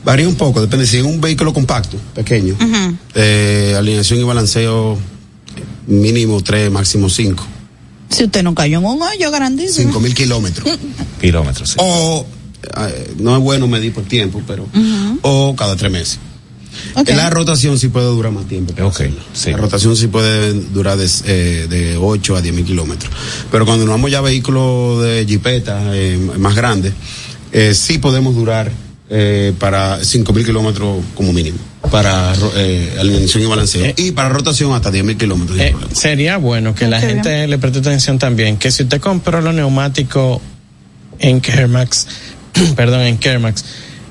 Varía 0.04 0.28
un 0.28 0.34
poco, 0.34 0.60
depende 0.60 0.86
si 0.86 0.98
es 0.98 1.02
un 1.02 1.18
vehículo 1.18 1.54
compacto, 1.54 1.96
pequeño, 2.14 2.56
eh, 3.14 3.74
alineación 3.78 4.20
y 4.20 4.22
balanceo 4.24 4.98
mínimo 5.86 6.40
tres, 6.42 6.70
máximo 6.70 7.08
cinco. 7.08 7.44
Si 8.10 8.24
usted 8.24 8.42
no 8.42 8.54
cayó 8.54 8.78
en 8.78 8.84
un 8.84 9.02
hoyo 9.02 9.30
grandísimo. 9.30 9.88
Cinco 9.88 10.00
mil 10.00 10.14
kilómetros. 10.14 10.68
Kilómetros. 11.20 11.70
sí. 11.70 11.76
o 11.78 12.26
eh, 12.78 13.14
no 13.18 13.36
es 13.36 13.42
bueno 13.42 13.66
medir 13.66 13.92
por 13.92 14.04
tiempo, 14.04 14.40
pero 14.46 14.66
o 15.22 15.54
cada 15.56 15.76
tres 15.76 15.90
meses. 15.90 16.18
Ok. 16.96 17.08
La 17.10 17.30
rotación 17.30 17.78
sí 17.78 17.88
puede 17.88 18.06
durar 18.06 18.32
más 18.32 18.46
tiempo. 18.46 18.72
para 18.72 18.86
Ok, 18.86 18.94
hacerla. 18.94 19.22
sí. 19.32 19.50
La 19.52 19.56
rotación 19.58 19.96
sí 19.96 20.08
puede 20.08 20.52
durar 20.52 20.96
de, 20.96 21.08
eh, 21.24 21.66
de 21.68 21.96
8 21.96 22.36
a 22.36 22.42
10 22.42 22.54
mil 22.54 22.64
kilómetros. 22.64 23.12
Pero 23.50 23.64
cuando 23.64 23.84
nos 23.84 23.94
vamos 23.94 24.10
ya 24.10 24.18
a 24.18 24.22
vehículos 24.22 25.02
de 25.02 25.24
jipeta 25.26 25.82
eh, 25.94 26.18
más 26.38 26.54
grandes, 26.56 26.92
eh, 27.52 27.74
sí 27.74 27.98
podemos 27.98 28.34
durar 28.34 28.72
eh, 29.08 29.52
para 29.58 30.02
5 30.04 30.32
mil 30.32 30.44
kilómetros 30.44 31.02
como 31.14 31.32
mínimo. 31.32 31.58
Para 31.90 32.32
eh, 32.56 32.96
alineación 32.98 33.42
y 33.42 33.46
balanceo. 33.46 33.84
Eh. 33.84 33.94
y 33.96 34.10
para 34.12 34.28
rotación 34.30 34.72
hasta 34.72 34.90
10 34.90 35.04
mil 35.04 35.16
kilómetros. 35.16 35.56
sin 35.58 35.66
Eh, 35.66 35.70
problema. 35.70 35.94
sería 35.94 36.36
bueno 36.38 36.74
que 36.74 36.88
la 36.88 37.00
Qué 37.00 37.08
gente 37.08 37.46
le 37.46 37.58
preste 37.58 37.78
atención 37.80 38.18
también, 38.18 38.56
que 38.56 38.70
si 38.70 38.82
usted 38.84 39.00
compró 39.00 39.40
los 39.40 39.54
neumáticos 39.54 40.40
en 41.18 41.40
Kermax, 41.40 42.06
perdón, 42.76 43.02
en 43.02 43.18
Kermax, 43.18 43.64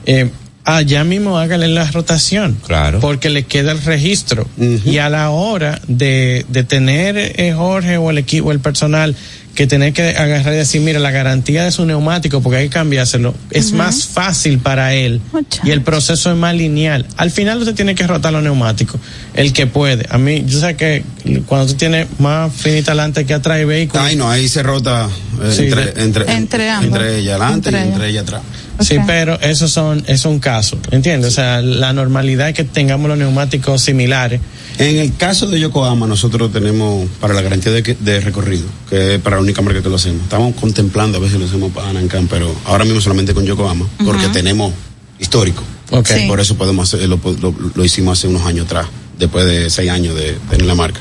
eh, 0.06 0.30
allá 0.66 1.04
mismo 1.04 1.38
hágale 1.38 1.68
la 1.68 1.90
rotación. 1.92 2.58
Claro. 2.66 3.00
Porque 3.02 3.30
le 3.30 3.44
queda 3.44 3.72
el 3.74 3.82
registro. 3.82 4.48
Y 4.58 4.98
a 5.00 5.10
la 5.10 5.30
hora 5.32 5.82
de, 5.88 6.46
de 6.48 6.64
tener 6.64 7.18
eh, 7.18 7.54
Jorge 7.54 7.98
o 7.98 8.10
el 8.12 8.18
equipo, 8.18 8.52
el 8.52 8.60
personal, 8.60 9.16
que 9.56 9.68
tener 9.68 9.94
que 9.94 10.10
agarrar 10.10 10.54
y 10.54 10.58
decir, 10.58 10.82
mira, 10.82 11.00
la 11.00 11.12
garantía 11.12 11.64
de 11.64 11.72
su 11.72 11.86
neumático, 11.86 12.42
porque 12.42 12.58
hay 12.58 12.70
que 12.70 12.74
cambiárselo, 12.74 13.36
es 13.52 13.72
más 13.72 14.06
fácil 14.08 14.58
para 14.60 14.94
él. 14.96 15.22
Y 15.64 15.70
el 15.72 15.82
proceso 15.82 16.32
es 16.32 16.38
más 16.38 16.56
lineal. 16.56 17.06
Al 17.18 17.30
final 17.30 17.60
usted 17.60 17.76
tiene 17.76 17.94
que 17.94 18.08
rotar 18.08 18.34
los 18.34 18.42
neumáticos, 18.42 19.00
el 19.36 19.54
que 19.54 19.68
puede. 19.68 20.08
A 20.10 20.18
mí, 20.18 20.44
yo 20.48 20.60
sé 20.60 20.76
que 20.76 21.04
cuando 21.46 21.68
tú 21.68 21.76
tienes 21.76 22.08
más 22.20 22.52
finita 22.52 22.92
adelante 22.92 23.26
que 23.26 23.34
atrás 23.36 23.60
el 23.60 23.68
vehículo, 23.68 24.02
Ay, 24.04 24.16
no, 24.16 24.30
ahí 24.30 24.48
se 24.50 24.64
rota 24.64 25.08
eh, 25.44 25.54
Sí, 25.56 25.64
entre, 25.66 26.04
entre, 26.04 26.34
Entre 26.34 26.70
ambos. 26.70 26.92
entre 27.00 27.18
ella 27.20 27.36
adelante 27.36 27.70
Entre 27.70 27.80
y 27.80 27.84
entre 27.84 28.10
ella. 28.10 28.22
ella 28.22 28.42
Sí, 28.80 28.96
pero 29.06 29.40
esos 29.40 29.72
son, 29.72 30.04
es 30.08 30.26
un 30.26 30.40
caso, 30.40 30.78
¿entiendes? 30.92 31.32
O 31.32 31.36
sea, 31.36 31.62
la 31.62 31.94
normalidad 31.94 32.50
es 32.50 32.56
que 32.56 32.64
tengamos 32.64 33.08
los 33.08 33.18
neumáticos 33.18 33.82
similares. 33.82 34.42
En 34.80 34.98
el 34.98 35.16
caso 35.16 35.46
de 35.48 35.60
Yokohama, 35.60 36.08
nosotros 36.08 36.52
tenemos 36.52 37.08
para 37.22 37.34
la 37.36 37.42
garantía 37.42 37.72
de, 37.72 37.84
que- 37.84 37.94
de 38.00 38.20
recorrido, 38.20 38.66
que 38.90 39.16
es 39.16 39.22
para 39.22 39.36
la 39.36 39.44
única 39.44 39.62
marca 39.62 39.82
que 39.84 39.90
lo 39.90 39.96
hacemos. 39.98 40.24
Estamos 40.24 40.56
contemplando 40.56 41.18
a 41.20 41.22
ver 41.22 41.30
si 41.32 41.38
lo 41.38 41.46
hacemos 41.46 41.72
para 41.72 41.90
Anancan, 41.90 42.28
pero 42.28 42.54
ahora 42.66 42.84
mismo 42.84 43.00
solamente 43.00 43.34
con 43.34 43.46
Yokohama, 43.46 43.88
porque 44.04 44.28
tenemos 44.30 44.74
histórico. 45.20 45.64
Ok. 45.92 46.08
Sí. 46.08 46.26
Por 46.28 46.40
eso 46.40 46.56
podemos 46.58 46.92
hacer, 46.92 47.08
lo, 47.08 47.20
lo- 47.42 47.56
lo 47.76 47.86
hicimos 47.86 48.18
hace 48.18 48.28
unos 48.28 48.42
años 48.48 48.66
atrás, 48.66 48.88
después 49.20 49.46
de 49.46 49.70
seis 49.70 49.92
años 49.92 50.16
de 50.16 50.34
tener 50.50 50.66
la 50.66 50.74
marca. 50.76 51.00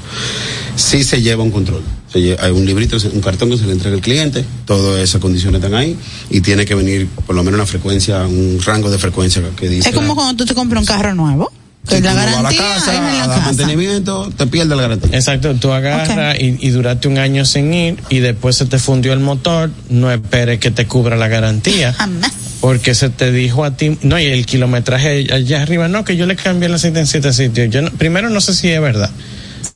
Sí 0.77 1.05
se 1.05 1.21
lleva 1.23 1.43
un 1.43 1.51
control. 1.51 1.83
Se 2.13 2.37
hay 2.39 2.51
un 2.51 2.65
librito, 2.67 2.97
un 3.13 3.21
cartón 3.21 3.51
que 3.51 3.59
se 3.59 3.67
le 3.67 3.73
entrega 3.73 3.95
al 3.97 4.03
cliente, 4.03 4.45
todas 4.67 5.03
esas 5.03 5.21
condiciones 5.21 5.63
están 5.63 5.75
ahí 5.79 5.97
y 6.31 6.41
tiene 6.41 6.65
que 6.65 6.75
venir 6.75 7.09
por 7.27 7.35
lo 7.35 7.43
menos 7.43 7.59
una 7.59 7.67
frecuencia, 7.67 8.27
un 8.27 8.61
rango 8.65 8.91
de 8.91 8.99
frecuencia 8.99 9.43
que 9.57 9.69
dice. 9.69 9.89
Es 9.89 9.95
como 9.95 10.15
cuando 10.15 10.35
tú 10.37 10.45
te 10.47 10.55
compras 10.55 10.81
un 10.81 10.87
carro 10.87 11.15
nuevo. 11.15 11.51
Si 11.89 12.01
la 12.01 12.15
vas 12.15 12.23
a 12.23 12.27
la 12.27 12.33
garantía 12.37 12.59
casa, 12.61 12.93
es 12.93 12.99
en 12.99 13.05
la 13.05 13.11
a 13.11 13.27
dar 13.27 13.29
casa. 13.39 13.47
mantenimiento, 13.47 14.31
te 14.37 14.47
pierde 14.47 14.77
la 14.77 14.83
garantía. 14.83 15.19
Exacto, 15.19 15.55
tú 15.57 15.73
agarras 15.73 16.39
y, 16.39 16.57
y 16.61 16.71
duraste 16.71 17.09
un 17.09 17.19
año 17.19 17.45
sin 17.45 17.75
ir 17.75 17.97
y 18.09 18.21
después 18.21 18.57
se 18.57 18.67
te 18.67 18.79
fundió 18.79 19.13
el 19.13 19.19
motor, 19.19 19.71
no 19.89 20.11
esperes 20.13 20.61
que 20.61 20.71
te 20.71 20.87
cubra 20.87 21.17
la 21.17 21.27
garantía. 21.27 21.93
Jamás. 21.93 22.31
Porque 22.61 22.95
se 22.95 23.09
te 23.11 23.33
dijo 23.33 23.65
a 23.65 23.77
ti, 23.77 23.99
no, 24.03 24.21
y 24.21 24.27
el 24.27 24.47
kilometraje 24.47 25.27
allá 25.33 25.63
arriba, 25.63 25.89
no, 25.89 26.05
que 26.05 26.17
yo 26.17 26.27
le 26.27 26.37
cambié 26.37 26.69
el 26.69 26.75
aceite 26.75 27.01
en 27.01 27.09
siete 27.09 27.33
sitios. 27.33 27.69
Yo 27.71 27.83
no- 27.83 27.91
primero 27.91 28.31
no 28.31 28.41
sé 28.41 28.55
si 28.55 28.69
es 28.69 28.81
verdad. 28.81 29.11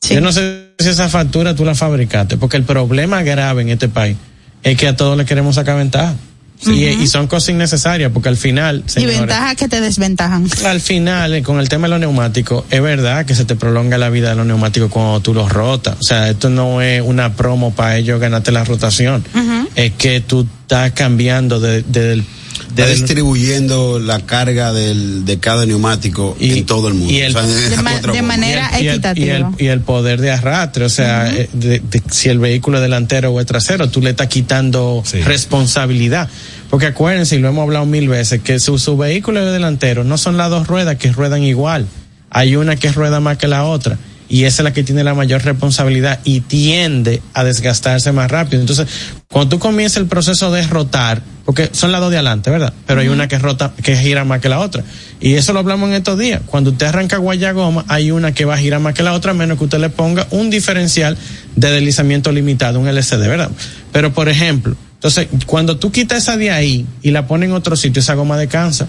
Yo 0.09 0.21
no 0.21 0.31
sé 0.31 0.61
si 0.61 0.66
esa 0.77 1.09
factura 1.09 1.55
tú 1.55 1.65
la 1.65 1.75
fabricaste, 1.75 2.37
porque 2.37 2.57
el 2.57 2.63
problema 2.63 3.23
grave 3.23 3.61
en 3.63 3.69
este 3.69 3.89
país 3.89 4.17
es 4.63 4.77
que 4.77 4.87
a 4.87 4.95
todos 4.95 5.17
le 5.17 5.25
queremos 5.25 5.55
sacar 5.55 5.77
ventaja. 5.77 6.15
Y, 6.65 6.89
Ujú. 6.91 7.03
y 7.03 7.07
son 7.07 7.27
cosas 7.27 7.49
innecesarias, 7.49 8.11
porque 8.11 8.29
al 8.29 8.35
final, 8.37 8.83
Y 8.87 8.89
señores, 8.89 9.19
ventajas 9.19 9.55
que 9.55 9.67
te 9.67 9.79
desventajan. 9.79 10.47
al 10.65 10.81
final, 10.81 11.35
eh, 11.35 11.43
con 11.43 11.59
el 11.59 11.69
tema 11.69 11.85
de 11.85 11.91
los 11.91 11.99
neumáticos, 11.99 12.65
es 12.71 12.81
verdad 12.81 13.27
que 13.27 13.35
se 13.35 13.45
te 13.45 13.55
prolonga 13.55 13.99
la 13.99 14.09
vida 14.09 14.29
de 14.31 14.35
los 14.37 14.45
neumáticos 14.47 14.89
cuando 14.91 15.19
tú 15.19 15.35
los 15.35 15.51
rotas. 15.51 15.97
O 15.99 16.03
sea, 16.03 16.29
esto 16.31 16.49
no 16.49 16.81
es 16.81 17.03
una 17.05 17.33
promo 17.35 17.75
para 17.75 17.97
ellos 17.97 18.19
ganarte 18.19 18.51
la 18.51 18.63
rotación. 18.63 19.23
Es 19.75 19.91
que 19.93 20.19
tú 20.21 20.47
estás 20.63 20.93
cambiando 20.93 21.59
de, 21.59 21.83
de- 21.83 22.07
del- 22.07 22.25
Está 22.69 22.85
distribuyendo 22.87 23.99
la 23.99 24.19
carga 24.25 24.73
del, 24.73 25.25
de 25.25 25.39
cada 25.39 25.65
neumático 25.65 26.35
en 26.39 26.65
todo 26.65 26.87
el 26.87 26.93
mundo. 26.95 27.11
y 27.13 27.17
el- 27.21 27.35
O 27.35 27.39
sea, 27.41 27.49
es 27.49 27.69
De 27.69 27.77
ma- 27.81 28.21
manera 28.23 28.71
y 28.73 28.75
el, 28.77 28.83
y 28.83 28.87
el- 28.87 28.93
equitativa. 28.95 29.51
y 29.57 29.65
el 29.67 29.81
poder 29.81 30.21
de 30.21 30.31
arrastre, 30.31 30.85
o 30.85 30.89
sea, 30.89 31.29
eh, 31.33 31.49
de- 31.53 31.79
de- 31.79 32.01
si 32.11 32.29
el 32.29 32.39
vehículo 32.39 32.77
es 32.77 32.83
delantero 32.83 33.31
o 33.31 33.39
es 33.39 33.45
trasero, 33.45 33.89
tú 33.89 34.01
le 34.01 34.11
estás 34.11 34.27
quitando 34.27 35.03
responsabilidad. 35.25 36.29
Porque 36.69 36.87
acuérdense, 36.87 37.35
y 37.35 37.39
lo 37.39 37.47
hemos 37.49 37.63
hablado 37.63 37.85
mil 37.85 38.09
veces, 38.09 38.41
que 38.41 38.59
su, 38.59 38.77
su 38.77 38.97
vehículo 38.97 39.45
es 39.45 39.51
delantero, 39.53 40.03
no 40.03 40.17
son 40.17 40.37
las 40.37 40.49
dos 40.49 40.67
ruedas 40.67 40.97
que 40.97 41.11
ruedan 41.11 41.43
igual. 41.43 41.87
Hay 42.29 42.55
una 42.55 42.75
que 42.75 42.91
rueda 42.91 43.19
más 43.19 43.37
que 43.37 43.47
la 43.47 43.63
otra. 43.63 43.97
Y 44.29 44.43
esa 44.43 44.61
es 44.61 44.63
la 44.63 44.73
que 44.73 44.83
tiene 44.83 45.03
la 45.03 45.13
mayor 45.13 45.43
responsabilidad 45.43 46.19
y 46.23 46.41
tiende 46.41 47.21
a 47.33 47.43
desgastarse 47.43 48.11
más 48.11 48.29
rápido. 48.29 48.59
Entonces, 48.59 48.87
cuando 49.29 49.55
tú 49.55 49.59
comienzas 49.59 49.97
el 49.97 50.07
proceso 50.07 50.51
de 50.51 50.65
rotar, 50.67 51.21
porque 51.45 51.69
son 51.71 51.91
las 51.93 52.01
dos 52.01 52.11
de 52.11 52.17
adelante, 52.17 52.49
¿verdad? 52.49 52.73
Pero 52.85 52.99
hay 52.99 53.07
una 53.07 53.27
que 53.27 53.39
rota, 53.39 53.73
que 53.81 53.95
gira 53.95 54.25
más 54.25 54.41
que 54.41 54.49
la 54.49 54.59
otra. 54.59 54.83
Y 55.21 55.35
eso 55.35 55.53
lo 55.53 55.59
hablamos 55.59 55.89
en 55.89 55.95
estos 55.95 56.19
días. 56.19 56.41
Cuando 56.45 56.71
usted 56.71 56.87
arranca 56.87 57.17
guayagoma, 57.17 57.85
hay 57.87 58.11
una 58.11 58.33
que 58.33 58.43
va 58.43 58.55
a 58.55 58.57
girar 58.57 58.81
más 58.81 58.93
que 58.93 59.03
la 59.03 59.13
otra, 59.13 59.31
a 59.31 59.33
menos 59.33 59.57
que 59.57 59.63
usted 59.63 59.79
le 59.79 59.89
ponga 59.89 60.27
un 60.31 60.49
diferencial 60.49 61.17
de 61.55 61.71
deslizamiento 61.71 62.31
limitado, 62.31 62.79
un 62.79 62.87
LCD, 62.87 63.27
¿verdad? 63.27 63.49
Pero, 63.93 64.13
por 64.13 64.27
ejemplo, 64.27 64.75
entonces, 64.95 65.27
cuando 65.45 65.77
tú 65.77 65.91
quitas 65.91 66.23
esa 66.23 66.37
de 66.37 66.51
ahí 66.51 66.85
y 67.01 67.11
la 67.11 67.27
pones 67.27 67.49
en 67.49 67.55
otro 67.55 67.75
sitio, 67.75 67.99
esa 67.99 68.15
goma 68.15 68.35
descansa. 68.35 68.87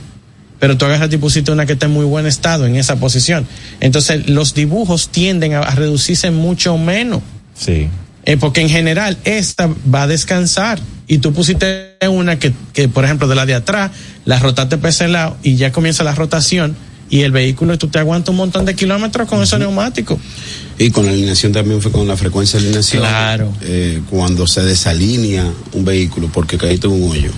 Pero 0.59 0.77
tú 0.77 0.85
agarras 0.85 1.13
y 1.13 1.19
pusiste 1.19 1.53
una 1.53 1.67
que 1.67 1.75
está 1.75 1.87
en 1.87 1.93
muy 1.93 2.05
buen 2.05 2.27
estado 2.27 2.67
en 2.67 2.77
esa 2.77 2.97
posición. 2.97 3.47
Entonces, 3.81 4.29
los 4.29 4.55
dibujos 4.55 5.09
tienden 5.11 5.55
a, 5.55 5.61
a 5.61 5.75
reducirse 5.75 6.31
mucho 6.31 6.77
menos. 6.79 7.23
Sí. 7.55 7.89
Eh, 8.29 8.37
porque 8.37 8.61
en 8.61 8.69
general 8.69 9.17
esta 9.25 9.71
va 9.93 10.03
a 10.03 10.07
descansar 10.07 10.79
y 11.07 11.17
tú 11.17 11.33
pusiste 11.33 11.97
una 12.11 12.39
que, 12.39 12.53
que 12.75 12.87
por 12.87 13.07
ejemplo 13.07 13.27
de 13.27 13.35
la 13.35 13.47
de 13.47 13.55
atrás 13.55 13.91
la 14.27 14.39
rotaste 14.39 14.77
para 14.77 14.91
ese 14.91 15.09
lado 15.09 15.39
y 15.43 15.57
ya 15.57 15.73
comienza 15.73 16.05
la 16.05 16.15
rotación 16.15 16.77
y 17.09 17.23
el 17.23 17.33
vehículo 17.33 17.79
tú 17.79 17.89
te 17.89 17.99
aguantas 17.99 18.29
un 18.29 18.37
montón 18.37 18.67
de 18.67 18.75
kilómetros 18.75 19.27
con 19.27 19.43
esos 19.43 19.59
neumáticos 19.59 20.19
Y 20.77 20.91
con 20.91 21.07
la 21.07 21.13
alineación 21.13 21.53
también 21.53 21.81
fue 21.81 21.91
con 21.91 22.07
la 22.07 22.19
frecuencia 22.19 22.61
de 22.61 22.67
alineación. 22.67 23.01
Claro. 23.01 23.51
Eh, 23.63 24.03
cuando 24.11 24.47
se 24.47 24.63
desalinea 24.63 25.51
un 25.73 25.87
vehículo 25.87 26.29
porque 26.31 26.59
caíste 26.59 26.87
en 26.87 27.03
un 27.03 27.11
hoyo. 27.11 27.31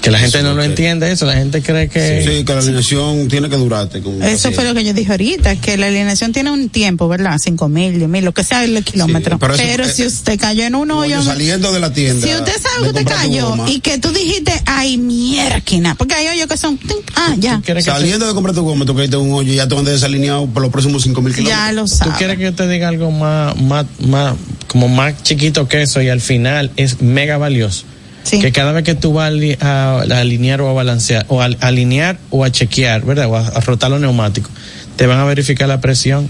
Que 0.00 0.10
la 0.10 0.18
gente 0.18 0.38
Eso 0.38 0.46
no 0.48 0.54
lo 0.54 0.60
que- 0.62 0.66
entiende 0.68 1.10
eso 1.10 1.26
la 1.26 1.34
gente 1.34 1.60
cree 1.62 1.88
que 1.88 2.22
Sí, 2.24 2.44
que 2.44 2.52
la 2.54 2.60
alineación 2.60 3.28
tiene 3.28 3.48
que 3.48 3.56
durarte. 3.56 4.00
Con 4.00 4.22
Eso 4.22 4.52
fue 4.52 4.64
lo 4.64 4.74
que 4.74 4.84
yo 4.84 4.92
dije 4.94 5.10
ahorita, 5.10 5.56
que 5.56 5.76
la 5.76 5.86
alineación 5.88 6.32
tiene 6.32 6.50
un 6.50 6.68
tiempo, 6.68 7.08
¿verdad? 7.08 7.36
Cinco 7.42 7.68
mil, 7.68 7.96
diez 7.98 8.08
mil, 8.08 8.24
lo 8.24 8.32
que 8.32 8.44
sea 8.44 8.64
el 8.64 8.82
kilómetro. 8.84 9.38
pero 9.38 9.54
pero 9.56 9.88
si 9.88 10.06
usted 10.06 10.38
cayó 10.38 10.64
en 10.64 10.74
un 10.74 10.90
hoyo, 10.90 11.22
saliendo 11.22 11.72
de 11.72 11.80
la 11.80 11.92
tienda. 11.92 12.26
si 12.26 12.32
usted 12.34 12.52
sabe 12.62 12.82
que 12.84 12.88
usted 13.00 13.04
cayó 13.06 13.48
goma, 13.50 13.70
y 13.70 13.80
que 13.80 13.98
tú 13.98 14.10
dijiste, 14.12 14.52
ay, 14.66 14.98
mierquina, 14.98 15.94
porque 15.94 16.14
hay 16.14 16.28
hoyos 16.28 16.46
que 16.46 16.56
son, 16.56 16.78
ah, 17.16 17.34
ya. 17.38 17.60
Saliendo 17.82 18.26
de 18.26 18.34
comprar 18.34 18.54
tu 18.54 18.62
goma, 18.62 18.84
tú 18.84 18.94
caíste 18.94 19.16
en 19.16 19.22
un 19.22 19.32
hoyo 19.32 19.52
y 19.52 19.56
ya 19.56 19.66
te 19.68 19.76
andas 19.76 19.94
desalineado 19.94 20.46
por 20.46 20.62
los 20.62 20.70
próximos 20.70 21.02
cinco 21.02 21.22
mil 21.22 21.34
kilómetros. 21.34 21.60
Ya 21.66 21.72
lo 21.72 21.82
¿Tú 21.82 21.88
sabes. 21.88 22.14
quieres 22.16 22.36
que 22.38 22.44
yo 22.44 22.54
te 22.54 22.68
diga 22.68 22.88
algo 22.88 23.10
más, 23.10 23.56
más, 23.60 23.86
más, 24.00 24.34
como 24.68 24.88
más 24.88 25.22
chiquito 25.22 25.66
que 25.68 25.82
eso 25.82 26.00
y 26.02 26.08
al 26.08 26.20
final 26.20 26.70
es 26.76 27.00
mega 27.02 27.36
valioso? 27.38 27.84
Que 28.30 28.52
cada 28.52 28.72
vez 28.72 28.84
que 28.84 28.94
tú 28.94 29.12
vas 29.12 29.24
a, 29.24 29.26
ali- 29.28 29.56
a- 29.60 30.04
a 30.10 30.18
alinear 30.20 30.60
o 30.60 30.68
a 30.68 30.72
balancear, 30.72 31.24
o 31.28 31.40
a, 31.40 31.46
a 31.46 31.48
alinear 31.66 32.18
o 32.30 32.44
a 32.44 32.50
chequear, 32.50 33.04
¿verdad? 33.04 33.26
O 33.28 33.36
a, 33.36 33.46
a 33.48 33.60
rotar 33.60 33.90
los 33.90 34.00
neumáticos, 34.00 34.50
te 34.96 35.06
van 35.06 35.18
a 35.18 35.24
verificar 35.24 35.68
la 35.68 35.80
presión. 35.80 36.28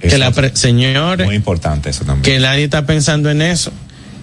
que 0.00 0.18
la 0.18 0.30
pre- 0.32 0.54
señores, 0.54 1.26
Muy 1.26 1.36
importante 1.36 1.90
eso 1.90 2.04
también. 2.04 2.22
que 2.22 2.38
nadie 2.40 2.64
está 2.64 2.84
pensando 2.86 3.30
en 3.30 3.40
eso. 3.42 3.70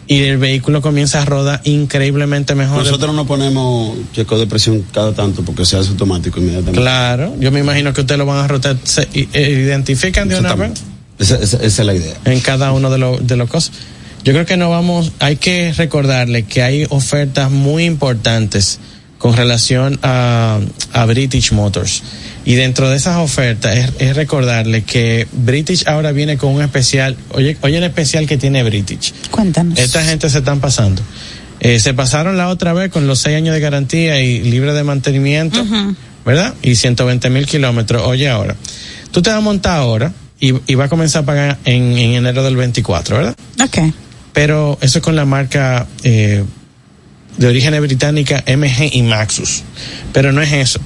Y 0.07 0.23
el 0.23 0.37
vehículo 0.39 0.81
comienza 0.81 1.21
a 1.21 1.25
rodar 1.25 1.61
increíblemente 1.63 2.53
mejor. 2.53 2.79
Nosotros 2.83 3.15
no 3.15 3.25
ponemos 3.25 3.97
checo 4.13 4.37
de 4.37 4.45
presión 4.45 4.83
cada 4.93 5.13
tanto 5.13 5.41
porque 5.43 5.63
se 5.65 5.77
hace 5.77 5.89
automático 5.89 6.39
inmediatamente. 6.39 6.81
Claro, 6.81 7.33
yo 7.39 7.49
me 7.51 7.61
imagino 7.61 7.93
que 7.93 8.01
ustedes 8.01 8.17
lo 8.19 8.25
van 8.25 8.43
a 8.43 8.47
rotar, 8.47 8.75
se 8.83 9.07
eh, 9.13 9.27
identifican 9.63 10.27
de 10.27 10.37
una 10.37 10.55
vez 10.55 10.71
Esa, 11.17 11.35
esa- 11.35 11.57
esa 11.57 11.81
es 11.81 11.85
la 11.85 11.93
idea. 11.93 12.15
en 12.25 12.39
cada 12.41 12.73
uno 12.73 12.89
de 12.89 12.97
los 12.97 13.25
de 13.25 13.37
los 13.37 13.49
cosas. 13.49 13.71
Yo 14.23 14.33
creo 14.33 14.45
que 14.45 14.57
no 14.57 14.69
vamos, 14.69 15.11
hay 15.19 15.37
que 15.37 15.73
recordarle 15.73 16.43
que 16.43 16.61
hay 16.61 16.85
ofertas 16.89 17.49
muy 17.49 17.85
importantes 17.85 18.79
con 19.17 19.35
relación 19.35 19.99
a, 20.01 20.59
a 20.93 21.05
British 21.05 21.51
Motors. 21.51 22.01
Y 22.43 22.55
dentro 22.55 22.89
de 22.89 22.97
esas 22.97 23.17
ofertas 23.17 23.75
es, 23.77 23.91
es 23.99 24.15
recordarle 24.15 24.83
que 24.83 25.27
British 25.31 25.87
ahora 25.87 26.11
viene 26.11 26.37
con 26.37 26.53
un 26.53 26.61
especial, 26.63 27.15
oye, 27.33 27.55
oye 27.61 27.77
el 27.77 27.83
especial 27.83 28.25
que 28.25 28.37
tiene 28.37 28.63
British. 28.63 29.13
Cuéntanos. 29.29 29.77
Esta 29.77 30.03
gente 30.03 30.29
se 30.29 30.39
están 30.39 30.59
pasando. 30.59 31.03
Eh, 31.59 31.79
se 31.79 31.93
pasaron 31.93 32.37
la 32.37 32.49
otra 32.49 32.73
vez 32.73 32.91
con 32.91 33.05
los 33.05 33.19
seis 33.19 33.37
años 33.37 33.53
de 33.53 33.59
garantía 33.59 34.19
y 34.21 34.41
libre 34.41 34.73
de 34.73 34.83
mantenimiento, 34.83 35.63
¿verdad? 36.25 36.55
Y 36.63 36.73
120 36.73 37.29
mil 37.29 37.45
kilómetros. 37.45 38.01
Oye, 38.07 38.27
ahora, 38.27 38.55
tú 39.11 39.21
te 39.21 39.29
vas 39.29 39.37
a 39.37 39.41
montar 39.41 39.77
ahora 39.77 40.11
y, 40.39 40.53
y 40.65 40.73
vas 40.73 40.87
a 40.87 40.89
comenzar 40.89 41.21
a 41.21 41.25
pagar 41.27 41.59
en, 41.65 41.95
en 41.99 42.13
enero 42.15 42.43
del 42.43 42.55
24, 42.55 43.15
¿verdad? 43.15 43.35
Ok. 43.63 43.77
Pero 44.33 44.77
eso 44.81 44.99
es 44.99 45.03
con 45.03 45.15
la 45.15 45.25
marca 45.25 45.87
eh, 46.03 46.43
de 47.37 47.47
origen 47.47 47.79
británica 47.81 48.43
MG 48.47 48.89
y 48.93 49.01
Maxus. 49.03 49.63
Pero 50.13 50.31
no 50.31 50.41
es 50.41 50.51
eso. 50.51 50.79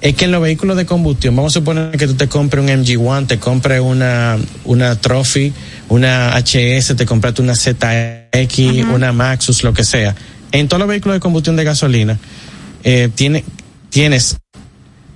Es 0.00 0.14
que 0.14 0.24
en 0.24 0.32
los 0.32 0.40
vehículos 0.40 0.78
de 0.78 0.86
combustión, 0.86 1.36
vamos 1.36 1.52
a 1.52 1.60
suponer 1.60 1.96
que 1.96 2.06
tú 2.06 2.14
te 2.14 2.26
compres 2.26 2.64
un 2.64 2.70
MG1, 2.70 3.26
te 3.26 3.38
compres 3.38 3.80
una, 3.80 4.38
una 4.64 4.98
Trophy, 4.98 5.52
una 5.88 6.34
HS, 6.38 6.96
te 6.96 7.04
compraste 7.04 7.42
una 7.42 7.54
ZX, 7.54 8.58
una 8.94 9.12
Maxus, 9.12 9.62
lo 9.62 9.74
que 9.74 9.84
sea. 9.84 10.14
En 10.52 10.68
todos 10.68 10.80
los 10.80 10.88
vehículos 10.88 11.16
de 11.16 11.20
combustión 11.20 11.56
de 11.56 11.64
gasolina, 11.64 12.18
eh, 12.82 13.10
tiene, 13.14 13.44
tienes 13.90 14.38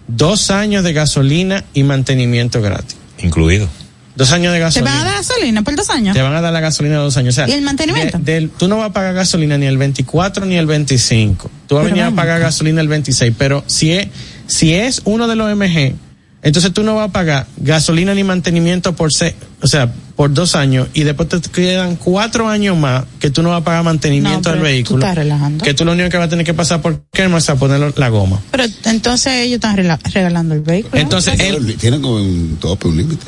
dos 0.06 0.50
años 0.50 0.84
de 0.84 0.92
gasolina 0.92 1.64
y 1.72 1.82
mantenimiento 1.82 2.60
gratis. 2.60 2.96
Incluido. 3.22 3.68
Dos 4.16 4.30
años 4.32 4.52
de 4.52 4.58
¿Te 4.58 4.64
gasolina. 4.64 4.90
van 4.92 5.00
a 5.00 5.04
dar 5.04 5.14
gasolina 5.16 5.62
por 5.62 5.74
dos 5.76 5.90
años? 5.90 6.14
Te 6.14 6.22
van 6.22 6.34
a 6.34 6.40
dar 6.40 6.52
la 6.52 6.60
gasolina 6.60 6.96
de 6.96 7.02
dos 7.02 7.16
años. 7.16 7.34
O 7.34 7.36
sea, 7.36 7.48
¿Y 7.48 7.52
el 7.52 7.62
mantenimiento? 7.62 8.18
de- 8.18 8.32
del- 8.32 8.50
tú 8.50 8.68
no 8.68 8.76
vas 8.78 8.90
a 8.90 8.92
pagar 8.92 9.12
gasolina 9.14 9.58
ni 9.58 9.66
el 9.66 9.76
24 9.76 10.46
ni 10.46 10.56
el 10.56 10.66
25. 10.66 11.50
Tú 11.66 11.74
vas 11.74 11.82
a 11.82 11.88
venir 11.88 12.04
a 12.04 12.10
pagar 12.12 12.40
gasolina 12.40 12.80
el 12.80 12.88
26. 12.88 13.34
Pero 13.36 13.64
si 13.66 13.90
es, 13.92 14.08
si 14.46 14.72
es 14.74 15.02
uno 15.04 15.26
de 15.26 15.34
los 15.34 15.50
MG, 15.50 15.94
entonces 16.42 16.72
tú 16.72 16.84
no 16.84 16.94
vas 16.94 17.08
a 17.08 17.12
pagar 17.12 17.46
gasolina 17.56 18.14
ni 18.14 18.22
mantenimiento 18.22 18.94
por 18.94 19.12
se, 19.12 19.34
o 19.62 19.66
sea, 19.66 19.90
por 20.14 20.32
dos 20.32 20.54
años 20.54 20.86
y 20.94 21.02
después 21.02 21.28
te 21.28 21.40
quedan 21.40 21.96
cuatro 21.96 22.48
años 22.48 22.76
más 22.76 23.04
que 23.18 23.30
tú 23.30 23.42
no 23.42 23.48
vas 23.48 23.62
a 23.62 23.64
pagar 23.64 23.82
mantenimiento 23.82 24.50
No, 24.50 24.52
del 24.52 24.52
pero 24.52 24.58
tú 24.60 24.62
vehículo. 24.62 24.98
estás 25.00 25.14
relajando. 25.16 25.64
Que 25.64 25.74
tú 25.74 25.84
lo 25.84 25.90
único 25.92 26.08
que 26.10 26.18
vas 26.18 26.26
a 26.26 26.30
tener 26.30 26.44
que 26.46 26.54
pasar 26.54 26.80
por 26.82 27.02
Kermas 27.12 27.48
a 27.50 27.56
poner 27.56 27.98
la 27.98 28.08
goma. 28.10 28.40
Pero 28.52 28.62
entonces 28.84 29.32
ellos 29.40 29.54
están 29.56 29.76
regalando 29.76 30.54
el 30.54 30.60
vehículo. 30.60 31.00
Entonces, 31.02 31.40
él- 31.40 31.76
Tiene 31.80 32.00
como 32.00 32.16
un 32.16 32.58
tope, 32.60 32.86
un 32.86 32.96
límite. 32.98 33.24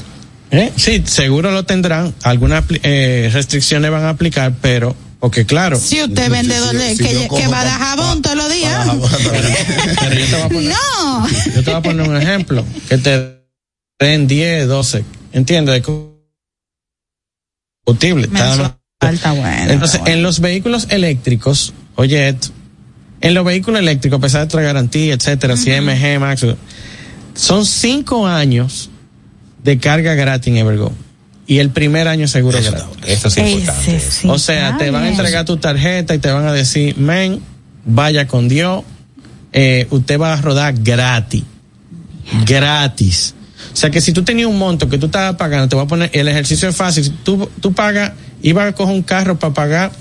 ¿Eh? 0.51 0.73
Sí, 0.77 1.03
seguro 1.07 1.51
lo 1.51 1.65
tendrán. 1.65 2.15
Algunas 2.23 2.65
eh, 2.83 3.31
restricciones 3.33 3.91
van 3.91 4.05
a 4.05 4.11
aplicar, 4.11 4.55
pero, 4.61 4.95
porque 5.19 5.45
claro. 5.45 5.79
Si 5.79 6.01
usted 6.03 6.31
vendedor 6.31 6.75
de 6.77 6.97
si 6.97 7.05
que, 7.05 7.49
va 7.49 7.61
a 7.61 7.65
dar 7.65 7.79
pa- 7.79 7.85
jabón 7.87 8.23
todos 8.23 8.37
los 8.37 8.53
días. 8.53 8.87
Pero 10.01 10.15
yo 10.15 10.27
te 10.27 10.33
voy 10.37 10.43
a 10.43 10.49
poner, 10.49 10.71
No. 10.73 11.29
yo 11.29 11.53
te 11.53 11.71
voy 11.71 11.75
a 11.75 11.83
poner 11.83 12.09
un 12.09 12.17
ejemplo. 12.17 12.65
Que 12.89 12.99
te 12.99 13.37
den 13.99 14.27
10, 14.27 14.69
12. 14.69 15.05
¿Entiendes? 15.33 15.75
De 15.75 15.83
combustible. 17.85 18.27
Está- 18.27 18.79
Está 19.01 19.33
bueno. 19.33 19.73
Entonces, 19.73 20.01
en 20.07 20.23
los 20.23 20.41
vehículos 20.41 20.87
eléctricos, 20.91 21.75
oye, 21.97 22.29
esto, 22.29 22.49
en 23.21 23.35
los 23.35 23.45
vehículos 23.45 23.81
eléctricos, 23.81 24.19
a 24.19 24.21
pesar 24.23 24.41
de 24.43 24.45
otra 24.47 24.63
garantía, 24.63 25.15
etcétera, 25.15 25.57
si 25.57 25.71
MG, 25.71 26.19
Max, 26.19 26.47
son 27.35 27.67
cinco 27.67 28.27
años 28.27 28.89
de 29.67 29.79
carga 29.79 30.15
gratis 30.15 30.49
en 30.49 30.57
Evergo. 30.59 30.93
Y 31.49 31.59
el 31.59 31.71
primer 31.71 32.09
año 32.09 32.27
seguro 32.29 32.59
gratis. 32.63 32.85
Eso 33.07 33.29
es 33.29 33.37
importante. 33.37 33.97
Ese 33.97 34.11
sí 34.11 34.29
O 34.29 34.39
sea, 34.39 34.79
te 34.79 34.91
van 34.91 35.03
a 35.05 35.09
entregar 35.09 35.45
tu 35.45 35.59
tarjeta 35.59 36.15
y 36.15 36.19
te 36.19 36.31
van 36.31 36.47
a 36.47 36.53
decir, 36.53 36.97
men, 36.97 37.41
vaya 37.85 38.27
con 38.27 38.49
Dios, 38.49 38.85
eh, 39.53 39.87
usted 39.91 40.19
va 40.19 40.33
a 40.33 40.41
rodar 40.41 40.75
gratis. 40.79 41.43
Gratis. 42.47 43.35
O 43.73 43.77
sea 43.77 43.91
que 43.91 44.01
si 44.01 44.13
tú 44.13 44.23
tenías 44.23 44.49
un 44.49 44.59
monto 44.59 44.89
que 44.89 44.99
tú 44.99 45.07
estabas 45.07 45.37
pagando, 45.37 45.69
te 45.69 45.77
voy 45.77 45.85
a 45.85 45.89
poner, 45.89 46.11
el 46.13 46.29
ejercicio 46.29 46.69
es 46.69 46.77
fácil. 46.77 47.05
Si 47.05 47.11
Tú, 47.11 47.49
tú 47.61 47.73
pagas, 47.73 48.13
ibas 48.43 48.69
a 48.69 48.73
coger 48.73 48.95
un 48.95 49.03
carro 49.03 49.39
para 49.39 49.53
pagar 49.53 49.93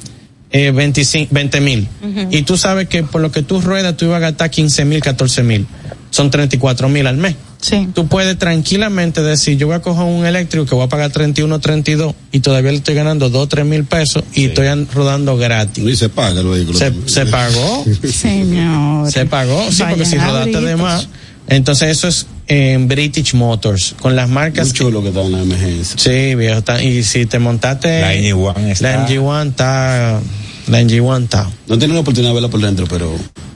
eh, 0.52 0.72
25, 0.72 1.34
20 1.34 1.62
mil. 1.62 1.88
Y 2.32 2.44
tú 2.44 2.56
sabes 2.56 2.88
que 2.88 3.04
por 3.04 3.22
lo 3.22 3.32
que 3.32 3.42
tú 3.42 3.62
ruedas, 3.62 3.98
tú 3.98 4.06
ibas 4.06 4.18
a 4.18 4.20
gastar 4.20 4.52
15 4.52 4.86
mil, 4.86 5.02
14 5.02 5.44
mil. 5.44 5.68
Son 6.12 6.30
34 6.30 6.88
mil 6.88 7.08
al 7.08 7.18
mes. 7.18 7.36
Sí. 7.68 7.88
Tú 7.96 8.06
puedes 8.08 8.38
tranquilamente 8.38 9.24
decir, 9.24 9.58
yo 9.58 9.66
voy 9.68 9.76
a 9.76 9.82
coger 9.82 10.04
un 10.04 10.24
eléctrico 10.26 10.66
que 10.68 10.76
voy 10.76 10.86
a 10.86 10.90
pagar 10.90 11.10
31, 11.12 11.60
32 11.60 12.14
y 12.32 12.40
todavía 12.42 12.70
le 12.72 12.78
estoy 12.78 12.94
ganando 12.94 13.30
2, 13.30 13.50
3 13.50 13.66
mil 13.66 13.86
pesos 13.86 14.24
y 14.34 14.46
estoy 14.46 14.68
an- 14.68 14.88
rodando 14.94 15.36
gratis. 15.36 15.84
Y 15.84 15.96
se 15.96 16.10
paga 16.10 16.42
el 16.42 16.48
vehículo. 16.48 16.78
Se, 16.78 16.94
se 17.08 17.26
pagó, 17.26 17.84
Señor. 18.14 19.12
se 19.12 19.26
pagó, 19.26 19.66
sí, 19.72 19.84
porque 19.90 20.06
si 20.06 20.18
rodaste 20.18 20.62
de 20.62 20.76
más. 20.76 21.08
Entonces 21.48 21.90
eso 21.90 22.08
es 22.08 22.28
en 22.48 22.88
British 22.88 23.34
Motors, 23.34 23.96
con 24.00 24.16
las 24.16 24.30
marcas. 24.30 24.68
Muy 24.68 24.74
chulo 24.74 25.02
que 25.02 25.08
está 25.10 25.22
en 25.24 25.32
la 25.32 25.42
emergencia. 25.42 25.96
Sí, 25.98 26.36
viejo, 26.36 26.60
está- 26.60 26.84
y 26.84 27.04
si 27.04 27.26
te 27.26 27.40
montaste. 27.40 28.02
La 28.02 28.14
NG1 28.14 28.68
está- 28.72 28.92
La 28.98 29.08
NG1 29.08 29.50
está. 29.50 30.20
La 30.68 30.82
NG1 30.82 31.24
está. 31.24 31.50
No 31.68 31.78
tiene 31.80 31.94
la 31.94 32.00
oportunidad 32.02 32.30
de 32.32 32.34
verla 32.36 32.50
por 32.50 32.62
dentro, 32.62 32.86
pero 32.88 33.12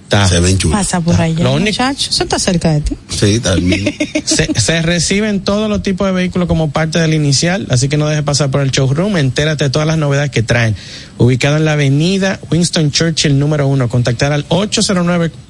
Está. 0.10 0.28
se 0.28 0.40
ven 0.40 0.58
chulos. 0.58 0.78
Pasa 0.80 1.00
por 1.02 1.20
allá, 1.22 1.44
Lo 1.44 1.52
único- 1.54 1.70
muchacho. 1.84 2.10
Eso 2.10 2.24
está 2.24 2.40
cerca 2.40 2.72
de 2.74 2.82
ti. 2.82 2.96
Sí, 3.10 3.36
está 3.36 3.54
el 3.54 3.62
mismo. 3.64 3.92
Se, 4.26 4.48
se 4.60 4.82
reciben 4.82 5.42
todos 5.42 5.70
los 5.70 5.84
tipos 5.84 6.08
de 6.08 6.14
vehículos 6.14 6.48
como 6.48 6.72
parte 6.72 6.98
del 7.00 7.14
inicial, 7.14 7.68
así 7.70 7.90
que 7.90 7.98
no 7.98 8.08
dejes 8.08 8.24
pasar 8.24 8.50
por 8.50 8.62
el 8.62 8.72
showroom, 8.72 9.18
entérate 9.18 9.66
de 9.66 9.70
todas 9.70 9.88
las 9.88 9.98
novedades 10.00 10.32
que 10.32 10.42
traen. 10.42 10.76
Ubicado 11.20 11.58
en 11.58 11.66
la 11.66 11.74
avenida 11.74 12.40
Winston 12.52 12.90
Churchill 12.92 13.38
número 13.38 13.68
uno, 13.68 13.88
contactar 13.88 14.32
al 14.32 14.46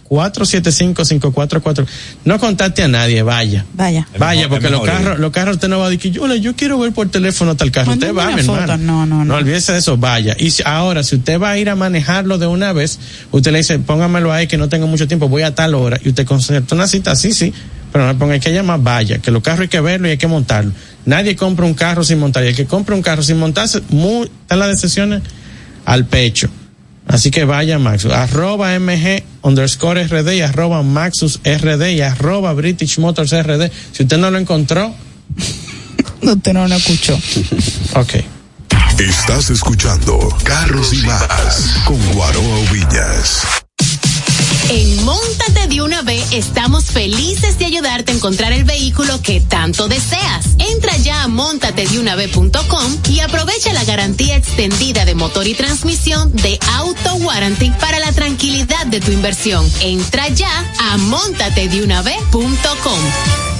809-475-544. 0.09 1.85
No 2.25 2.39
contacte 2.39 2.83
a 2.83 2.87
nadie, 2.87 3.21
vaya. 3.23 3.65
Vaya. 3.73 4.07
Vaya, 4.17 4.41
mejor- 4.43 4.49
porque 4.49 4.69
los 4.69 4.81
carros, 5.03 5.19
los 5.19 5.31
carros 5.31 5.55
usted 5.55 5.67
no 5.67 5.79
va 5.79 5.87
a 5.87 5.89
decir, 5.89 6.19
hola, 6.19 6.35
yo 6.35 6.55
quiero 6.55 6.79
ver 6.79 6.91
por 6.91 7.09
teléfono 7.09 7.55
tal 7.55 7.71
carro. 7.71 7.91
Usted 7.93 8.13
va, 8.13 8.25
mi 8.31 8.41
hermano. 8.41 8.77
No, 8.77 9.05
no, 9.05 9.17
no. 9.17 9.25
No 9.25 9.35
olvídese 9.35 9.71
de 9.73 9.79
eso, 9.79 9.97
vaya. 9.97 10.35
Y 10.39 10.51
si- 10.51 10.63
ahora, 10.65 11.03
si 11.03 11.15
usted 11.17 11.39
va 11.39 11.51
a 11.51 11.57
ir 11.57 11.69
a 11.69 11.75
manejarlo 11.75 12.37
de 12.37 12.47
una 12.47 12.73
vez, 12.73 12.99
usted 13.31 13.51
le 13.51 13.59
dice, 13.59 13.79
póngamelo 13.79 14.31
ahí 14.33 14.47
que 14.47 14.57
no 14.57 14.69
tengo 14.69 14.87
mucho 14.87 15.07
tiempo, 15.07 15.29
voy 15.29 15.43
a 15.43 15.53
tal 15.55 15.75
hora, 15.75 15.99
y 16.03 16.09
usted 16.09 16.25
concerta 16.25 16.75
una 16.75 16.87
cita, 16.87 17.15
sí, 17.15 17.33
sí, 17.33 17.53
pero 17.91 18.05
no 18.05 18.13
le 18.13 18.19
ponga 18.19 18.33
hay 18.33 18.39
que 18.39 18.53
llamar, 18.53 18.79
vaya, 18.81 19.19
que 19.19 19.31
los 19.31 19.41
carros 19.43 19.61
hay 19.61 19.67
que 19.67 19.79
verlo 19.81 20.07
y 20.07 20.11
hay 20.11 20.17
que 20.17 20.27
montarlo. 20.27 20.71
Nadie 21.05 21.35
compra 21.35 21.65
un 21.65 21.73
carro 21.73 22.03
sin 22.03 22.19
montar, 22.19 22.43
y 22.43 22.47
el 22.49 22.55
que 22.55 22.65
compra 22.65 22.95
un 22.95 23.01
carro 23.01 23.23
sin 23.23 23.37
montarse, 23.37 23.81
muy, 23.89 24.27
están 24.41 24.59
las 24.59 24.69
decisiones 24.69 25.21
al 25.85 26.05
pecho. 26.05 26.49
Así 27.09 27.31
que 27.31 27.43
vaya 27.43 27.79
Maxus, 27.79 28.11
arroba 28.13 28.77
MG 28.79 29.23
underscore 29.41 30.05
RD 30.05 30.35
y 30.35 30.41
arroba 30.41 30.83
Maxus 30.83 31.39
RD 31.43 31.89
y 31.89 32.01
arroba 32.01 32.53
British 32.53 32.99
Motors 32.99 33.31
RD. 33.31 33.71
Si 33.91 34.03
usted 34.03 34.17
no 34.17 34.29
lo 34.29 34.37
encontró, 34.37 34.93
Usted 36.21 36.53
no 36.53 36.67
lo 36.67 36.75
escuchó. 36.75 37.19
ok. 37.95 38.13
Estás 38.99 39.49
escuchando 39.49 40.19
Carros 40.43 40.93
y 40.93 40.97
Más 40.97 41.81
con 41.85 41.97
Guaroa 42.13 42.59
Villas. 42.71 43.43
En 44.69 45.03
Móntate 45.03 45.67
de 45.67 45.81
una 45.81 46.03
estamos 46.31 46.85
felices 46.85 47.57
de 47.57 47.65
ayudarte 47.65 48.11
a 48.11 48.15
encontrar 48.15 48.53
el 48.53 48.63
vehículo 48.63 49.19
que 49.21 49.41
tanto 49.41 49.87
deseas. 49.87 50.45
Entra 50.59 50.95
ya 50.97 51.23
a 51.23 51.27
montatedeunave.com 51.27 52.97
y 53.09 53.19
aprovecha 53.19 53.73
la 53.73 53.83
garantía 53.83 54.35
extendida 54.35 55.05
de 55.05 55.15
motor 55.15 55.47
y 55.47 55.55
transmisión 55.55 56.31
de 56.35 56.59
Auto 56.77 57.15
Warranty 57.15 57.71
para 57.79 57.99
la 57.99 58.11
tranquilidad 58.11 58.85
de 58.85 58.99
tu 58.99 59.11
inversión. 59.11 59.67
Entra 59.81 60.27
ya 60.29 60.51
a 60.91 60.97
montatedeunave.com. 60.97 63.58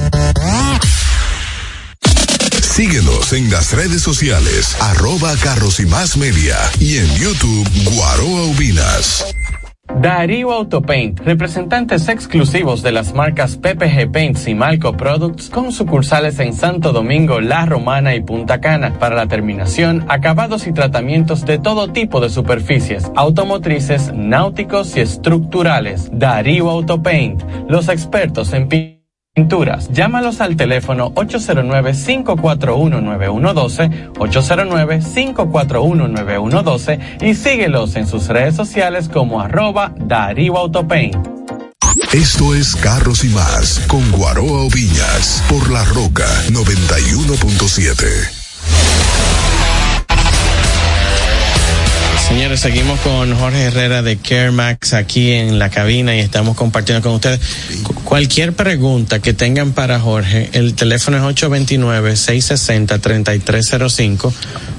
Síguenos 2.77 3.33
en 3.33 3.51
las 3.51 3.73
redes 3.73 4.03
sociales, 4.03 4.77
arroba 4.83 5.33
Carros 5.43 5.81
y 5.81 5.87
Más 5.87 6.19
Media 6.19 6.57
y 6.79 6.99
en 6.99 7.07
YouTube 7.15 7.67
Guaroa 7.91 8.43
Ubinas. 8.55 9.35
Darío 9.99 10.53
Autopaint, 10.53 11.21
representantes 11.21 12.07
exclusivos 12.11 12.83
de 12.83 12.93
las 12.93 13.15
marcas 13.15 13.57
PPG 13.57 14.13
Paints 14.13 14.47
y 14.47 14.55
Malco 14.55 14.95
Products 14.95 15.49
con 15.49 15.73
sucursales 15.73 16.39
en 16.39 16.53
Santo 16.53 16.93
Domingo, 16.93 17.41
La 17.41 17.65
Romana 17.65 18.15
y 18.15 18.21
Punta 18.21 18.61
Cana 18.61 18.99
para 18.99 19.17
la 19.17 19.27
terminación, 19.27 20.05
acabados 20.09 20.67
y 20.67 20.73
tratamientos 20.73 21.47
de 21.47 21.59
todo 21.59 21.93
tipo 21.93 22.21
de 22.21 22.29
superficies, 22.29 23.11
automotrices, 23.17 24.13
náuticos 24.13 24.95
y 24.99 25.01
estructurales. 25.01 26.11
Darío 26.13 26.69
Autopaint, 26.69 27.43
los 27.71 27.89
expertos 27.89 28.53
en 28.53 28.69
pinturas. 29.37 29.89
Llámalos 29.93 30.41
al 30.41 30.57
teléfono 30.57 31.13
809-541-9112, 31.15 34.15
809-541-9112 34.15 36.99
y 37.21 37.35
síguelos 37.35 37.97
en 37.97 38.07
sus 38.07 38.29
redes 38.29 38.57
sociales 38.57 39.11
como 39.11 39.43
arroba 39.43 39.93
Darío 39.99 40.57
Autopaint. 40.57 41.17
Esto 42.13 42.55
es 42.55 42.77
Carros 42.77 43.25
y 43.25 43.29
Más 43.29 43.81
con 43.89 44.11
Guaroa 44.11 44.69
Viñas 44.73 45.43
por 45.51 45.71
La 45.71 45.85
Roca 45.85 46.27
91.7. 46.51 49.06
Señores, 52.29 52.61
seguimos 52.61 52.99
con 53.01 53.35
Jorge 53.39 53.63
Herrera 53.63 54.03
de 54.03 54.17
CareMax 54.19 54.93
aquí 54.95 55.31
en 55.33 55.59
la 55.61 55.71
cabina 55.71 56.15
y 56.17 56.21
estamos 56.21 56.57
compartiendo 56.57 57.01
con 57.03 57.13
ustedes. 57.15 57.41
Cu- 57.85 57.95
Cualquier 58.05 58.53
pregunta 58.53 59.21
que 59.21 59.33
tengan 59.33 59.73
para 59.73 59.99
Jorge, 60.01 60.51
el 60.53 60.75
teléfono 60.75 61.17
es 61.17 61.23
829-660-3305, 61.43 64.33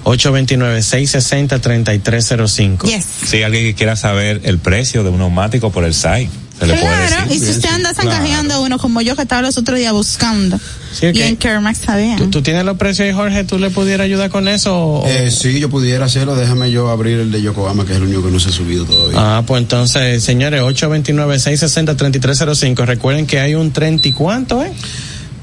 829-660-3305. 0.03 2.83
Yes. 2.85 3.05
Si 3.25 3.41
alguien 3.43 3.63
que 3.63 3.73
quiera 3.75 3.95
saber 3.95 4.41
el 4.43 4.59
precio 4.59 5.03
de 5.03 5.09
un 5.09 5.19
neumático 5.19 5.71
por 5.71 5.85
el 5.85 5.93
site, 5.93 6.29
se 6.59 6.65
le 6.67 6.73
puede 6.73 6.85
Claro, 6.85 7.15
decir. 7.27 7.43
y 7.43 7.45
si 7.45 7.51
usted 7.51 7.69
anda 7.69 7.93
zancajeando 7.93 8.53
a 8.55 8.59
uno 8.61 8.77
como 8.79 9.01
yo 9.01 9.15
que 9.15 9.21
estaba 9.23 9.41
los 9.41 9.57
otros 9.57 9.77
días 9.77 9.93
buscando. 9.93 10.57
Sí, 10.93 11.07
ok. 11.07 11.15
Y 11.15 11.21
en 11.21 11.35
Kermax 11.37 11.79
está 11.81 11.95
bien. 11.97 12.17
¿Tú, 12.17 12.27
tú 12.29 12.41
tienes 12.41 12.65
los 12.65 12.77
precios 12.77 13.07
y 13.07 13.11
Jorge, 13.13 13.43
¿tú 13.43 13.59
le 13.59 13.69
pudieras 13.69 14.05
ayudar 14.05 14.29
con 14.31 14.47
eso? 14.47 15.03
Eh, 15.05 15.29
sí, 15.31 15.59
yo 15.59 15.69
pudiera 15.69 16.05
hacerlo. 16.05 16.35
Déjame 16.35 16.71
yo 16.71 16.89
abrir 16.89 17.19
el 17.19 17.31
de 17.31 17.41
Yokohama, 17.41 17.85
que 17.85 17.91
es 17.91 17.97
el 17.97 18.03
único 18.03 18.23
que 18.23 18.31
no 18.31 18.39
se 18.39 18.49
ha 18.49 18.51
subido 18.51 18.85
todavía. 18.85 19.37
Ah, 19.37 19.43
pues 19.45 19.61
entonces, 19.61 20.23
señores, 20.23 20.61
829-660-3305. 20.61 22.85
Recuerden 22.85 23.27
que 23.27 23.39
hay 23.39 23.53
un 23.55 23.71
30 23.71 24.07
y 24.07 24.11
cuánto, 24.13 24.63
¿eh? 24.63 24.71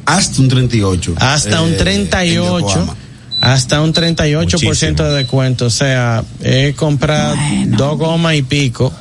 Hasta 0.07 0.41
un 0.43 0.49
38. 0.49 1.15
Hasta 1.19 1.61
un 1.63 1.71
eh, 1.71 1.73
en 1.73 1.79
38. 1.79 2.59
Yokohama. 2.59 2.97
Hasta 3.41 3.81
un 3.83 3.93
38% 3.93 4.41
Muchísimo. 4.43 5.05
de 5.05 5.15
descuento. 5.17 5.67
O 5.67 5.71
sea, 5.71 6.25
es 6.41 6.75
comprar 6.75 7.37
Bueno. 7.37 7.77
dos 7.77 7.99
gomas 7.99 8.35
y 8.35 8.43
pico. 8.43 8.93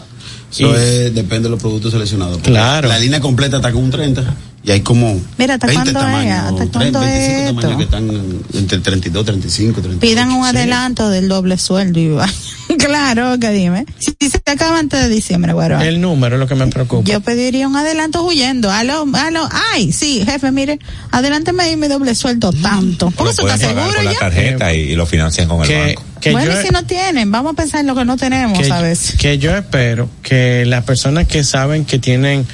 Eso 0.53 0.75
es, 0.75 1.13
depende 1.13 1.43
de 1.43 1.49
los 1.49 1.59
productos 1.59 1.91
seleccionados. 1.91 2.37
Claro. 2.39 2.87
La 2.87 2.99
línea 2.99 3.19
completa 3.19 3.57
está 3.57 3.71
con 3.71 3.83
un 3.83 3.91
30 3.91 4.52
y 4.65 4.71
hay 4.71 4.81
como 4.81 5.19
Mira, 5.37 5.55
¿hasta 5.55 5.67
20 5.67 5.91
cuándo 5.91 5.99
es? 5.99 6.05
tamaños, 6.05 6.37
¿Hasta 6.39 6.55
30, 6.55 6.79
cuándo 6.79 6.99
25 7.01 7.49
es 7.49 7.55
tamaños 7.55 7.77
que 7.77 7.83
están 7.83 8.59
entre 8.61 8.79
32, 8.79 9.25
35, 9.25 9.81
38. 9.81 9.99
Pidan 9.99 10.31
un 10.31 10.43
Sí. 10.43 10.49
adelanto 10.57 11.09
del 11.09 11.27
doble 11.27 11.57
sueldo 11.57 11.99
y 11.99 12.07
va. 12.09 12.27
claro, 12.79 13.37
que 13.39 13.49
dime. 13.51 13.85
Si 13.99 14.29
se 14.29 14.41
acaba 14.45 14.79
antes 14.79 15.01
de 15.01 15.09
diciembre, 15.09 15.53
güero. 15.53 15.79
El 15.81 15.99
número 16.01 16.35
es 16.35 16.39
lo 16.39 16.47
que 16.47 16.55
me 16.55 16.67
preocupa. 16.67 17.09
Yo 17.09 17.19
pediría 17.21 17.67
un 17.67 17.75
adelanto 17.75 18.23
huyendo. 18.23 18.71
Aló, 18.71 19.05
aló, 19.13 19.47
ay, 19.73 19.91
sí, 19.91 20.23
jefe, 20.25 20.51
mire, 20.51 20.79
adelánteme 21.11 21.63
ahí 21.63 21.75
mi 21.75 21.87
doble 21.87 22.15
sueldo 22.15 22.51
tanto. 22.53 23.07
O 23.07 23.11
Porque 23.11 23.23
lo 23.23 23.31
eso 23.31 23.47
está 23.47 23.57
seguro 23.67 23.93
con 23.95 24.05
la 24.05 24.13
ya. 24.13 24.19
tarjeta 24.19 24.73
y, 24.73 24.79
y 24.91 24.95
lo 24.95 25.05
financian 25.05 25.47
con 25.47 25.61
el 25.61 25.67
que, 25.67 25.79
banco. 25.87 26.03
que 26.21 26.31
bueno, 26.31 26.51
yo, 26.53 26.61
y 26.61 26.63
si 26.65 26.69
no 26.71 26.85
tienen, 26.85 27.31
vamos 27.31 27.51
a 27.53 27.55
pensar 27.55 27.81
en 27.81 27.87
lo 27.87 27.95
que 27.95 28.05
no 28.05 28.15
tenemos, 28.17 28.57
que, 28.57 28.65
¿sabes? 28.65 29.13
que 29.19 29.37
yo 29.37 29.55
espero 29.55 30.09
que 30.21 30.65
las 30.65 30.83
personas 30.85 31.27
que 31.27 31.43
saben 31.43 31.83
que 31.85 31.99
tienen 31.99 32.45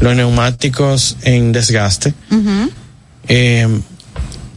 los 0.00 0.14
neumáticos 0.16 1.16
en 1.22 1.52
desgaste, 1.52 2.14
eh, 3.28 3.66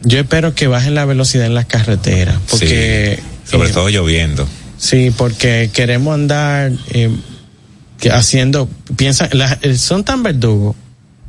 Yo 0.04 0.20
espero 0.20 0.56
que 0.56 0.68
bajen 0.68 0.96
la 0.96 1.06
velocidad 1.06 1.46
en 1.46 1.54
las 1.56 1.66
carreteras, 1.66 2.38
porque... 2.50 3.20
Sí, 3.44 3.52
sobre 3.52 3.70
eh, 3.70 3.74
todo 3.74 3.90
lloviendo. 3.90 4.48
Sí, 4.78 5.12
porque 5.18 5.70
queremos 5.74 6.14
andar 6.14 6.72
eh, 6.92 7.10
que 8.00 8.10
haciendo, 8.12 8.70
piensa, 8.96 9.28
la- 9.34 9.58
eh, 9.62 9.76
son 9.76 10.06
tan 10.06 10.24
verdugos, 10.24 10.76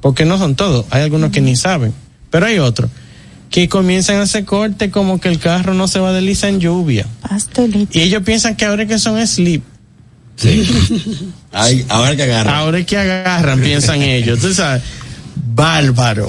porque 0.01 0.25
no 0.25 0.39
son 0.39 0.55
todos, 0.55 0.87
hay 0.91 1.03
algunos 1.03 1.33
que 1.33 1.41
ni 1.41 1.57
saben, 1.57 1.93
pero 2.31 2.47
hay 2.47 2.59
otros 2.61 2.91
que 3.51 3.69
comienzan 3.69 4.17
a 4.19 4.23
hacer 4.23 4.45
corte 4.45 4.93
como 4.93 5.21
que 5.21 5.29
el 5.29 5.41
carro 5.41 5.75
no 5.75 5.89
se 5.89 5.99
va 5.99 6.11
a 6.11 6.13
deslizar 6.13 6.51
en 6.51 6.61
lluvia. 6.61 7.07
Pastelito. 7.29 7.99
Y 7.99 8.03
ellos 8.03 8.23
piensan 8.23 8.55
que 8.55 8.65
ahora 8.65 8.87
que 8.87 9.01
son 9.01 9.27
slip. 9.27 9.65
Ay, 11.53 11.85
ahora 11.89 12.17
que 12.17 12.23
agarra. 12.23 12.59
Ahora 12.59 12.79
es 12.79 12.87
que 12.87 12.97
agarran, 12.97 13.61
piensan 13.61 14.03
ellos. 14.03 14.39
Tú 14.41 14.53
sabes, 14.55 14.83
bárbaro. 15.55 16.29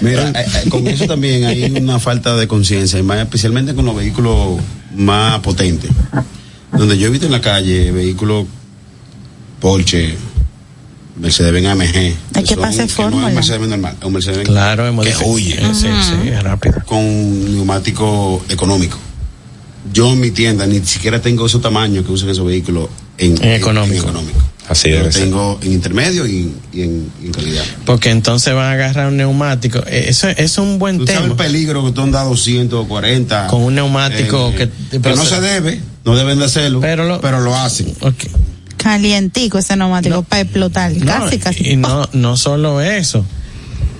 Mira, 0.00 0.30
eh, 0.30 0.46
eh, 0.64 0.68
con 0.68 0.86
eso 0.88 1.06
también 1.06 1.44
hay 1.44 1.64
una 1.64 1.98
falta 1.98 2.34
de 2.36 2.48
conciencia, 2.48 2.98
y 2.98 3.02
más 3.02 3.18
especialmente 3.18 3.74
con 3.74 3.84
los 3.84 3.96
vehículos 3.96 4.60
más 4.96 5.40
potentes. 5.40 5.90
Donde 6.72 6.98
yo 6.98 7.06
he 7.06 7.10
visto 7.10 7.26
en 7.26 7.32
la 7.32 7.40
calle 7.40 7.92
vehículos 7.92 8.46
Porsche, 9.60 10.14
Mercedes-Benz 11.20 11.66
AMG. 11.68 11.96
Hay 12.34 12.42
que 12.44 12.54
son- 12.54 12.62
pase 12.62 12.78
no 12.78 12.84
es 12.84 12.92
fórmula. 12.92 13.26
un 13.28 13.34
Mercedes-Benz 13.34 13.70
normal, 13.70 13.96
es 14.00 14.04
un 14.06 14.12
Mercedes-Benz 14.12 14.48
Claro, 14.48 14.86
hemos 14.86 15.06
que 15.06 15.14
huye. 15.24 15.56
Sí, 15.74 15.86
sí, 16.02 16.28
es 16.28 16.42
rápido. 16.42 16.82
Con 16.86 17.54
neumático 17.54 18.44
económico. 18.48 18.98
Yo 19.92 20.12
en 20.12 20.20
mi 20.20 20.30
tienda 20.32 20.66
ni 20.66 20.80
siquiera 20.84 21.20
tengo 21.20 21.46
esos 21.46 21.60
tamaños 21.62 22.04
que 22.04 22.10
usan 22.12 22.30
esos 22.30 22.44
vehículos 22.46 22.88
en, 23.18 23.42
En 23.42 23.52
económico. 23.52 24.02
económico. 24.04 24.38
Así 24.66 24.88
debe 24.90 25.04
lo 25.04 25.12
ser. 25.12 25.24
tengo 25.24 25.58
en 25.62 25.72
intermedio 25.72 26.26
y, 26.26 26.50
y 26.72 26.82
en, 26.82 27.10
y 27.22 27.26
en 27.26 27.32
calidad. 27.32 27.62
Porque 27.84 28.10
entonces 28.10 28.54
van 28.54 28.64
a 28.64 28.72
agarrar 28.72 29.08
un 29.08 29.16
neumático. 29.18 29.80
Eh, 29.86 30.06
Eso, 30.08 30.28
eso 30.28 30.40
es 30.42 30.56
un 30.58 30.78
buen 30.78 30.96
Tú 30.98 31.06
sabes 31.06 31.20
el 31.20 31.28
tema. 31.28 31.36
peligro 31.36 31.84
que 31.84 31.92
tú 31.92 32.00
andas 32.00 32.24
240 32.26 33.46
Con 33.48 33.62
un 33.62 33.74
neumático 33.74 34.54
eh, 34.56 34.70
que- 34.90 35.00
que 35.00 35.08
no 35.10 35.24
se 35.24 35.40
debe, 35.42 35.80
no 36.06 36.16
deben 36.16 36.38
de 36.38 36.46
hacerlo, 36.46 36.80
Pero 36.80 37.20
pero 37.20 37.38
lo- 37.40 37.44
lo, 37.44 37.56
hacen. 37.56 37.92
Ok. 38.00 38.14
Calientico 38.78 39.58
ese 39.58 39.76
neumático 39.76 40.22
para 40.22 40.42
explotar. 40.42 40.92
No, 40.92 41.04
casi, 41.06 41.38
casi. 41.38 41.70
Y 41.72 41.76
no, 41.76 42.08
no 42.12 42.36
solo 42.36 42.80
eso. 42.80 43.24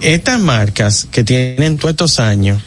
Estas 0.01 0.41
marcas 0.41 1.07
que 1.11 1.25
tienen 1.25 1.77
todos 1.79 1.91
estos 1.93 2.21
años 2.21 2.61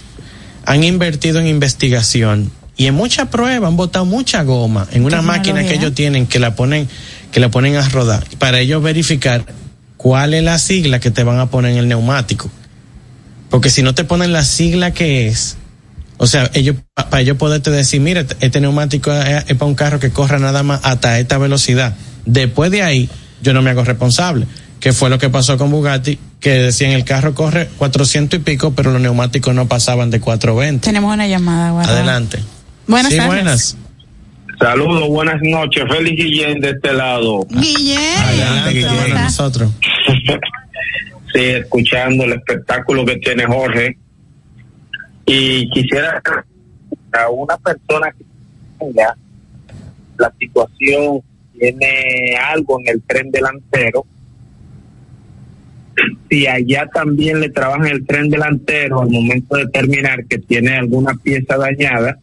han 0.65 0.83
invertido 0.83 1.39
en 1.39 1.47
investigación 1.47 2.51
y 2.77 2.85
en 2.85 2.93
mucha 2.93 3.25
prueba 3.25 3.67
han 3.67 3.75
botado 3.75 4.05
mucha 4.05 4.43
goma 4.43 4.87
en 4.91 5.03
una 5.03 5.21
máquina 5.21 5.63
que 5.63 5.73
ellos 5.73 5.93
tienen 5.93 6.27
que 6.27 6.39
la 6.39 6.55
ponen 6.55 6.87
que 7.31 7.39
la 7.39 7.49
ponen 7.49 7.75
a 7.75 7.89
rodar 7.89 8.23
para 8.37 8.59
ellos 8.59 8.81
verificar 8.81 9.45
cuál 9.97 10.33
es 10.33 10.43
la 10.43 10.57
sigla 10.59 10.99
que 10.99 11.11
te 11.11 11.23
van 11.23 11.39
a 11.39 11.47
poner 11.47 11.71
en 11.71 11.77
el 11.79 11.87
neumático. 11.87 12.49
Porque 13.49 13.69
si 13.69 13.81
no 13.81 13.93
te 13.95 14.03
ponen 14.03 14.31
la 14.31 14.43
sigla 14.43 14.91
que 14.91 15.27
es, 15.27 15.57
o 16.17 16.27
sea, 16.27 16.49
ellos 16.53 16.75
para 16.93 17.21
ellos 17.21 17.37
poderte 17.37 17.71
decir, 17.71 17.99
mira, 17.99 18.25
este 18.39 18.61
neumático 18.61 19.11
es, 19.11 19.45
es 19.47 19.57
para 19.57 19.65
un 19.65 19.75
carro 19.75 19.99
que 19.99 20.11
corra 20.11 20.39
nada 20.39 20.63
más 20.63 20.81
hasta 20.83 21.19
esta 21.19 21.37
velocidad. 21.37 21.95
Después 22.25 22.71
de 22.71 22.83
ahí, 22.83 23.09
yo 23.41 23.53
no 23.53 23.61
me 23.61 23.71
hago 23.71 23.83
responsable. 23.83 24.47
Que 24.79 24.93
fue 24.93 25.09
lo 25.09 25.17
que 25.17 25.29
pasó 25.29 25.57
con 25.57 25.71
Bugatti, 25.71 26.19
que 26.39 26.51
decían 26.51 26.91
el 26.91 27.03
carro 27.03 27.33
corre 27.33 27.67
400 27.77 28.39
y 28.39 28.43
pico, 28.43 28.73
pero 28.73 28.91
los 28.91 29.01
neumáticos 29.01 29.55
no 29.55 29.67
pasaban 29.67 30.11
de 30.11 30.19
420. 30.19 30.85
Tenemos 30.85 31.11
una 31.11 31.27
llamada, 31.27 31.71
Guarda. 31.71 31.91
Adelante. 31.93 32.39
Buenas 32.87 33.11
sí, 33.11 33.17
tardes. 33.17 33.33
buenas. 33.35 33.77
Saludos, 34.59 35.07
buenas 35.09 35.41
noches. 35.41 35.83
Félix 35.89 36.23
Guillén 36.23 36.59
de 36.61 36.69
este 36.71 36.93
lado. 36.93 37.45
Guillén. 37.49 37.99
Adelante, 38.17 38.61
¿cómo 38.61 38.71
Guillermo, 38.73 39.05
estás? 39.05 39.23
nosotros. 39.23 39.71
Sí, 41.33 41.43
escuchando 41.43 42.23
el 42.23 42.31
espectáculo 42.33 43.05
que 43.05 43.17
tiene 43.17 43.45
Jorge. 43.45 43.97
Y 45.25 45.69
quisiera 45.71 46.21
a 47.11 47.29
una 47.29 47.57
persona 47.57 48.11
que 48.17 48.23
tenga 48.79 49.15
la 50.17 50.33
situación, 50.39 51.21
tiene 51.59 52.37
algo 52.41 52.79
en 52.79 52.87
el 52.95 53.01
tren 53.03 53.29
delantero. 53.29 54.05
Si 56.29 56.47
allá 56.47 56.87
también 56.93 57.41
le 57.41 57.49
trabajan 57.49 57.87
el 57.87 58.05
tren 58.07 58.29
delantero 58.29 59.01
al 59.01 59.09
momento 59.09 59.57
de 59.57 59.67
terminar 59.67 60.25
que 60.27 60.37
tiene 60.39 60.77
alguna 60.77 61.13
pieza 61.21 61.57
dañada 61.57 62.17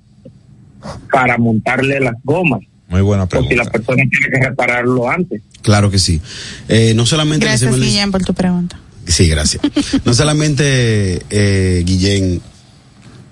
para 1.11 1.39
montarle 1.39 2.01
las 2.01 2.15
gomas. 2.25 2.61
Muy 2.89 3.01
buena 3.01 3.25
O 3.25 3.27
si 3.27 3.33
la 3.35 3.41
pregunta. 3.65 3.71
persona 3.73 4.03
tiene 4.11 4.39
que 4.41 4.49
repararlo 4.49 5.09
antes. 5.09 5.43
Claro 5.63 5.91
que 5.91 5.99
sí. 5.99 6.21
Eh, 6.69 6.93
no 6.95 7.07
solamente 7.07 7.47
Gracias, 7.47 7.75
Guillén, 7.79 8.11
por 8.11 8.23
tu 8.23 8.35
pregunta. 8.35 8.79
Sí, 9.07 9.27
gracias. 9.29 9.63
No 10.05 10.15
solamente, 10.15 11.23
eh, 11.31 11.83
Guillén, 11.85 12.41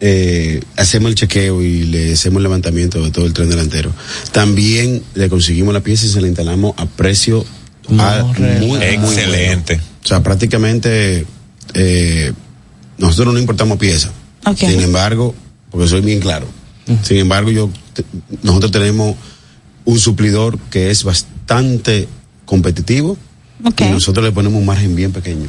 eh, 0.00 0.60
hacemos 0.76 1.10
el 1.10 1.14
chequeo 1.14 1.62
y 1.62 1.84
le 1.84 2.12
hacemos 2.14 2.38
el 2.38 2.42
levantamiento 2.44 3.02
de 3.04 3.10
todo 3.10 3.26
el 3.26 3.32
tren 3.32 3.48
delantero. 3.50 3.92
También 4.32 5.02
le 5.14 5.28
conseguimos 5.28 5.72
la 5.72 5.80
pieza 5.80 6.06
y 6.06 6.08
se 6.08 6.20
la 6.20 6.28
instalamos 6.28 6.74
a 6.76 6.86
precio 6.86 7.44
No, 7.88 8.26
muy, 8.26 8.68
muy 8.68 8.82
Excelente. 8.82 9.74
bueno. 9.74 9.88
O 10.02 10.06
sea, 10.06 10.22
prácticamente 10.22 11.24
eh, 11.74 12.32
nosotros 12.98 13.32
no 13.32 13.38
importamos 13.40 13.78
piezas. 13.78 14.10
Ok. 14.44 14.56
Sin 14.56 14.80
embargo, 14.80 15.34
porque 15.70 15.88
soy 15.88 16.00
bien 16.00 16.20
claro. 16.20 16.46
Sin 17.02 17.18
embargo, 17.18 17.50
yo 17.50 17.70
te- 17.94 18.04
nosotros 18.42 18.72
tenemos 18.72 19.16
un 19.84 19.98
suplidor 19.98 20.58
que 20.70 20.90
es 20.90 21.04
bastante 21.04 22.08
competitivo 22.44 23.16
Ok. 23.64 23.80
y 23.82 23.84
nosotros 23.90 24.24
le 24.24 24.32
ponemos 24.32 24.58
un 24.60 24.66
margen 24.66 24.94
bien 24.96 25.12
pequeño. 25.12 25.48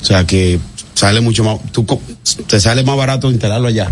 O 0.00 0.04
sea 0.04 0.26
que 0.26 0.58
sale 0.94 1.20
mucho 1.20 1.44
más, 1.44 1.58
tú 1.72 1.84
co- 1.86 2.00
te 2.46 2.60
sale 2.60 2.82
más 2.84 2.96
barato 2.96 3.30
instalarlo 3.30 3.68
allá 3.68 3.90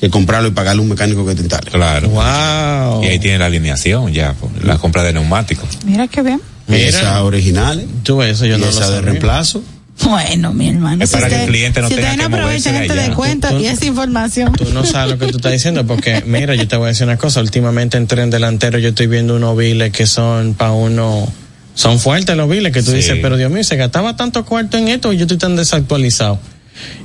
que 0.00 0.10
comprarlo 0.10 0.48
y 0.48 0.50
pagarle 0.50 0.80
a 0.80 0.82
un 0.82 0.88
mecánico 0.88 1.24
que 1.24 1.34
te 1.36 1.42
instale. 1.42 1.70
Claro. 1.70 2.08
Wow. 2.08 3.04
Y 3.04 3.06
ahí 3.06 3.18
tiene 3.20 3.38
la 3.38 3.46
alineación 3.46 4.12
ya, 4.12 4.34
la 4.64 4.76
compra 4.78 5.04
de 5.04 5.12
neumáticos. 5.12 5.68
Mira 5.86 6.08
qué 6.08 6.22
bien. 6.22 6.40
Esas 6.68 7.02
Mira, 7.02 7.22
originales 7.24 7.86
tú 8.02 8.16
ves 8.16 8.34
eso, 8.36 8.46
yo 8.46 8.56
y 8.56 8.58
no 8.60 8.66
lo 8.66 8.70
esa 8.72 8.90
de 8.90 9.00
reemplazo. 9.00 9.62
Bueno, 10.04 10.52
mi 10.52 10.68
hermano. 10.70 11.04
Es 11.04 11.10
para 11.10 11.28
que 11.28 11.42
el 11.44 11.48
cliente 11.48 11.80
no 11.80 11.88
si 11.88 11.94
tenga 11.94 12.16
que 12.16 12.28
moverse 12.28 12.72
de 12.72 12.78
este 12.82 12.92
allá. 12.92 13.02
descuento 13.02 13.48
Tú- 13.48 13.58
y 13.58 13.66
esa 13.66 13.84
información. 13.86 14.52
Tú 14.54 14.64
no 14.72 14.84
sabes 14.84 15.10
lo 15.12 15.18
que 15.18 15.30
tú 15.30 15.36
estás 15.36 15.52
diciendo, 15.52 15.86
porque 15.86 16.22
mira, 16.26 16.54
yo 16.54 16.66
te 16.66 16.76
voy 16.76 16.86
a 16.86 16.88
decir 16.88 17.06
una 17.06 17.18
cosa. 17.18 17.40
Últimamente 17.40 17.98
en 17.98 18.06
tren 18.06 18.30
delantero 18.30 18.78
yo 18.78 18.88
estoy 18.90 19.06
viendo 19.06 19.36
unos 19.36 19.56
biles 19.56 19.92
que 19.92 20.06
son 20.06 20.54
para 20.54 20.72
uno. 20.72 21.30
Son 21.74 21.98
fuertes 21.98 22.36
los 22.36 22.48
biles 22.50 22.72
que 22.72 22.82
tú 22.82 22.90
Sí. 22.90 22.98
dices, 22.98 23.18
pero 23.22 23.36
Dios 23.36 23.50
mío, 23.50 23.64
se 23.64 23.76
gastaba 23.76 24.16
tanto 24.16 24.44
cuarto 24.44 24.76
en 24.76 24.88
esto 24.88 25.12
y 25.12 25.16
yo 25.18 25.22
estoy 25.22 25.38
tan 25.38 25.56
desactualizado. 25.56 26.38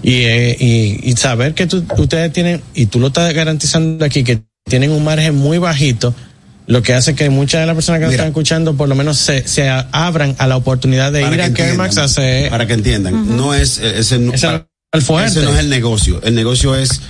Y, 0.02 0.24
eh, 0.24 0.58
y, 0.60 1.10
y 1.10 1.14
saber 1.18 1.54
que 1.54 1.68
tú, 1.68 1.86
ustedes 1.98 2.32
tienen, 2.34 2.62
y 2.74 2.88
tú 2.88 3.00
lo 3.00 3.08
estás 3.08 3.34
garantizando 3.34 4.04
aquí, 4.06 4.24
que 4.24 4.42
tienen 4.68 4.92
un 4.92 5.04
margen 5.04 5.36
muy 5.36 5.58
bajito, 5.58 6.14
lo 6.68 6.84
que 6.84 6.93
hace 6.93 7.15
que 7.15 7.30
muchas 7.30 7.61
de 7.61 7.65
las 7.68 7.76
personas 7.76 7.99
que 7.99 8.05
nos 8.05 8.13
están 8.13 8.28
escuchando 8.28 8.76
por 8.76 8.88
lo 8.89 8.95
menos 8.95 9.18
se, 9.18 9.47
se 9.47 9.70
abran 9.70 10.36
a 10.38 10.47
la 10.47 10.57
oportunidad 10.57 11.11
de 11.11 11.22
Para 11.22 11.36
ir 11.36 11.41
a 11.41 11.53
Kermax 11.53 11.97
a 11.97 12.03
hacer 12.05 12.49
para 12.49 12.68
que 12.68 12.74
entiendan, 12.74 13.36
no 13.38 13.53
es 13.53 13.80
eh, 13.80 13.99
ese, 13.99 14.20
no, 14.20 14.34
ese 14.34 14.45
para- 14.47 14.68
el 14.93 15.01
fuerte. 15.01 15.32
ese 15.32 15.41
no 15.43 15.51
es 15.53 15.59
el 15.59 15.70
negocio. 15.70 16.22
El 16.24 16.36
negocio 16.36 16.76
es 16.76 17.01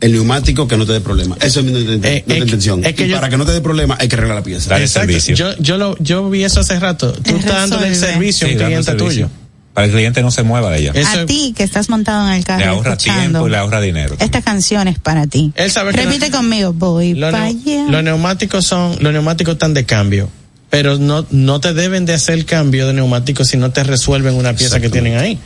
el 0.00 0.12
neumático 0.12 0.66
que 0.68 0.76
no 0.76 0.84
te 0.84 0.92
dé 0.92 1.00
problema. 1.00 1.36
Eso 1.40 1.60
es 1.60 1.66
mi 1.66 1.72
Eh, 1.72 1.84
nuestra 1.84 2.10
es 2.10 2.22
que- 2.24 2.38
intención. 2.38 2.84
es 2.84 2.94
que 2.94 3.06
y 3.06 3.08
yo- 3.08 3.16
para 3.16 3.28
que 3.30 3.36
no 3.38 3.44
te 3.46 3.52
dé 3.52 3.60
problema 3.60 3.96
hay 3.98 4.08
que 4.08 4.16
arreglar 4.16 4.36
la 4.36 4.42
pieza. 4.42 4.70
Dale 4.70 4.84
Exacto. 4.84 5.06
servicio. 5.08 5.34
Yo, 5.34 5.56
yo, 5.58 5.78
lo, 5.78 5.96
yo 5.98 6.28
vi 6.30 6.44
eso 6.44 6.60
hace 6.60 6.78
rato. 6.78 7.12
Tú 7.12 7.30
Es 7.36 7.40
estás 7.40 7.54
dándole 7.54 7.88
el 7.88 7.96
servicio 7.96 8.46
a 8.46 8.50
Sí, 8.50 8.54
un 8.54 8.60
dando 8.60 8.66
cliente 8.82 8.90
servicio. 8.98 9.26
tuyo. 9.26 9.43
Para 9.74 9.86
que 9.86 9.90
el 9.90 9.96
cliente 9.98 10.22
no 10.22 10.30
se 10.30 10.44
mueva 10.44 10.70
de 10.70 10.78
ella. 10.78 10.92
Eso 10.94 11.20
a 11.20 11.26
ti 11.26 11.52
que 11.56 11.64
estás 11.64 11.88
montado 11.90 12.26
en 12.28 12.34
el 12.34 12.44
carro 12.44 12.60
Le 12.60 12.66
ahorra 12.66 12.92
escuchando, 12.92 13.20
tiempo 13.40 13.48
y 13.48 13.50
le 13.50 13.56
ahorra 13.56 13.80
dinero. 13.80 14.16
esta 14.20 14.40
canción 14.40 14.86
es 14.88 14.98
para 15.00 15.26
ti. 15.26 15.52
Él 15.56 15.70
sabe 15.70 15.90
que 15.92 16.02
Repite 16.04 16.30
no- 16.30 16.36
conmigo, 16.38 16.72
voy 16.72 17.14
Los, 17.14 17.32
para 17.32 17.46
allá. 17.46 17.84
los 17.88 18.02
neumáticos 18.04 18.64
son, 18.64 18.96
los 19.00 19.12
neumáticos 19.12 19.54
están 19.54 19.74
de 19.74 19.84
cambio, 19.84 20.30
pero 20.70 20.96
no, 20.98 21.26
no 21.30 21.60
te 21.60 21.74
deben 21.74 22.06
de 22.06 22.14
hacer 22.14 22.46
cambio 22.46 22.86
de 22.86 22.92
neumáticos 22.94 23.48
si 23.48 23.56
no 23.56 23.70
te 23.72 23.82
resuelven 23.82 24.34
una 24.34 24.54
pieza 24.54 24.78
que 24.80 24.88
tienen 24.90 25.18
ahí. 25.18 25.38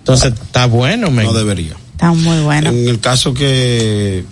Entonces, 0.00 0.32
está 0.32 0.66
bueno, 0.66 1.10
men. 1.10 1.24
No 1.26 1.32
debería. 1.32 1.72
Está 1.92 2.12
muy 2.12 2.40
bueno. 2.40 2.70
En 2.70 2.88
el 2.88 3.00
caso 3.00 3.32
que 3.34 4.24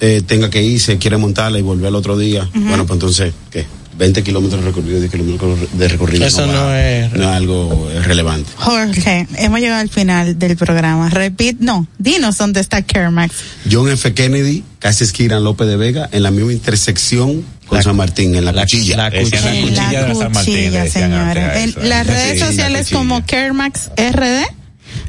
eh, 0.00 0.22
tenga 0.26 0.48
que 0.50 0.62
irse, 0.62 0.96
quiere 0.98 1.16
montarla 1.18 1.58
y 1.58 1.62
volver 1.62 1.86
al 1.88 1.94
otro 1.94 2.16
día, 2.18 2.48
bueno, 2.54 2.86
pues 2.86 2.96
entonces, 2.96 3.32
¿qué? 3.50 3.66
20 3.98 4.22
kilómetros 4.22 4.60
de 4.60 4.66
recorrido, 4.66 4.98
10 5.00 5.10
kilómetros 5.12 5.58
de 5.78 5.88
recorrido. 5.88 6.26
Eso 6.26 6.46
va- 6.46 6.52
no 6.52 6.74
es- 6.74 7.12
no 7.12 7.22
es 7.22 7.28
algo 7.36 7.88
relevante. 8.04 8.50
Jorge, 8.56 9.26
hemos 9.36 9.60
llegado 9.60 9.80
al 9.80 9.88
final 9.90 10.38
del 10.38 10.56
programa. 10.56 11.08
Repit, 11.10 11.60
no, 11.60 11.86
dinos 11.98 12.38
dónde 12.38 12.60
está 12.60 12.82
Kermax. 12.82 13.34
John 13.70 13.90
F. 13.90 14.14
Kennedy, 14.14 14.64
casi 14.78 15.04
esquina 15.04 15.38
López 15.40 15.66
de 15.68 15.76
Vega, 15.76 16.08
en 16.12 16.22
la 16.22 16.30
misma 16.30 16.52
intersección 16.52 17.44
con 17.66 17.78
La- 17.78 17.82
San 17.82 17.96
Martín, 17.96 18.34
en 18.34 18.44
la, 18.44 18.52
la- 18.52 18.62
cuchilla. 18.62 18.96
la 18.96 19.10
Decían 19.10 19.44
la 19.44 19.54
En 19.54 19.62
cuchilla 19.68 20.02
de 20.02 20.08
la 20.08 20.14
San 20.14 20.32
Martín, 20.32 20.54
le 20.54 20.62
cuchilla, 20.64 20.82
decían 20.84 21.12
antes 21.12 21.42
señores. 21.42 21.56
a 21.56 21.62
En 21.62 21.68
eso. 21.70 21.80
las 21.82 22.06
redes 22.06 22.40
la 22.40 22.46
sociales 22.46 22.80
cuchilla. 22.82 22.98
como 22.98 23.26
Kermax 23.26 23.90
RD 23.96 24.46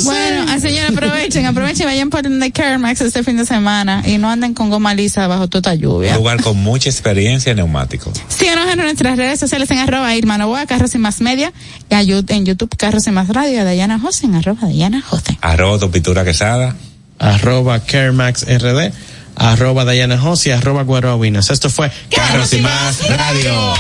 Bueno, 0.04 0.46
ah, 0.50 0.60
señores, 0.60 0.92
aprovechen, 0.92 1.46
aprovechen 1.46 1.84
y 1.84 1.86
vayan 1.86 2.10
por 2.10 2.26
el 2.26 2.52
Carmax 2.52 3.00
este 3.02 3.24
fin 3.24 3.38
de 3.38 3.46
semana 3.46 4.04
y 4.06 4.18
no 4.18 4.30
anden 4.30 4.54
con 4.54 4.70
goma 4.70 4.94
lisa 4.94 5.26
bajo 5.28 5.48
toda 5.48 5.72
Un 5.72 5.80
lluvia. 5.80 6.16
lugar 6.16 6.42
con 6.44 6.58
mucha 6.58 6.90
experiencia 6.90 7.52
en 7.52 7.58
neumático. 7.58 8.12
Síganos 8.28 8.70
en 8.70 8.78
nuestras 8.80 9.16
redes 9.18 9.40
sociales 9.40 9.72
en 9.72 9.78
arroba 9.78 10.14
Irma 10.16 10.38
Novoa, 10.38 10.66
Carros 10.66 10.94
y 10.96 10.98
Más 10.98 11.22
Media, 11.22 11.54
y 11.90 11.96
en 11.96 12.46
YouTube 12.46 12.76
Carros 12.76 13.08
y 13.08 13.12
Más 13.12 13.30
Radio, 13.30 13.54
y 13.54 13.58
a 13.58 13.64
Dayana 13.64 14.00
José 14.00 14.26
en 14.26 14.36
arroba 14.36 14.60
Dayana 14.64 15.02
José. 15.02 15.38
Arroba 15.42 15.80
tu 15.80 15.90
pintura 15.90 16.26
quesada. 16.26 16.76
Arroba 17.22 17.80
CareMaxRD, 17.80 18.92
arroba 19.36 19.86
Diana 19.86 20.18
José, 20.18 20.54
arroba 20.54 20.84
Guaroa 20.84 21.16
Winas. 21.16 21.50
Esto 21.50 21.70
fue 21.70 21.92
Carros 22.10 22.52
y 22.54 22.62
Más 22.62 23.08
Radio. 23.08 23.74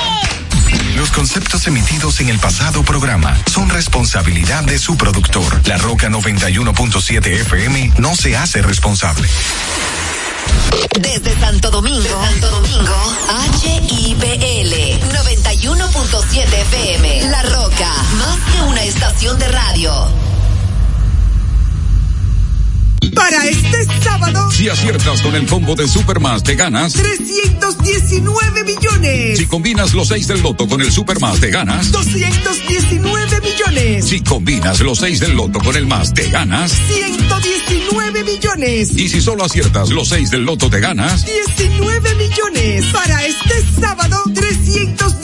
Los 0.95 1.09
conceptos 1.11 1.65
emitidos 1.67 2.19
en 2.21 2.29
el 2.29 2.39
pasado 2.39 2.83
programa 2.83 3.35
son 3.51 3.69
responsabilidad 3.69 4.63
de 4.63 4.77
su 4.77 4.95
productor. 4.95 5.67
La 5.67 5.77
Roca 5.77 6.09
91.7 6.09 7.25
FM 7.25 7.93
no 7.97 8.15
se 8.15 8.37
hace 8.37 8.61
responsable. 8.61 9.27
Desde 10.99 11.37
Santo 11.39 11.71
Domingo, 11.71 12.03
Santo 12.23 12.49
Domingo, 12.51 12.95
HIPL 13.63 14.73
91.7 15.11 16.53
FM. 16.53 17.29
La 17.29 17.41
Roca, 17.43 17.93
más 18.17 18.37
que 18.53 18.61
una 18.63 18.83
estación 18.83 19.39
de 19.39 19.47
radio. 19.47 20.30
Para 23.15 23.45
este 23.47 23.85
sábado, 24.03 24.51
Si 24.51 24.69
aciertas 24.69 25.21
con 25.23 25.35
el 25.35 25.47
combo 25.47 25.75
de 25.75 25.87
Supermas, 25.87 26.43
te 26.43 26.55
ganas. 26.55 26.93
319 26.93 28.63
millones. 28.63 29.39
Si 29.39 29.47
combinas 29.47 29.93
los 29.93 30.07
6 30.09 30.27
del 30.27 30.41
loto 30.41 30.67
con 30.67 30.81
el 30.81 30.91
Supermas, 30.91 31.39
te 31.39 31.49
ganas. 31.49 31.91
219 31.91 33.41
millones. 33.41 34.07
Si 34.07 34.21
combinas 34.21 34.79
los 34.81 34.99
6 34.99 35.19
del 35.19 35.33
loto 35.33 35.59
con 35.59 35.75
el 35.75 35.87
más, 35.87 36.13
te 36.13 36.29
ganas. 36.29 36.71
119 36.93 38.23
millones. 38.23 38.91
Y 38.95 39.09
si 39.09 39.19
solo 39.19 39.45
aciertas 39.45 39.89
los 39.89 40.09
6 40.09 40.29
del 40.29 40.45
loto, 40.45 40.69
te 40.69 40.79
ganas. 40.79 41.25
19 41.25 42.15
millones. 42.15 42.85
Para 42.93 43.25
este 43.25 43.65
sábado, 43.79 44.23
319 44.33 44.35
millones. 44.35 44.91
Busca 45.01 45.20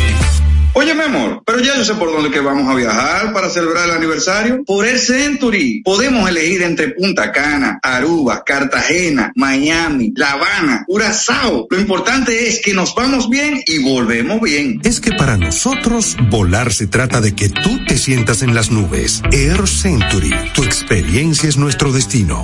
Oye, 0.74 0.94
mi 0.94 1.02
amor, 1.02 1.42
pero 1.46 1.60
ya 1.60 1.76
yo 1.76 1.84
sé 1.84 1.96
por 1.96 2.12
dónde 2.12 2.30
que 2.30 2.40
vamos 2.40 2.70
a 2.70 2.76
viajar 2.76 3.34
para 3.34 3.50
celebrar 3.50 3.86
el 3.86 3.96
aniversario. 3.96 4.64
Por 4.64 4.86
el 4.86 5.00
Century. 5.00 5.82
Podemos 5.84 6.30
elegir 6.30 6.62
entre 6.62 6.90
Punta 6.90 7.32
Cana, 7.32 7.80
Aruba, 7.82 8.44
Cartagena, 8.46 9.32
Miami, 9.36 10.14
La 10.16 10.34
Habana, 10.34 10.84
Curazao. 10.88 11.68
Lo 11.70 11.80
importante 11.80 12.48
es 12.48 12.62
que 12.64 12.74
nos 12.74 12.94
vamos 12.94 13.30
bien 13.30 13.62
y 13.66 13.80
volvemos 13.80 14.40
bien. 14.42 14.80
Es 14.84 15.00
que 15.00 15.12
para 15.12 15.38
nosotros 15.38 16.16
volar 16.30 16.72
se 16.72 16.88
trata 16.88 17.20
de 17.20 17.34
que 17.34 17.50
tú 17.50 17.84
te 17.88 17.98
sientas 17.98 18.44
en 18.44 18.54
las 18.54 18.70
nubes. 18.70 19.24
Air 19.32 19.68
Century, 19.68 20.32
tu 20.54 20.64
experiencia 20.64 21.50
es 21.50 21.58
nuestro 21.58 21.92
destino. 21.92 22.44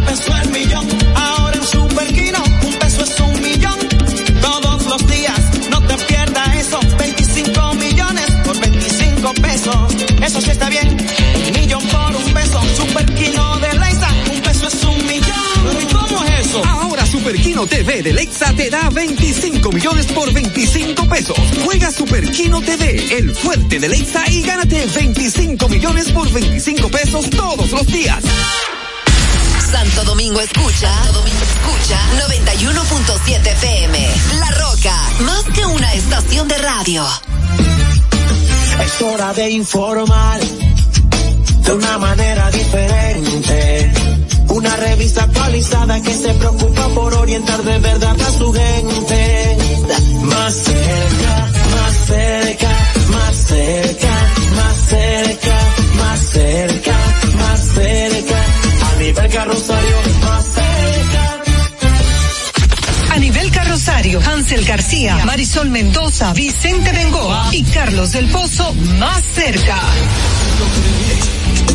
A 0.00 0.06
peso 0.06 0.32
el 0.42 0.50
millón, 0.50 0.88
ahora 1.14 1.56
en 1.56 1.62
Superquino, 1.64 2.42
un 2.64 2.74
peso 2.74 3.04
es 3.04 3.20
un 3.20 3.42
millón. 3.42 3.78
Todos 4.40 4.86
los 4.86 5.06
días, 5.06 5.40
no 5.70 5.80
te 5.82 5.94
pierdas 6.04 6.56
eso. 6.56 6.80
25 6.98 7.74
millones 7.74 8.26
por 8.44 8.58
25 8.60 9.34
pesos. 9.34 9.76
Eso 10.22 10.40
sí 10.40 10.50
está 10.50 10.68
bien. 10.70 10.96
Un 11.46 11.60
millón 11.60 11.82
por 11.88 12.16
un 12.16 12.32
peso. 12.32 12.60
Superquino 12.76 13.58
de 13.58 13.78
Leisa, 13.78 14.08
un 14.32 14.40
peso 14.40 14.68
es 14.68 14.84
un 14.84 15.06
millón. 15.06 15.82
¿Y 15.82 15.92
cómo 15.92 16.24
es 16.24 16.46
eso? 16.46 16.64
Ahora 16.64 17.06
Superquino 17.06 17.66
TV 17.66 18.02
de 18.02 18.12
Lexa 18.12 18.52
te 18.54 18.70
da 18.70 18.88
25 18.90 19.70
millones 19.70 20.06
por 20.06 20.32
25 20.32 21.08
pesos. 21.08 21.38
Juega 21.64 21.90
Superquino 21.90 22.60
TV, 22.60 23.18
el 23.18 23.34
fuerte 23.34 23.78
de 23.78 23.88
Lexa 23.88 24.24
y 24.30 24.42
gánate 24.42 24.86
25 24.86 25.68
millones 25.68 26.10
por 26.10 26.30
25 26.32 26.88
pesos 26.88 27.30
todos 27.30 27.70
los 27.70 27.86
días. 27.86 28.24
Santo 29.72 30.04
Domingo 30.04 30.40
escucha, 30.40 30.92
Santo 30.92 31.20
Domingo 31.20 31.38
escucha 31.42 31.98
91.7 32.28 33.46
FM. 33.52 34.08
La 34.38 34.50
Roca, 34.50 34.94
más 35.20 35.44
que 35.54 35.64
una 35.64 35.94
estación 35.94 36.48
de 36.48 36.58
radio. 36.58 37.06
Es 38.84 39.02
hora 39.02 39.32
de 39.32 39.50
informar 39.50 40.40
de 40.40 41.72
una 41.72 41.98
manera 41.98 42.50
diferente. 42.50 43.92
Una 44.48 44.74
revista 44.76 45.22
actualizada 45.22 46.02
que 46.02 46.14
se 46.14 46.34
preocupa 46.34 46.88
por 46.88 47.14
orientar 47.14 47.62
de 47.62 47.78
verdad 47.78 48.20
a 48.20 48.32
su 48.32 48.52
gente. 48.52 49.56
Más 50.22 50.54
cerca, 50.54 51.48
más 51.76 51.94
cerca, 52.06 52.92
más 53.10 53.36
cerca, 53.36 54.32
más 54.56 54.76
cerca, 54.88 55.58
más 55.96 56.20
cerca, 56.20 57.09
nivel 59.30 59.44
carrosario, 59.44 59.96
más 60.22 60.44
cerca. 60.44 61.42
A 63.14 63.18
nivel 63.18 63.50
carrosario, 63.50 64.20
Hansel 64.20 64.64
García, 64.64 65.24
Marisol 65.24 65.70
Mendoza, 65.70 66.32
Vicente 66.32 66.90
Bengoa 66.92 67.48
y 67.52 67.62
Carlos 67.64 68.12
del 68.12 68.28
Pozo 68.28 68.74
más 68.98 69.22
cerca. 69.34 69.76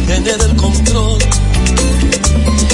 tener 0.05 0.41
el 0.41 0.55
control. 0.57 1.19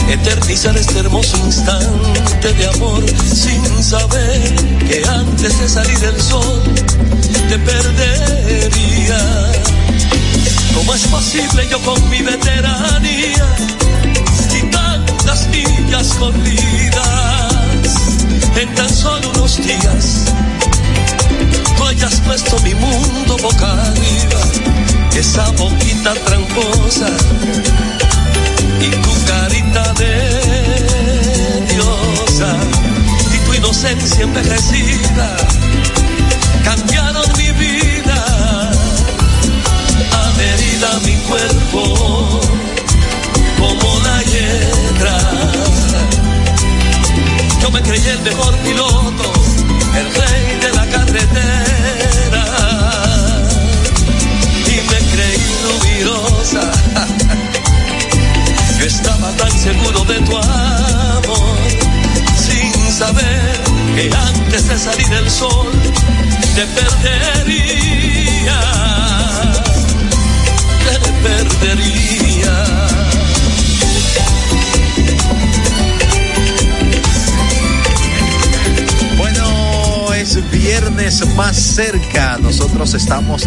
Eternizar 0.09 0.75
este 0.75 0.99
hermoso 0.99 1.37
instante 1.37 2.53
de 2.53 2.67
amor 2.67 3.03
sin 3.33 3.83
saber 3.83 4.55
que 4.87 5.03
antes 5.07 5.59
de 5.59 5.69
salir 5.69 6.03
el 6.03 6.21
sol 6.21 6.61
te 7.49 7.59
perdería. 7.59 9.51
¿Cómo 10.73 10.93
es 10.95 11.05
posible 11.07 11.67
yo 11.69 11.79
con 11.81 12.09
mi 12.09 12.21
veteranía 12.21 13.45
tantas 15.31 15.47
millas 15.47 16.17
en 18.55 18.75
tan 18.75 18.89
solo 18.89 19.29
unos 19.31 19.57
días? 19.57 20.25
Tú 21.77 21.85
hayas 21.85 22.19
puesto 22.21 22.59
mi 22.59 22.73
mundo 22.75 23.37
boca 23.41 23.71
arriba, 23.71 24.41
esa 25.15 25.49
boquita 25.51 26.13
tramposa 26.25 27.07
y 28.81 28.89
tu 28.89 29.25
carita 29.25 29.93
de 29.93 31.65
diosa 31.73 32.55
y 33.33 33.37
tu 33.45 33.53
inocencia 33.53 34.23
envejecida 34.23 35.37
cambiaron 36.63 37.25
mi 37.37 37.51
vida, 37.51 38.71
adherida 40.11 40.91
a 40.91 40.99
mi 40.99 41.15
cuerpo 41.29 42.41
como 43.59 44.00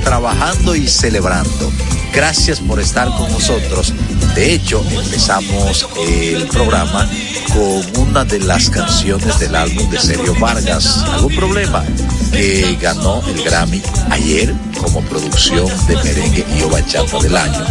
trabajando 0.00 0.74
y 0.74 0.88
celebrando. 0.88 1.72
Gracias 2.12 2.60
por 2.60 2.80
estar 2.80 3.08
con 3.16 3.30
nosotros. 3.30 3.92
De 4.34 4.52
hecho, 4.52 4.84
empezamos 4.90 5.88
el 6.06 6.46
programa 6.48 7.08
con 7.52 8.08
una 8.08 8.24
de 8.24 8.38
las 8.40 8.70
canciones 8.70 9.38
del 9.38 9.54
álbum 9.54 9.90
de 9.90 9.98
Sergio 9.98 10.34
Vargas. 10.38 10.98
¿Algún 11.12 11.34
problema? 11.34 11.84
Que 12.32 12.76
ganó 12.80 13.22
el 13.26 13.42
Grammy 13.42 13.82
ayer 14.10 14.54
como 14.74 15.00
producción 15.02 15.66
de 15.86 15.96
merengue 15.96 16.44
y 16.58 16.62
o 16.62 16.68
bachata 16.68 17.18
del 17.20 17.36
año. 17.36 17.64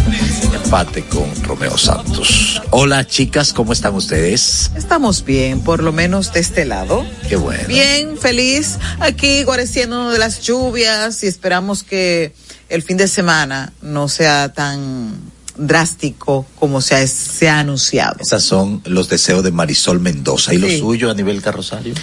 Empate 0.64 1.04
con 1.04 1.24
Romeo 1.42 1.76
Santos. 1.76 2.60
Hola 2.70 3.06
chicas, 3.06 3.52
¿cómo 3.52 3.72
están 3.72 3.94
ustedes? 3.94 4.70
Estamos 4.76 5.24
bien, 5.24 5.60
por 5.60 5.82
lo 5.82 5.92
menos 5.92 6.32
de 6.32 6.40
este 6.40 6.64
lado. 6.64 7.04
Qué 7.28 7.36
bueno. 7.36 7.66
Bien, 7.68 8.16
feliz. 8.18 8.78
Aquí 9.00 9.42
guareciendo 9.44 10.10
de 10.10 10.18
las 10.18 10.40
lluvias 10.40 11.22
y 11.22 11.26
esperamos 11.26 11.82
que 11.82 12.32
el 12.68 12.82
fin 12.82 12.96
de 12.96 13.08
semana 13.08 13.72
no 13.82 14.08
sea 14.08 14.52
tan 14.52 15.32
drástico 15.56 16.46
como 16.58 16.80
se 16.80 16.96
ha, 16.96 17.06
se 17.06 17.48
ha 17.48 17.60
anunciado. 17.60 18.16
Esos 18.20 18.42
son 18.42 18.82
los 18.84 19.08
deseos 19.08 19.44
de 19.44 19.52
Marisol 19.52 20.00
Mendoza. 20.00 20.52
¿Y 20.52 20.58
lo 20.58 20.68
suyo 20.68 21.10
a 21.10 21.14
nivel 21.14 21.42
carrosario? 21.42 21.94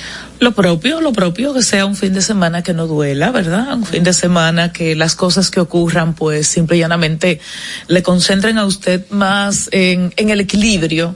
Lo 0.41 0.53
propio, 0.53 1.01
lo 1.01 1.13
propio, 1.13 1.53
que 1.53 1.61
sea 1.61 1.85
un 1.85 1.95
fin 1.95 2.13
de 2.13 2.21
semana 2.23 2.63
que 2.63 2.73
no 2.73 2.87
duela, 2.87 3.29
¿verdad? 3.29 3.75
Un 3.75 3.85
fin 3.85 4.03
de 4.03 4.11
semana 4.11 4.73
que 4.73 4.95
las 4.95 5.13
cosas 5.13 5.51
que 5.51 5.59
ocurran, 5.59 6.15
pues 6.15 6.47
simple 6.47 6.77
y 6.77 6.79
llanamente 6.79 7.39
le 7.87 8.01
concentren 8.01 8.57
a 8.57 8.65
usted 8.65 9.05
más 9.11 9.69
en, 9.71 10.11
en 10.17 10.31
el 10.31 10.39
equilibrio 10.39 11.15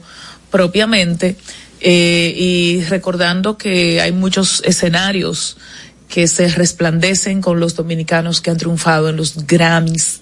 propiamente 0.51 1.38
eh, 1.82 2.36
y 2.38 2.84
recordando 2.84 3.57
que 3.57 3.99
hay 3.99 4.11
muchos 4.11 4.61
escenarios 4.63 5.57
que 6.07 6.28
se 6.28 6.47
resplandecen 6.47 7.41
con 7.41 7.59
los 7.59 7.76
dominicanos 7.76 8.41
que 8.41 8.51
han 8.51 8.57
triunfado 8.57 9.09
en 9.09 9.17
los 9.17 9.47
Grammys 9.47 10.21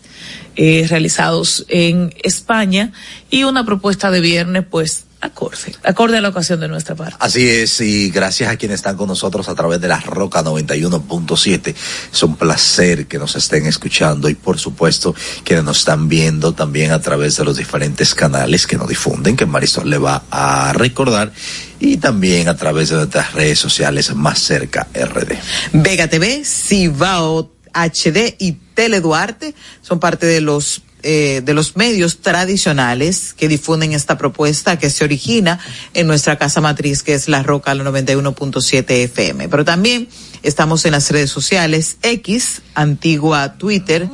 eh, 0.56 0.86
realizados 0.90 1.66
en 1.68 2.14
España 2.24 2.94
y 3.30 3.44
una 3.44 3.66
propuesta 3.66 4.12
de 4.12 4.22
viernes 4.22 4.64
pues 4.70 5.08
acorde, 5.24 5.76
acorde 5.84 6.18
a 6.18 6.22
la 6.22 6.30
ocasión 6.30 6.60
de 6.60 6.68
nuestra 6.68 6.96
parte. 6.96 7.16
Así 7.20 7.50
es, 7.50 7.80
y 7.82 8.10
gracias 8.10 8.50
a 8.50 8.58
quienes 8.58 8.76
están 8.76 8.98
con 8.98 9.08
nosotros 9.08 9.48
a 9.48 9.56
través 9.56 9.80
de 9.80 9.88
la 9.88 10.00
Roca 10.00 10.44
91.7. 10.44 11.74
Es 12.12 12.24
un 12.24 12.36
placer 12.36 13.08
que 13.08 13.18
nos 13.18 13.36
estén 13.36 13.66
escuchando 13.66 14.30
y 14.30 14.36
por 14.36 14.60
supuesto 14.60 15.16
quienes 15.44 15.64
nos 15.64 15.80
están 15.80 16.10
viendo 16.10 16.54
también 16.54 16.92
a 16.92 17.00
través 17.00 17.38
de 17.38 17.46
los 17.46 17.58
diferentes 17.58 18.14
canales 18.14 18.68
que 18.68 18.78
nos 18.78 18.90
difunden, 18.90 19.38
que 19.38 19.46
Marisol 19.46 19.90
le 19.90 19.98
va 19.98 20.24
a 20.30 20.74
recordar 20.74 21.32
y 21.80 21.98
también 21.98 22.50
a 22.50 22.58
través 22.58 22.90
de 22.90 22.98
nuestras 22.98 23.34
redes 23.34 23.60
sociales 23.60 24.14
más 24.16 24.40
cerca 24.40 24.88
RD. 24.94 25.38
Vega 25.74 26.08
TV, 26.08 26.44
Cibao 26.44 27.52
HD 27.74 28.36
y 28.40 28.54
Tele 28.74 29.02
Duarte 29.02 29.56
son 29.82 30.00
parte 30.00 30.26
de 30.26 30.42
los 30.42 30.82
eh, 31.04 31.42
de 31.44 31.54
los 31.54 31.76
medios 31.76 32.20
tradicionales 32.20 33.34
que 33.34 33.48
difunden 33.48 33.92
esta 33.92 34.18
propuesta 34.18 34.80
que 34.80 34.90
se 34.90 35.04
origina 35.04 35.60
en 35.94 36.08
nuestra 36.08 36.38
casa 36.38 36.62
matriz 36.62 37.04
que 37.04 37.14
es 37.14 37.28
La 37.28 37.44
Roca 37.44 37.76
la 37.76 37.84
91.7 37.84 38.86
FM. 38.90 39.50
Pero 39.50 39.66
también 39.66 40.08
estamos 40.44 40.86
en 40.86 40.94
las 40.94 41.12
redes 41.12 41.30
sociales 41.30 41.98
X, 42.02 42.62
antigua 42.74 43.58
Twitter, 43.58 44.08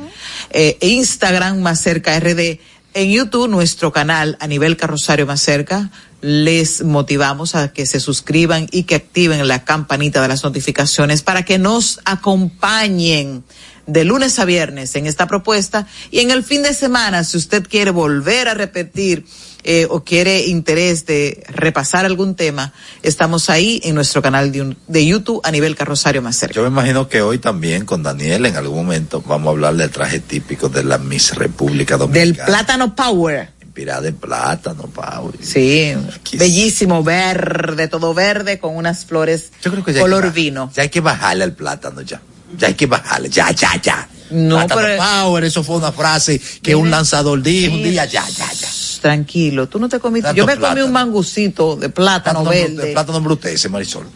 eh, 0.50 0.78
e 0.80 0.88
Instagram 0.88 1.60
más 1.60 1.80
cerca 1.80 2.18
RD. 2.18 2.58
En 2.92 3.08
YouTube, 3.08 3.48
nuestro 3.48 3.92
canal 3.92 4.36
a 4.40 4.48
nivel 4.48 4.76
carrosario 4.76 5.24
más 5.24 5.40
cerca, 5.40 5.92
les 6.22 6.82
motivamos 6.82 7.54
a 7.54 7.72
que 7.72 7.86
se 7.86 8.00
suscriban 8.00 8.66
y 8.72 8.82
que 8.82 8.96
activen 8.96 9.46
la 9.46 9.64
campanita 9.64 10.20
de 10.20 10.28
las 10.28 10.42
notificaciones 10.42 11.22
para 11.22 11.44
que 11.44 11.58
nos 11.58 12.00
acompañen 12.04 13.44
de 13.92 14.04
lunes 14.04 14.38
a 14.38 14.44
viernes 14.44 14.94
en 14.96 15.06
esta 15.06 15.26
propuesta 15.26 15.86
y 16.10 16.20
en 16.20 16.30
el 16.30 16.42
fin 16.44 16.62
de 16.62 16.74
semana, 16.74 17.24
si 17.24 17.36
usted 17.36 17.66
quiere 17.68 17.90
volver 17.90 18.48
a 18.48 18.54
repetir 18.54 19.24
eh, 19.62 19.86
o 19.90 20.02
quiere 20.04 20.46
interés 20.46 21.04
de 21.04 21.44
repasar 21.48 22.06
algún 22.06 22.34
tema, 22.34 22.72
estamos 23.02 23.50
ahí 23.50 23.80
en 23.84 23.94
nuestro 23.94 24.22
canal 24.22 24.52
de, 24.52 24.62
un- 24.62 24.76
de 24.88 25.04
YouTube 25.04 25.40
a 25.44 25.50
nivel 25.50 25.76
carrosario 25.76 26.22
más 26.22 26.36
cerca. 26.36 26.54
Yo 26.54 26.62
me 26.62 26.68
imagino 26.68 27.08
que 27.08 27.20
hoy 27.20 27.38
también 27.38 27.84
con 27.84 28.02
Daniel 28.02 28.46
en 28.46 28.56
algún 28.56 28.76
momento 28.86 29.20
vamos 29.26 29.48
a 29.48 29.50
hablar 29.50 29.74
del 29.76 29.90
traje 29.90 30.20
típico 30.20 30.68
de 30.70 30.82
la 30.84 30.96
Miss 30.98 31.34
República 31.34 31.98
Del 31.98 32.08
Dominicana. 32.08 32.46
plátano 32.46 32.94
power. 32.96 33.50
Inspirada 33.62 34.08
en 34.08 34.16
plátano, 34.16 34.84
Pau. 34.88 35.32
Sí, 35.40 35.94
bellísimo, 36.32 37.04
verde, 37.04 37.86
todo 37.86 38.14
verde 38.14 38.58
con 38.58 38.74
unas 38.76 39.04
flores 39.04 39.52
Yo 39.62 39.70
creo 39.70 39.84
que 39.84 39.94
color 39.94 40.24
que 40.24 40.30
vino. 40.30 40.72
Ya 40.74 40.82
hay 40.82 40.88
que 40.88 41.00
bajarle 41.00 41.44
al 41.44 41.52
plátano 41.52 42.00
ya. 42.02 42.20
Ya 42.58 42.68
hay 42.68 42.74
que 42.74 42.86
bajarle, 42.86 43.28
ya, 43.28 43.50
ya, 43.52 43.80
ya. 43.82 44.08
No, 44.30 44.64
pero- 44.68 44.96
power, 45.02 45.44
eso 45.44 45.62
fue 45.64 45.76
una 45.76 45.90
frase 45.92 46.40
que 46.62 46.74
un 46.74 46.90
lanzador 46.90 47.42
dijo 47.42 47.74
un 47.74 47.82
día, 47.82 48.04
ya, 48.04 48.28
ya, 48.28 48.52
ya. 48.52 48.68
Tranquilo, 49.00 49.68
tú 49.68 49.78
no 49.78 49.88
te 49.88 49.98
comiste. 49.98 50.28
Tanto 50.28 50.36
Yo 50.36 50.46
me 50.46 50.56
comí 50.56 50.80
un 50.82 50.92
mangucito 50.92 51.74
de 51.76 51.88
plátano 51.88 52.42
Plátano, 52.42 52.50
verde. 52.50 52.74
brute- 52.76 52.92
plátano 52.92 53.20
brutece, 53.20 53.68
Marisol. 53.68 54.06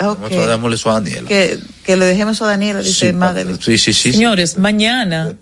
Ok. 0.00 0.20
Nosotros 0.20 0.46
démosle 0.48 0.76
eso 0.76 0.90
a 0.90 0.94
Daniela. 0.94 1.26
Que, 1.28 1.58
que 1.84 1.96
le 1.96 2.04
dejemos 2.06 2.36
eso 2.36 2.44
a 2.44 2.48
Daniela, 2.48 2.80
dice 2.80 3.12
Madeleine. 3.12 3.58
Sí, 3.60 3.76
sí, 3.76 3.92
sí. 3.92 4.12
Señores, 4.12 4.56
mañana, 4.56 5.34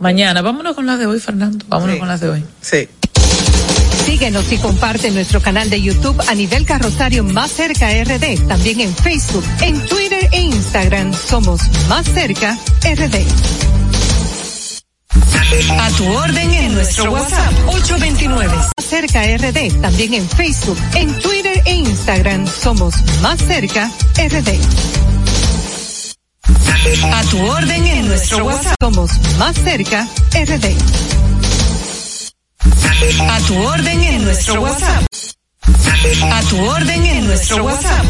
mañana, 0.00 0.42
vámonos 0.42 0.74
con 0.74 0.84
las 0.84 0.98
de 0.98 1.06
hoy, 1.06 1.18
Fernando, 1.18 1.64
vámonos 1.68 1.96
con 1.96 2.08
las 2.08 2.20
de 2.20 2.28
hoy. 2.28 2.44
Sí. 2.60 2.88
Síguenos 4.12 4.52
y 4.52 4.58
comparte 4.58 5.10
nuestro 5.10 5.40
canal 5.40 5.70
de 5.70 5.80
YouTube 5.80 6.20
a 6.28 6.34
nivel 6.34 6.66
carrosario 6.66 7.24
Más 7.24 7.50
Cerca 7.50 7.88
RD. 7.88 8.46
También 8.46 8.80
en 8.82 8.94
Facebook, 8.94 9.42
en 9.62 9.80
Twitter 9.86 10.28
e 10.32 10.40
Instagram 10.42 11.14
somos 11.14 11.62
Más 11.88 12.04
Cerca 12.12 12.58
RD. 12.82 13.14
A 15.80 15.90
tu 15.96 16.12
orden 16.12 16.52
en 16.52 16.74
nuestro 16.74 17.10
WhatsApp 17.10 17.54
829. 17.68 18.54
Más 18.54 18.86
Cerca 18.86 19.22
RD. 19.22 19.80
También 19.80 20.12
en 20.12 20.28
Facebook, 20.28 20.76
en 20.94 21.18
Twitter 21.18 21.62
e 21.64 21.74
Instagram 21.76 22.46
somos 22.46 22.94
Más 23.22 23.38
Cerca 23.38 23.90
RD. 24.18 24.60
A 27.14 27.22
tu 27.30 27.46
orden 27.46 27.86
en 27.86 28.08
nuestro 28.08 28.44
WhatsApp 28.44 28.74
somos 28.78 29.10
Más 29.38 29.56
Cerca 29.56 30.06
RD. 30.34 31.31
A 32.64 33.40
tu 33.46 33.56
orden 33.58 34.02
en 34.04 34.24
nuestro 34.24 34.60
WhatsApp. 34.60 35.04
A 36.30 36.40
tu 36.48 36.64
orden 36.64 37.06
en 37.06 37.26
nuestro 37.26 37.64
WhatsApp 37.64 38.04